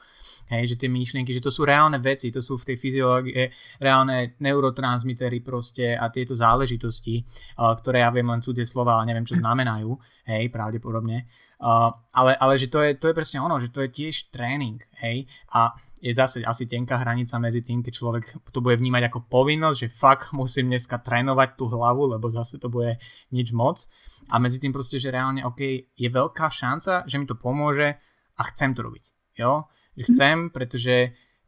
[0.48, 4.40] Hej, že tie myšlienky, že to sú reálne veci, to sú v tej fyziológie reálne
[4.40, 9.92] neurotransmitery proste a tieto záležitosti, ktoré ja viem len cudzie slova, ale neviem, čo znamenajú,
[10.32, 11.28] hej, pravdepodobne.
[11.56, 14.76] Uh, ale, ale že to je, to je presne ono, že to je tiež tréning,
[15.00, 15.24] hej,
[15.56, 19.78] a je zase asi tenká hranica medzi tým, keď človek to bude vnímať ako povinnosť,
[19.80, 23.00] že fakt musím dneska trénovať tú hlavu, lebo zase to bude
[23.32, 23.88] nič moc.
[24.28, 25.60] A medzi tým proste, že reálne, OK,
[25.96, 27.96] je veľká šanca, že mi to pomôže
[28.36, 29.04] a chcem to robiť.
[29.40, 29.64] Jo?
[29.96, 30.10] Že mhm.
[30.12, 30.96] chcem, pretože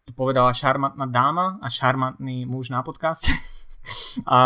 [0.09, 3.29] to povedala šarmantná dáma a šarmantný muž na podcaste.
[4.25, 4.41] a,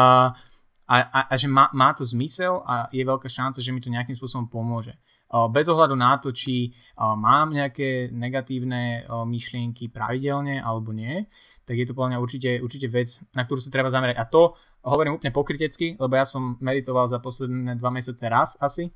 [0.90, 3.86] a, a, a že má, má to zmysel a je veľká šanca, že mi to
[3.86, 4.98] nejakým spôsobom pomôže
[5.32, 11.24] bez ohľadu na to, či mám nejaké negatívne myšlienky pravidelne alebo nie,
[11.64, 14.20] tak je to podľa mňa určite, určite vec, na ktorú sa treba zamerať.
[14.20, 14.52] A to
[14.84, 18.90] hovorím úplne pokrytecky, lebo ja som meditoval za posledné dva mesiace raz asi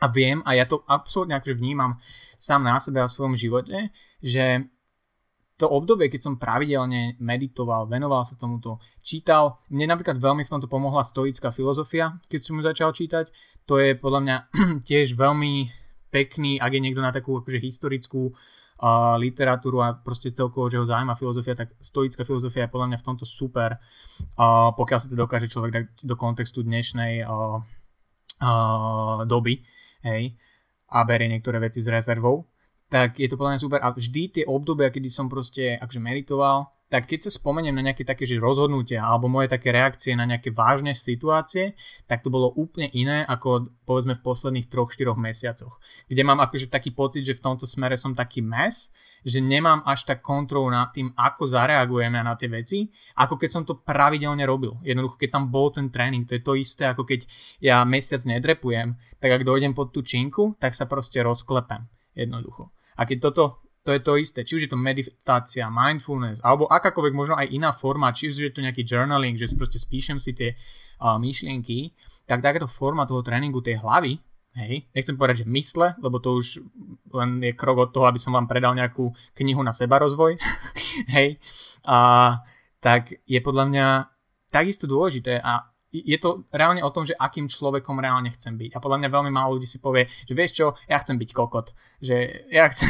[0.00, 2.00] a viem a ja to absolútne akože vnímam
[2.40, 3.92] sám na sebe a v svojom živote,
[4.24, 4.64] že
[5.60, 10.72] to obdobie, keď som pravidelne meditoval, venoval sa tomuto, čítal, mne napríklad veľmi v tomto
[10.72, 13.28] pomohla stoická filozofia, keď som ju začal čítať,
[13.66, 14.36] to je podľa mňa
[14.88, 15.68] tiež veľmi
[16.10, 20.86] pekný, ak je niekto na takú akože historickú uh, literatúru a proste celkovo, že ho
[20.86, 25.16] zaujíma filozofia, tak stoická filozofia je podľa mňa v tomto super, uh, pokiaľ sa to
[25.16, 27.62] dokáže človek dať do kontextu dnešnej uh,
[28.42, 29.62] uh, doby,
[30.02, 30.34] hej,
[30.90, 32.50] a berie niektoré veci s rezervou
[32.90, 36.74] tak je to podľa mňa super a vždy tie obdobia, kedy som proste akože meditoval,
[36.90, 40.50] tak keď sa spomeniem na nejaké také že rozhodnutia alebo moje také reakcie na nejaké
[40.50, 41.78] vážne situácie,
[42.10, 45.78] tak to bolo úplne iné ako povedzme v posledných 3-4 mesiacoch,
[46.10, 48.90] kde mám akože taký pocit, že v tomto smere som taký mes,
[49.22, 53.62] že nemám až tak kontrolu nad tým, ako zareagujeme na tie veci, ako keď som
[53.62, 54.82] to pravidelne robil.
[54.82, 57.28] Jednoducho, keď tam bol ten tréning, to je to isté, ako keď
[57.62, 61.86] ja mesiac nedrepujem, tak ak dojdem pod tú činku, tak sa proste rozklepem.
[62.16, 62.72] Jednoducho.
[63.00, 67.14] A keď toto, to je to isté, či už je to meditácia, mindfulness, alebo akákoľvek
[67.16, 70.52] možno aj iná forma, či už je to nejaký journaling, že proste spíšem si tie
[70.52, 71.96] uh, myšlienky,
[72.28, 74.20] tak takáto forma toho tréningu tej hlavy,
[74.60, 76.60] hej, nechcem povedať, že mysle, lebo to už
[77.16, 80.36] len je krok od toho, aby som vám predal nejakú knihu na seba rozvoj,
[81.16, 81.40] hej,
[81.88, 82.36] a,
[82.84, 83.86] tak je podľa mňa
[84.52, 88.78] takisto dôležité a je to reálne o tom, že akým človekom reálne chcem byť.
[88.78, 91.74] A podľa mňa veľmi málo ľudí si povie, že vieš čo, ja chcem byť kokot.
[91.98, 92.16] Že
[92.46, 92.88] ja chcem,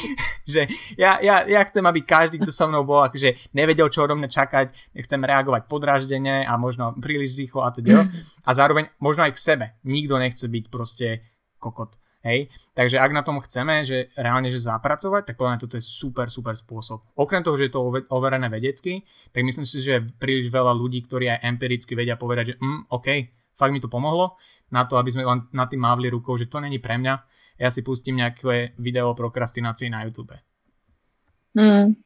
[0.56, 0.60] že
[0.96, 4.32] ja, ja, ja chcem, aby každý, kto so mnou bol, akože nevedel, čo odo mňa
[4.32, 8.08] čakať, chcem reagovať podráždene a možno príliš rýchlo a teda.
[8.48, 9.66] A zároveň možno aj k sebe.
[9.84, 11.20] Nikto nechce byť proste
[11.60, 12.00] kokot.
[12.26, 12.50] Hej?
[12.74, 16.58] Takže ak na tom chceme, že reálne že zapracovať, tak podľa toto je super, super
[16.58, 17.02] spôsob.
[17.14, 21.30] Okrem toho, že je to overené vedecky, tak myslím si, že príliš veľa ľudí, ktorí
[21.30, 23.08] aj empiricky vedia povedať, že mm, OK,
[23.54, 24.34] fakt mi to pomohlo,
[24.70, 27.14] na to, aby sme len na tým mávli rukou, že to není pre mňa,
[27.58, 30.38] ja si pustím nejaké video o prokrastinácii na YouTube.
[31.58, 31.98] Hmm.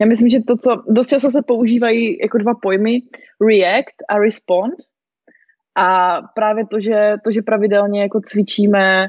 [0.00, 2.98] Já myslím, že to, co dost často se používají jako dva pojmy,
[3.40, 4.74] react a respond.
[5.76, 9.08] A právě to, že, to, že pravidelně jako cvičíme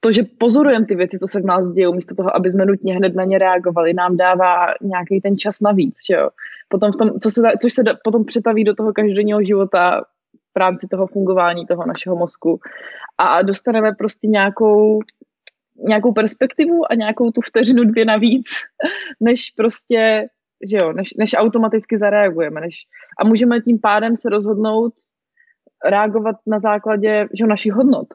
[0.00, 2.94] to, že pozorujeme ty věci, co se v nás dějí, místo toho, aby jsme nutně
[2.94, 6.30] hned na ně reagovali, nám dává nějaký ten čas navíc, že jo.
[6.68, 10.04] Potom v tom, co se, což se potom přetaví do toho každodenního života
[10.54, 12.60] v rámci toho fungování toho našeho mozku
[13.18, 15.00] a dostaneme prostě nějakou
[15.88, 18.46] nějakou perspektivu a nějakou tu vteřinu dvě navíc,
[19.20, 20.28] než prostě,
[20.70, 22.60] že jo, než, než automaticky zareagujeme.
[22.60, 22.76] Než,
[23.18, 24.92] a můžeme tím pádem se rozhodnout
[25.84, 28.08] reagovat na základě že jo, našich hodnot,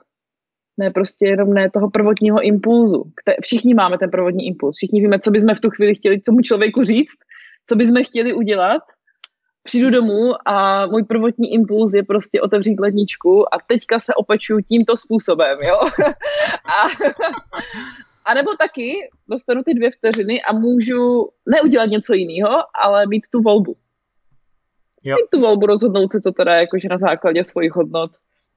[0.82, 3.03] ne prostě jenom ne toho prvotního impulzu.
[3.41, 6.84] Všichni máme ten prvotní impuls, všichni víme, co bychom v tu chvíli chtěli tomu člověku
[6.84, 7.17] říct,
[7.69, 8.82] co bychom chtěli udělat.
[9.63, 14.97] Přijdu domů a můj prvotní impuls je prostě otevřít ledničku a teďka se opečuju tímto
[14.97, 15.79] způsobem, jo.
[16.65, 16.79] a,
[18.25, 18.93] a nebo taky
[19.29, 22.51] dostanu ty dvě vteřiny a můžu neudělat něco jiného,
[22.84, 23.75] ale mít tu volbu.
[25.03, 25.15] Jo.
[25.15, 28.11] Mít tu volbu rozhodnout se, co teda jakože na základě svých hodnot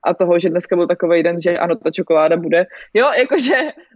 [0.07, 2.67] a toho, že dneska byl takový den, že ano, ta čokoláda bude.
[2.95, 3.55] Jo, jakože,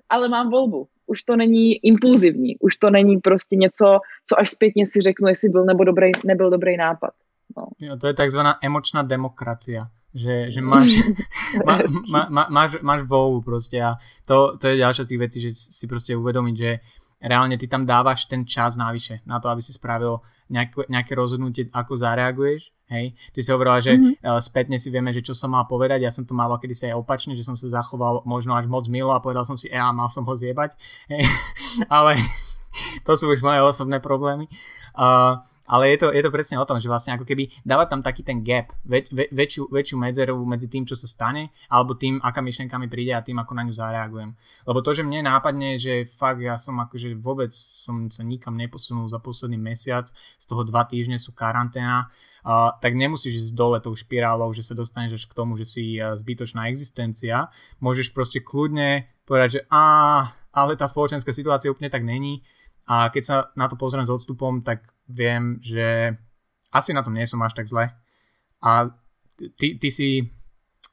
[0.08, 0.88] ale mám volbu.
[1.06, 3.98] Už to není impulzivní, už to není prostě něco,
[4.28, 7.10] co až zpětně si řeknu, jestli byl nebo dobrý, nebyl dobrý nápad.
[7.56, 7.64] No.
[7.80, 9.86] Jo, to je takzvaná emočná demokracia.
[10.14, 10.88] Že, že máš,
[11.66, 11.78] má,
[12.08, 15.50] má, má, máš, máš volbu proste a to, to je ďalšia z tých vecí, že
[15.52, 16.70] si proste uvedomiť, že
[17.18, 21.68] reálne ty tam dávaš ten čas navyše na to, aby si spravil nejaké, nejaké rozhodnutie,
[21.74, 22.72] ako zareaguješ.
[22.88, 24.40] Hej, ty si hovorila, že mm-hmm.
[24.40, 26.96] spätne si vieme, že čo som mal povedať, ja som to mal kedy sa aj
[26.96, 30.08] opačne, že som sa zachoval možno až moc milo a povedal som si, ja, mal
[30.08, 30.72] som ho zjebať,
[31.12, 31.20] hej.
[31.92, 32.16] ale
[33.06, 34.48] to sú už moje osobné problémy.
[34.96, 35.36] Uh,
[35.68, 38.24] ale je to, je to presne o tom, že vlastne ako keby dáva tam taký
[38.24, 42.40] ten gap, väč, väč, väčšiu, väčšiu medzeru medzi tým, čo sa stane, alebo tým, aká
[42.40, 44.32] myšlienka mi príde a tým, ako na ňu zareagujem.
[44.64, 49.06] Lebo to, že mne nápadne, že fakt ja som akože vôbec som sa nikam neposunul
[49.12, 53.92] za posledný mesiac, z toho dva týždne sú karanténa, uh, tak nemusíš ísť dole tou
[53.92, 57.52] špirálou, že sa dostaneš až k tomu, že si zbytočná existencia.
[57.84, 62.40] Môžeš proste kľudne povedať, že á, ale tá spoločenská situácia úplne tak není
[62.88, 66.14] a keď sa na to pozriem s odstupom, tak viem, že
[66.68, 67.88] asi na tom nie som až tak zle.
[68.60, 68.92] A
[69.56, 70.08] ty, ty si,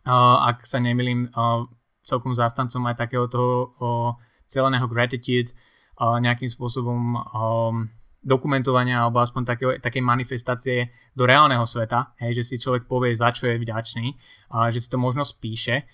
[0.07, 1.67] uh, ak sa nemýlim, uh,
[2.05, 4.09] celkom zástancom aj takého toho uh,
[4.47, 5.51] celeného gratitude,
[5.99, 7.89] uh, nejakým spôsobom um,
[8.25, 13.29] dokumentovania alebo aspoň takého, takej manifestácie do reálneho sveta, hej, že si človek povie, za
[13.29, 14.07] čo je vďačný,
[14.55, 15.85] a že si to možno spíše.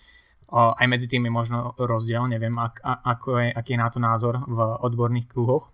[0.51, 3.87] Uh, aj medzi tým je možno rozdiel, neviem, ak, a, ako je, aký je na
[3.87, 5.71] to názor v odborných kruhoch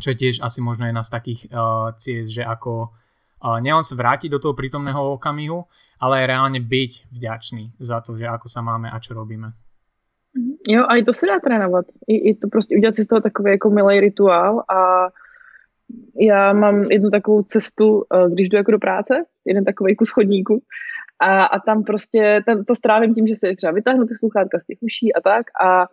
[0.00, 2.92] čo je tiež asi možno jedna z takých uh, ciest, že ako
[3.42, 5.64] uh, nielen sa vrátiť do toho prítomného okamihu,
[6.00, 9.52] ale aj reálne byť vďačný za to, že ako sa máme a čo robíme.
[10.36, 10.54] Mhm.
[10.68, 11.86] Jo, a i to se dá trénovat.
[12.08, 15.08] I, i to prostě udělat si z toho takový jako milý rituál a
[16.20, 19.14] já mám jednu takovou cestu, eh, když jdu jako do práce,
[19.46, 20.62] jeden takový kus chodníku
[21.20, 24.66] a, a tam prostě ten, to strávím tím, že si třeba vytáhnu ty sluchátka z
[24.66, 25.86] těch uší a tak a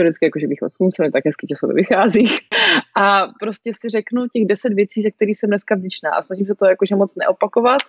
[0.00, 2.28] vždycky jakože východ slunce, tak hezky časově vychází.
[2.96, 6.54] A prostě si řeknu těch deset věcí, za které jsem dneska vděčná a snažím se
[6.54, 7.80] to jakože moc neopakovat.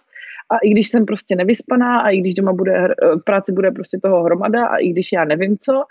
[0.49, 2.87] A i když jsem prostě nevyspaná a i když doma bude,
[3.19, 5.83] v práci bude prostě toho hromada a i když já nevím co,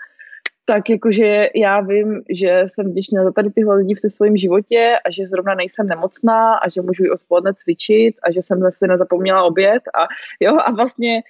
[0.65, 4.95] tak jakože já vím, že jsem vděčná za tady tyhle lidi v tom svém životě
[5.05, 8.87] a že zrovna nejsem nemocná a že můžu i odpoledne cvičit a že jsem zase
[8.87, 10.07] nezapomněla oběd a
[10.39, 11.21] jo a vlastně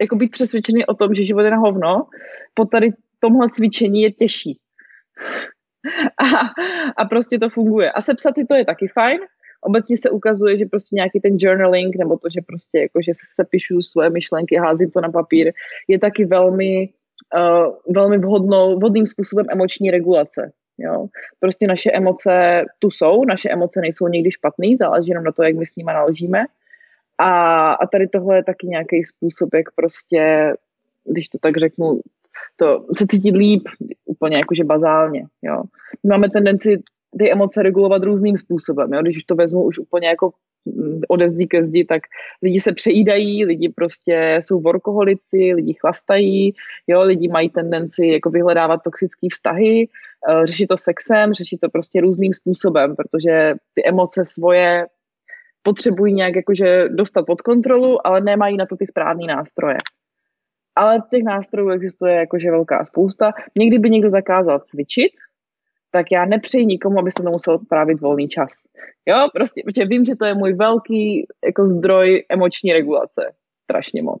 [0.00, 2.06] jako být přesvědčený o tom, že život je na hovno,
[2.54, 4.58] po tady tomhle cvičení je těžší.
[6.18, 6.38] A,
[6.96, 7.92] a prostě to funguje.
[7.92, 9.20] A sepsat si to je taky fajn.
[9.60, 13.44] Obecně se ukazuje, že prostě nějaký ten journaling, nebo to, že prostě jako, že se
[13.44, 15.52] píšu svoje myšlenky, házím to na papír,
[15.88, 16.88] je taky velmi,
[17.36, 20.52] uh, velmi vhodnou, vhodným způsobem emoční regulace.
[20.78, 21.06] Jo?
[21.40, 25.56] Prostě naše emoce tu jsou, naše emoce nejsou někdy špatný, záleží jenom na to, jak
[25.56, 26.44] my s nimi naložíme.
[27.18, 30.52] A, a tady tohle je taky nějaký způsob, jak prostě,
[31.04, 32.00] když to tak řeknu,
[32.56, 33.62] to se cítit líp,
[34.04, 35.62] úplně jakože bazálně, jo.
[36.04, 36.82] My máme tendenci
[37.18, 39.02] ty emoce regulovat různým způsobem, jo.
[39.02, 40.30] Když to vezmu už úplně jako
[40.64, 42.02] mm, ode zdi ke zdi, tak
[42.42, 46.54] lidi se přejídají, lidi prostě jsou workoholici, lidi chlastají,
[46.86, 49.88] jo, lidi mají tendenci jako vyhledávat toxické vztahy,
[50.28, 54.86] uh, řešit to sexem, řešit to prostě různým způsobem, protože ty emoce svoje
[55.62, 59.78] potřebují nějak jakože dostat pod kontrolu, ale nemají na to ty správné nástroje
[60.78, 63.32] ale těch nástrojů existuje jakože velká spousta.
[63.56, 65.12] Někdy by někdo zakázal cvičit,
[65.90, 68.50] tak já nepřeji nikomu, aby se to musel trávit volný čas.
[69.06, 73.32] Jo, prostě, protože vím, že to je můj velký jako zdroj emoční regulace.
[73.62, 74.20] Strašně moc.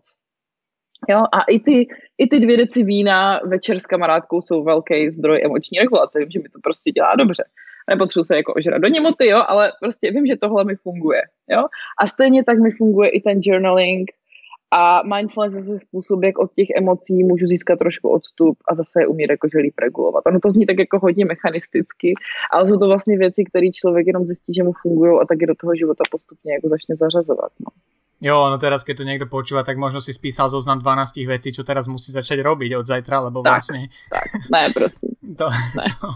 [1.08, 1.86] Jo, a i ty,
[2.18, 6.18] i ty dvě deci vína večer s kamarádkou jsou velký zdroj emoční regulace.
[6.18, 7.44] Vím, že mi to prostě dělá dobře.
[7.90, 11.22] Nepotřebuji se jako ožrat do němoty, jo, ale prostě vím, že tohle mi funguje.
[11.50, 11.64] Jo?
[11.98, 14.10] A stejně tak mi funguje i ten journaling,
[14.70, 19.02] a mindfulness je zase způsob, jak od těch emocí můžu získat trošku odstup a zase
[19.02, 20.26] je umět jakože líp regulovat.
[20.26, 22.14] Ono to zní tak jako hodně mechanisticky,
[22.52, 25.54] ale jsou to vlastně věci, které člověk jenom zjistí, že mu fungují a taky do
[25.54, 27.52] toho života postupně jako začne zařazovat.
[27.60, 27.70] No.
[28.18, 31.62] Jo, no teraz, keď to niekto počúva, tak možno si spísal zoznam 12 vecí, čo
[31.62, 33.94] teraz musí začať robiť od zajtra, lebo tak, vlastne...
[34.10, 35.14] Tak, ne, prosím.
[35.38, 35.46] To,
[35.78, 35.86] ne.
[36.02, 36.08] To,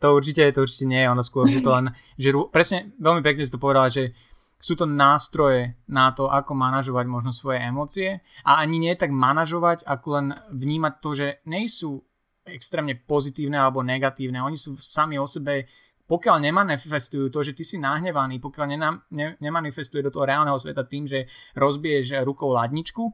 [0.00, 1.92] to, určite, to určite nie ono skôr, že to len...
[2.16, 4.16] Že, presne, veľmi pekne si to povedala, že
[4.60, 9.88] sú to nástroje na to, ako manažovať možno svoje emócie a ani nie tak manažovať,
[9.88, 12.04] ako len vnímať to, že nejsú
[12.44, 14.44] extrémne pozitívne alebo negatívne.
[14.44, 15.64] Oni sú sami o sebe,
[16.04, 20.84] pokiaľ nemanifestujú to, že ty si nahnevaný, pokiaľ nenam, ne, nemanifestuje do toho reálneho sveta
[20.84, 21.24] tým, že
[21.56, 23.08] rozbiješ rukou ladničku,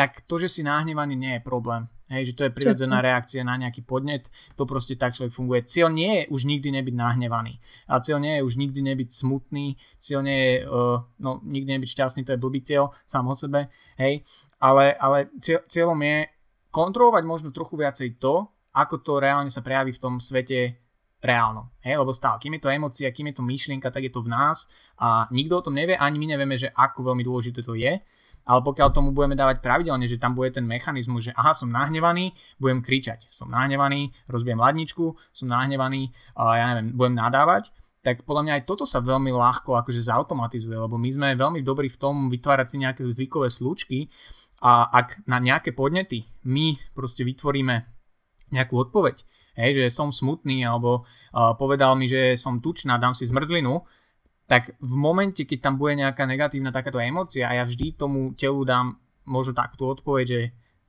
[0.00, 1.84] tak to, že si nahnevaný, nie je problém.
[2.08, 5.60] Hej, že to je prirodzená reakcia na nejaký podnet, to proste tak človek funguje.
[5.62, 7.60] Cieľ nie je už nikdy nebyť nahnevaný.
[7.86, 11.88] A cieľ nie je už nikdy nebyť smutný, cieľ nie je, uh, no nikdy nebyť
[11.92, 13.68] šťastný, to je blbý cieľ sám o sebe,
[14.00, 14.24] hej.
[14.58, 16.16] Ale, ale cieľ, cieľom je
[16.72, 20.80] kontrolovať možno trochu viacej to, ako to reálne sa prejaví v tom svete
[21.20, 21.76] reálno.
[21.84, 24.32] Hej, lebo stále, kým je to emócia, kým je to myšlienka, tak je to v
[24.32, 24.66] nás
[24.98, 28.00] a nikto o tom nevie, ani my nevieme, že ako veľmi dôležité to je
[28.44, 32.32] ale pokiaľ tomu budeme dávať pravidelne, že tam bude ten mechanizmus, že aha, som nahnevaný,
[32.56, 38.42] budem kričať, som nahnevaný, rozbijem ladničku, som nahnevaný, uh, ja neviem, budem nadávať, tak podľa
[38.48, 42.32] mňa aj toto sa veľmi ľahko akože zautomatizuje, lebo my sme veľmi dobrí v tom
[42.32, 44.08] vytvárať si nejaké zvykové slučky
[44.64, 47.84] a ak na nejaké podnety my proste vytvoríme
[48.50, 49.20] nejakú odpoveď,
[49.60, 53.84] hej, že som smutný alebo uh, povedal mi, že som tučná, dám si zmrzlinu,
[54.50, 58.66] tak v momente, keď tam bude nejaká negatívna takáto emócia a ja vždy tomu telu
[58.66, 60.40] dám možno takú odpoveď, že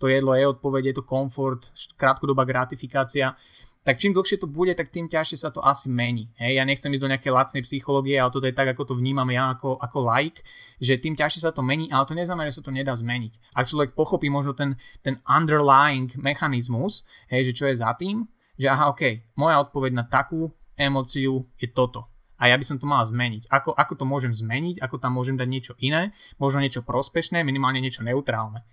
[0.01, 3.37] to jedlo je odpoveď, je to komfort, krátkodobá gratifikácia,
[3.85, 6.33] tak čím dlhšie to bude, tak tým ťažšie sa to asi mení.
[6.41, 9.29] Hej, ja nechcem ísť do nejakej lacnej psychológie, ale toto je tak, ako to vnímam
[9.29, 10.41] ja ako, ako like,
[10.81, 13.53] že tým ťažšie sa to mení, ale to neznamená, že sa to nedá zmeniť.
[13.53, 14.73] Ak človek pochopí možno ten,
[15.05, 18.25] ten underlying mechanizmus, hej, že čo je za tým,
[18.57, 22.09] že aha, ok, moja odpoveď na takú emóciu je toto.
[22.41, 23.45] A ja by som to mal zmeniť.
[23.53, 27.77] Ako, ako to môžem zmeniť, ako tam môžem dať niečo iné, možno niečo prospešné, minimálne
[27.77, 28.65] niečo neutrálne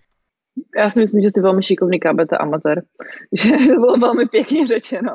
[0.77, 2.81] já si myslím, že jsi velmi šikovný KBT amatér.
[3.33, 5.11] Že to bylo velmi pěkně řečeno.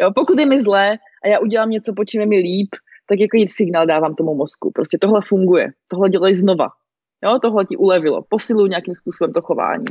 [0.00, 2.68] Jo, pokud je mi zlé a já udělám něco, po čím je mi líp,
[3.08, 4.70] tak jako signál dávám tomu mozku.
[4.74, 5.68] Prostě tohle funguje.
[5.88, 6.68] Tohle dělej znova.
[7.24, 8.22] Jo, tohle ti ulevilo.
[8.28, 9.84] Posiluju nějakým způsobem to chování.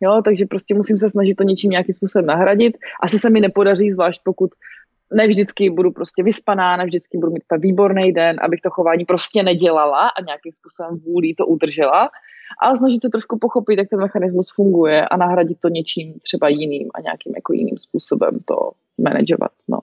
[0.00, 2.76] Jo, takže prostě musím se snažit to něčím nějakým způsobem nahradit.
[3.02, 4.50] Asi se mi nepodaří, zvlášť pokud
[5.14, 9.42] ne vždycky budu prostě vyspaná, ne vždycky budu mít výborný den, abych to chování prostě
[9.42, 12.10] nedělala a nějakým způsobem vůlí to udržela,
[12.60, 16.90] ale snažit se trošku pochopit, jak ten mechanismus funguje a nahradit to něčím třeba jiným
[16.94, 19.50] a nějakým jako jiným způsobem to manažovat.
[19.68, 19.78] No.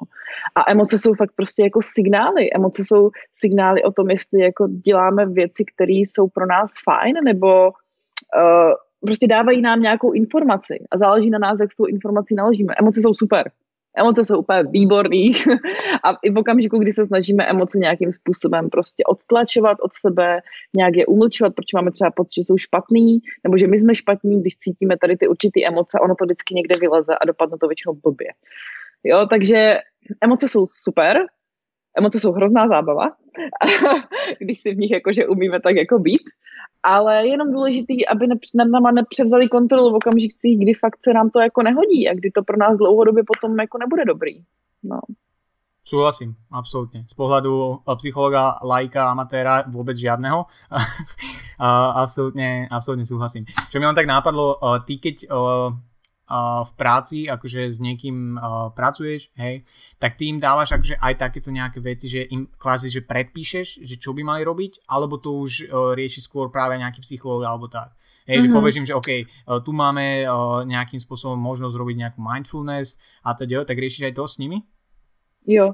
[0.56, 2.54] A emoce jsou fakt prostě jako signály.
[2.54, 7.68] Emoce jsou signály o tom, jestli jako děláme věci, které jsou pro nás fajn, nebo
[7.68, 12.74] uh, prostě dávají nám nějakou informaci a záleží na nás, jak s tou informací naložíme.
[12.80, 13.52] Emoce jsou super.
[13.98, 15.32] Emoce jsou úplně výborný
[16.04, 20.42] a i v okamžiku, kdy se snažíme emoce nějakým způsobem prostě odtlačovat od sebe,
[20.76, 24.42] nějak je umlčovat, protože máme třeba pocit, že jsou špatný, nebo že my jsme špatní,
[24.42, 27.94] když cítíme tady ty určité emoce, ono to vždycky někde vyleze a dopadne to většinou
[28.04, 28.28] blbě.
[29.04, 29.80] Jo, takže
[30.22, 31.18] emoce jsou super,
[31.98, 33.10] emoce jsou hrozná zábava,
[34.40, 36.24] když si v nich jakože umíme tak jako být,
[36.84, 41.30] ale je jenom důležitý, aby nad náma nepřevzali kontrolu v okamžicích, kdy fakt se nám
[41.30, 44.44] to jako nehodí a kdy to pro nás dlouhodobě potom jako nebude dobrý.
[44.84, 45.00] No.
[45.82, 47.04] Súhlasím, absolútne.
[47.10, 50.46] Z pohľadu eh, psychologa, lajka, amatéra vôbec žiadneho.
[52.06, 53.50] absolútne, absolútne súhlasím.
[53.68, 55.28] Čo mi len tak nápadlo, eh, ty keď
[56.64, 59.68] v práci, akože s niekým uh, pracuješ, hej,
[60.00, 63.96] tak ty im dávaš akože aj takéto nejaké veci, že im kvázi, že predpíšeš, že
[64.00, 67.92] čo by mali robiť, alebo to už uh, rieši skôr práve nejaký psychológ alebo tak.
[68.30, 68.44] Hej, mm-hmm.
[68.44, 68.56] že mhm.
[68.56, 72.96] povieš im, že OK, uh, tu máme uh, nejakým spôsobom možnosť robiť nejakú mindfulness
[73.28, 74.64] a teda, tak riešiš aj to s nimi?
[75.44, 75.74] Jo,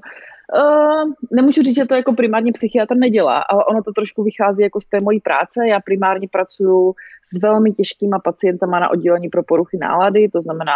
[0.55, 4.81] Uh, nemůžu říct, že to jako primárně psychiatr nedělá, ale ono to trošku vychází jako
[4.81, 5.67] z té mojí práce.
[5.67, 6.93] Já primárně pracuji
[7.23, 10.73] s velmi těžkýma pacientama na oddělení pro poruchy nálady, to znamená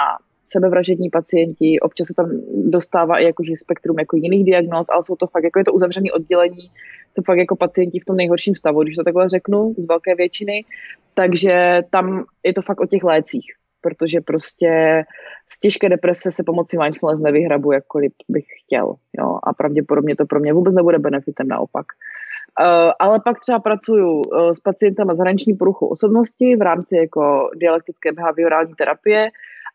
[0.48, 2.30] sebevražední pacienti, občas se tam
[2.66, 6.12] dostává i jakože spektrum jako jiných diagnóz, ale jsou to fakt, jako je to uzavřené
[6.12, 6.72] oddělení,
[7.16, 10.66] to fakt jako pacienti v tom nejhorším stavu, když to takhle řeknu, z velké většiny,
[11.14, 13.46] takže tam je to fakt o těch lécích
[13.82, 15.04] protože prostě
[15.48, 18.96] z těžké deprese se pomocí mindfulness nevyhrabu, jakkoliv bych chtěl.
[19.20, 19.40] Jo?
[19.44, 21.86] A pravděpodobně to pro mě vůbec nebude benefitem, naopak.
[22.60, 28.12] Uh, ale pak třeba pracuju uh, s pacientama zahraniční poruchou osobnosti v rámci jako dialektické
[28.12, 29.32] behaviorální terapie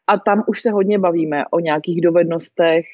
[0.07, 2.85] a tam už se hodně bavíme o nějakých dovednostech,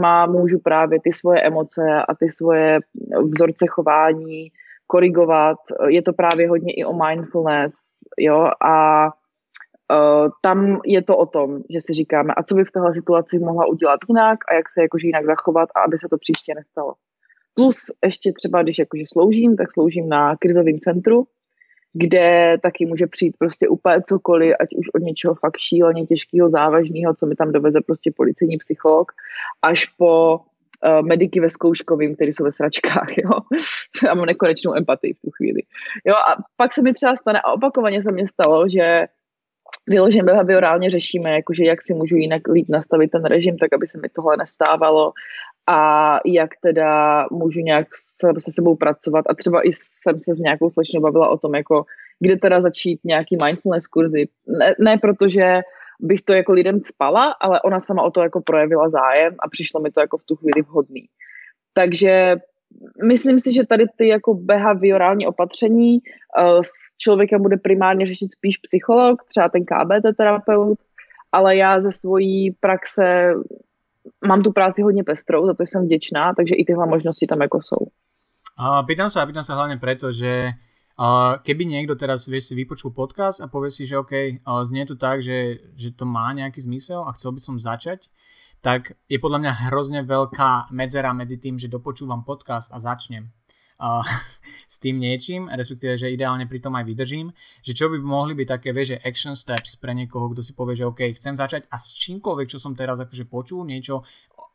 [0.00, 2.80] má můžu právě ty svoje emoce a ty svoje
[3.22, 4.48] vzorce chování
[4.86, 5.58] korigovat.
[5.88, 7.74] Je to právě hodně i o mindfulness,
[8.18, 9.08] jo, a
[9.92, 13.38] Uh, tam je to o tom, že si říkáme, a co by v téhle situaci
[13.38, 16.94] mohla udělat jinak a jak se jakože jinak zachovat a aby se to příště nestalo.
[17.54, 21.26] Plus ještě třeba, když jakože sloužím, tak sloužím na krizovém centru,
[21.92, 27.14] kde taky může přijít prostě úplně cokoliv, ať už od něčeho fakt šíleně těžkého, závažného,
[27.14, 29.12] co mi tam doveze prostě policejní psycholog,
[29.62, 33.30] až po uh, mediky ve zkouškovým, který jsou ve sračkách, jo.
[34.06, 35.62] Já mám nekonečnou empatii v tu chvíli.
[36.04, 39.06] Jo, a pak se mi třeba stane, a opakovaně se mi stalo, že
[39.86, 43.98] vyloženě behaviorálně řešíme, jakože jak si můžu jinak líp nastavit ten režim, tak aby se
[43.98, 45.12] mi tohle nestávalo
[45.66, 50.38] a jak teda můžu nějak se, se sebou pracovat a třeba i jsem se s
[50.38, 51.84] nějakou slečnou bavila o tom, jako
[52.20, 54.28] kde teda začít nějaký mindfulness kurzy.
[54.46, 55.60] Ne, ne protože
[56.00, 59.80] bych to jako lidem spala, ale ona sama o to jako projevila zájem a přišlo
[59.80, 61.04] mi to jako v tu chvíli vhodný.
[61.74, 62.36] Takže
[63.04, 68.56] myslím si, že tady ty jako behaviorální opatření uh, s člověkem bude primárně řešit spíš
[68.56, 70.78] psycholog, třeba ten KBT terapeut,
[71.32, 73.34] ale já ze svojí praxe
[74.26, 77.58] mám tu práci hodně pestrou, za to jsem vděčná, takže i tyhle možnosti tam jako
[77.62, 77.86] jsou.
[78.58, 80.58] A pýtam sa, pýtam sa hlavne preto, že
[80.98, 84.98] Uh, keby niekto teraz vieš, si vypočul podcast a povie si, že OK, znie to
[84.98, 88.10] tak, že, že to má nejaký zmysel a chcel by som začať,
[88.60, 93.30] tak je podľa mňa hrozne veľká medzera medzi tým, že dopočúvam podcast a začnem
[93.78, 94.02] uh,
[94.72, 97.30] s tým niečím, respektíve, že ideálne pri tom aj vydržím,
[97.62, 100.74] že čo by mohli byť také, vieš, že action steps pre niekoho, kto si povie,
[100.74, 104.02] že OK, chcem začať a s čímkoľvek, čo som teraz akože počul, niečo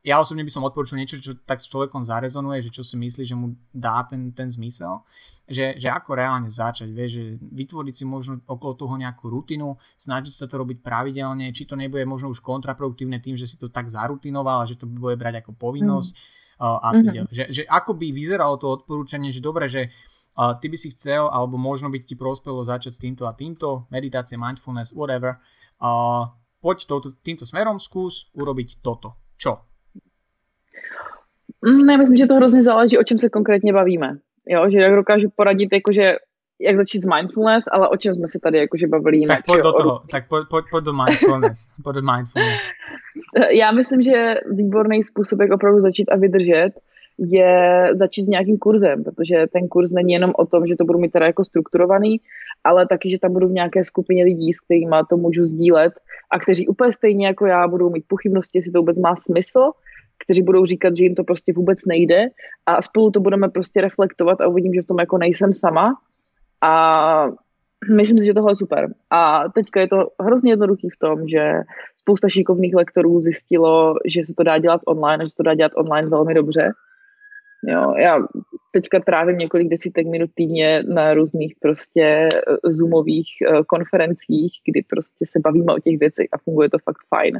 [0.03, 3.23] ja osobne by som odporučil niečo, čo tak s človekom zarezonuje, že čo si myslí,
[3.23, 4.99] že mu dá ten, ten zmysel,
[5.47, 10.35] že, že ako reálne začať, vieš, že vytvoriť si možno okolo toho nejakú rutinu, snažiť
[10.35, 13.87] sa to robiť pravidelne, či to nebude možno už kontraproduktívne tým, že si to tak
[13.87, 16.19] zarutinoval a že to bude brať ako povinnosť mm.
[16.59, 17.21] a teda.
[17.23, 17.31] Mm-hmm.
[17.31, 21.31] Že, že ako by vyzeralo to odporúčanie, že dobre, že uh, ty by si chcel,
[21.31, 25.39] alebo možno by ti prospelo začať s týmto a týmto, meditácie, mindfulness, whatever,
[25.79, 26.27] uh,
[26.59, 29.15] poď touto, týmto smerom, skús urobiť toto.
[29.39, 29.72] Čo?
[31.65, 34.17] Mm, ne, myslím, že to hrozně záleží, o čem se konkrétně bavíme.
[34.47, 36.15] Jo, že jak dokážu poradit, jakože
[36.61, 39.37] jak začít s mindfulness, ale o čem jsme se tady jakože bavili jinak.
[39.37, 41.67] Tak pojď do toho, tak pojď, pojď, pojď do mindfulness.
[41.83, 42.61] pojď do mindfulness.
[43.49, 46.71] Já myslím, že výborný způsob, jak opravdu začít a vydržet,
[47.17, 50.99] je začít s nějakým kurzem, protože ten kurz není jenom o tom, že to budu
[50.99, 52.21] mít teda jako strukturovaný,
[52.63, 55.93] ale taky, že tam budu v nějaké skupině lidí, s kterými to můžu sdílet
[56.31, 59.71] a kteří úplně stejně jako já budou mít pochybnosti, jestli to vůbec má smysl
[60.23, 62.25] kteří budou říkat, že jim to prostě vůbec nejde
[62.65, 65.85] a spolu to budeme prostě reflektovat a uvidím, že v tom jako nejsem sama
[66.61, 67.27] a
[67.95, 68.93] myslím si, že tohle je super.
[69.09, 71.53] A teďka je to hrozně jednoduchý v tom, že
[71.95, 75.55] spousta šikovných lektorů zjistilo, že se to dá dělat online a že se to dá
[75.55, 76.71] dělat online velmi dobře.
[77.67, 78.19] Jo, já
[78.71, 85.25] teďka trávím několik desítek minut týdně na různých prostě eh, zoomových eh, konferencích, kdy prostě
[85.27, 87.39] se bavíme o těch věcech a funguje to fakt fajn.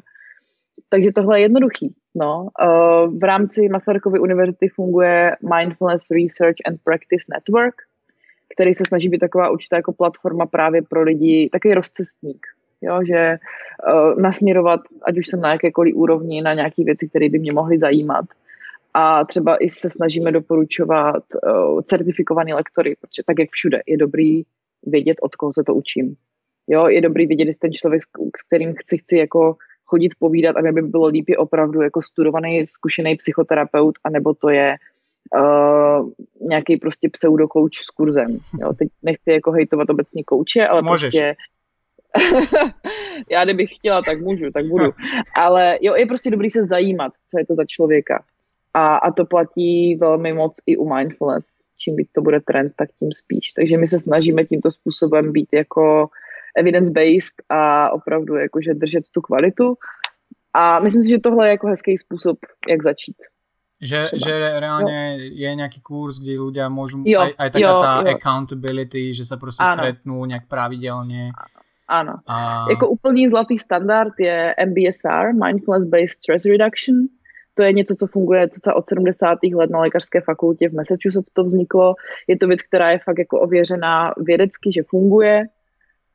[0.90, 1.96] Takže tohle je jednoduchý.
[2.16, 2.48] No.
[2.62, 7.76] Uh, v rámci Masarykovy univerzity funguje Mindfulness Research and Practice Network,
[8.54, 12.48] který se snaží být taková určitá jako platforma právě pro lidi, takový rozcestník,
[12.82, 17.40] jo, že uh, nasměrovat, ať už jsem na jakékoliv úrovni, na nějaké věci, které by
[17.40, 18.26] mě mohly zajímat.
[18.94, 24.44] A třeba i se snažíme doporučovat uh, certifikovaný lektory, protože tak jak všude je dobrý
[24.84, 26.16] vědět, od koho se to učím.
[26.68, 28.02] Jo, je dobrý vědět, jestli ten člověk,
[28.38, 33.16] s kterým chci, chci jako chodit povídat, aby bylo líp, je opravdu jako studovaný, zkušený
[33.16, 34.76] psychoterapeut, anebo to je
[35.36, 36.10] uh,
[36.48, 38.38] nějaký prostě pseudokouč s kurzem.
[38.62, 38.74] Jo?
[38.74, 41.02] Teď nechci jako hejtovat obecně kouče, ale Můžeš.
[41.02, 41.36] prostě
[43.32, 44.92] já kdybych chtěla, tak můžu, tak budu.
[45.38, 48.24] Ale jo, je prostě dobrý se zajímat, co je to za člověka.
[48.74, 51.46] A, a to platí velmi moc i u mindfulness.
[51.78, 53.54] Čím víc to bude trend, tak tím spíš.
[53.56, 56.10] Takže my se snažíme tímto způsobem být jako
[56.60, 59.76] evidence-based a opravdu jakože držet tu kvalitu.
[60.54, 62.38] A myslím si, že tohle je jako hezký způsob,
[62.70, 63.16] jak začít.
[63.82, 65.30] Že, že reálně jo.
[65.34, 68.16] je nějaký kurz, kde ľudia môžu, jo, aj, aj taká jo, ta jo.
[68.16, 69.76] accountability, že se prostě ano.
[69.76, 71.32] stretnú nějak pravidelně.
[71.88, 72.14] Ano.
[72.28, 72.66] A...
[72.70, 76.96] Jako úplný zlatý standard je MBSR, Mindfulness Based Stress Reduction.
[77.54, 79.38] To je něco, co funguje od 70.
[79.56, 81.96] let na lékařské fakultě v Massachusetts to vzniklo.
[82.28, 85.44] Je to věc, která je fakt jako ověřená vědecky, že funguje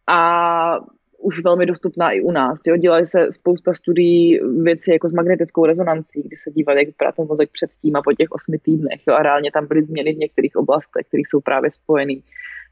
[0.08, 0.80] a
[1.18, 2.60] už velmi dostupná i u nás.
[2.66, 2.76] Jo?
[2.76, 7.26] Dělají se spousta studií věci jako s magnetickou rezonancí, kdy se dívali, jak vypadá ten
[7.26, 9.00] mozek před tím a po těch osmi týdnech.
[9.08, 9.14] Jo?
[9.14, 12.22] A reálně tam byly změny v některých oblastech, které jsou právě spojeny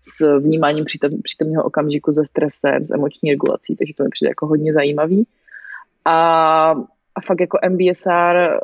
[0.08, 0.84] s vnímáním
[1.22, 5.26] přítomného okamžiku, se stresem, s emoční regulací, takže to mi přijde jako hodně zajímavý.
[6.04, 6.70] A,
[7.14, 8.58] a fakt jako MBSR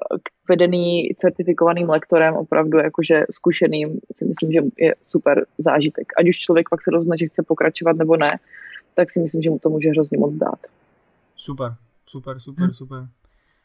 [0.49, 6.13] vedený certifikovaným lektorem, opravdu jakože zkušeným, si myslím, že je super zážitek.
[6.19, 8.31] Ať už člověk pak se rozhodne, že chce pokračovat nebo ne,
[8.95, 10.61] tak si myslím, že mu to může hrozně moc dát.
[11.37, 12.73] Super, super, super, hm.
[12.73, 13.09] super.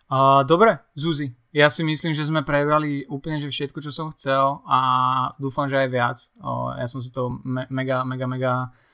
[0.07, 4.63] Uh, dobre, Zuzi, ja si myslím, že sme prebrali úplne že všetko, čo som chcel
[4.63, 4.79] a
[5.35, 6.17] dúfam, že aj viac.
[6.39, 8.53] Uh, ja som si to me- mega, mega, mega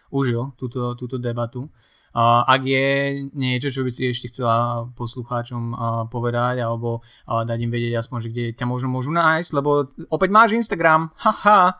[0.09, 1.69] užil, túto, túto debatu.
[2.13, 2.87] Uh, ak je
[3.33, 5.77] niečo, čo by si ešte chcela poslucháčom uh,
[6.13, 10.29] povedať alebo uh, dať im vedieť aspoň, že kde ťa možno môžu nájsť, lebo opäť
[10.29, 11.73] máš Instagram, haha.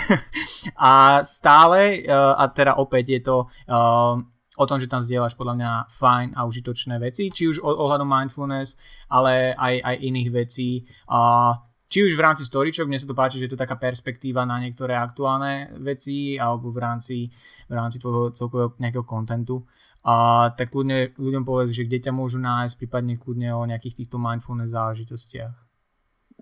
[0.92, 0.92] a
[1.24, 4.20] stále, uh, a teda opäť je to uh,
[4.60, 8.76] o tom, že tam zdieľaš podľa mňa fajn a užitočné veci, či už ohľadom mindfulness,
[9.08, 10.84] ale aj, aj iných vecí.
[11.08, 11.56] Uh,
[11.92, 14.56] či už v rámci storyčok, mne sa to páči, že je to taká perspektíva na
[14.56, 17.28] niektoré aktuálne veci, alebo v rámci,
[17.68, 19.60] v rámci tvojho celkového nejakého kontentu.
[20.00, 24.16] A tak kľudne ľuďom povedz, že kde ťa môžu nájsť, prípadne kľudne o nejakých týchto
[24.16, 25.54] mindfulness záležitostiach.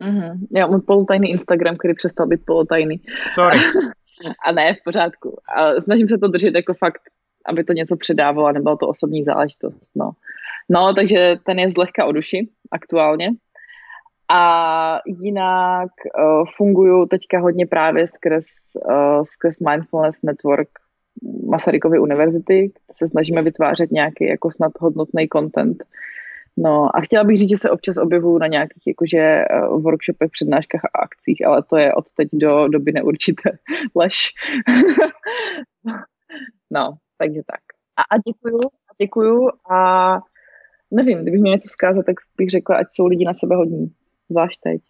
[0.00, 0.32] Mm-hmm.
[0.56, 3.00] Já mám polotajný Instagram, který přestal být polotajný.
[3.34, 3.58] Sorry.
[4.46, 5.36] a ne, v pořádku.
[5.56, 7.02] A snažím se to držet jako fakt,
[7.46, 9.90] aby to něco předávalo a nebyla to osobní záležitost.
[9.96, 10.10] No.
[10.70, 13.28] no, takže ten je zlehka o duši aktuálně.
[14.32, 18.46] A jinak uh, funguju teďka hodně právě skrz,
[18.88, 20.68] uh, skrz Mindfulness Network
[21.46, 25.84] Masarykovy univerzity, se snažíme vytvářet nějaký jako snad hodnotný content.
[26.56, 30.84] No a chtěla bych říct, že se občas objevuju na nějakých jakože uh, workshopech, přednáškách
[30.84, 33.50] a akcích, ale to je od teď do doby neurčité
[33.94, 34.32] lež.
[36.70, 37.60] no, takže tak.
[37.96, 40.18] A, a děkuju, a děkuju a
[40.90, 43.92] nevím, kdybych měl něco vzkázat, tak bych řekla, ať jsou lidi na sebe hodní,
[44.30, 44.80] zvlášť teď.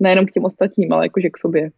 [0.00, 1.70] Nejenom k těm ostatním, ale jakože k sobě.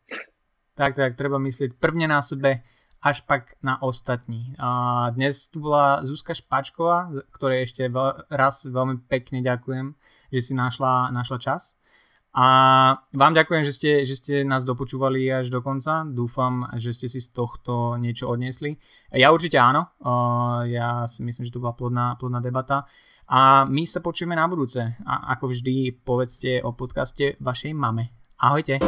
[0.74, 2.60] Tak, tak, treba myslet prvně na sebe,
[3.02, 4.54] až pak na ostatní.
[4.58, 7.92] A dnes tu bola Zuzka Špačková, ktorej ešte
[8.30, 9.94] raz veľmi pekne ďakujem,
[10.32, 11.76] že si našla, našla čas.
[12.36, 12.46] A
[13.16, 16.04] vám ďakujem, že ste, že ste nás dopočúvali až do konca.
[16.04, 18.76] Dúfam, že ste si z tohto niečo odniesli.
[19.08, 19.88] Ja určite áno.
[20.68, 22.84] Ja si myslím, že to bola plodná, plodná debata.
[23.26, 24.80] A my sa počujeme na budúce.
[25.02, 28.14] A ako vždy, povedzte o podcaste vašej mame.
[28.38, 28.78] Ahojte.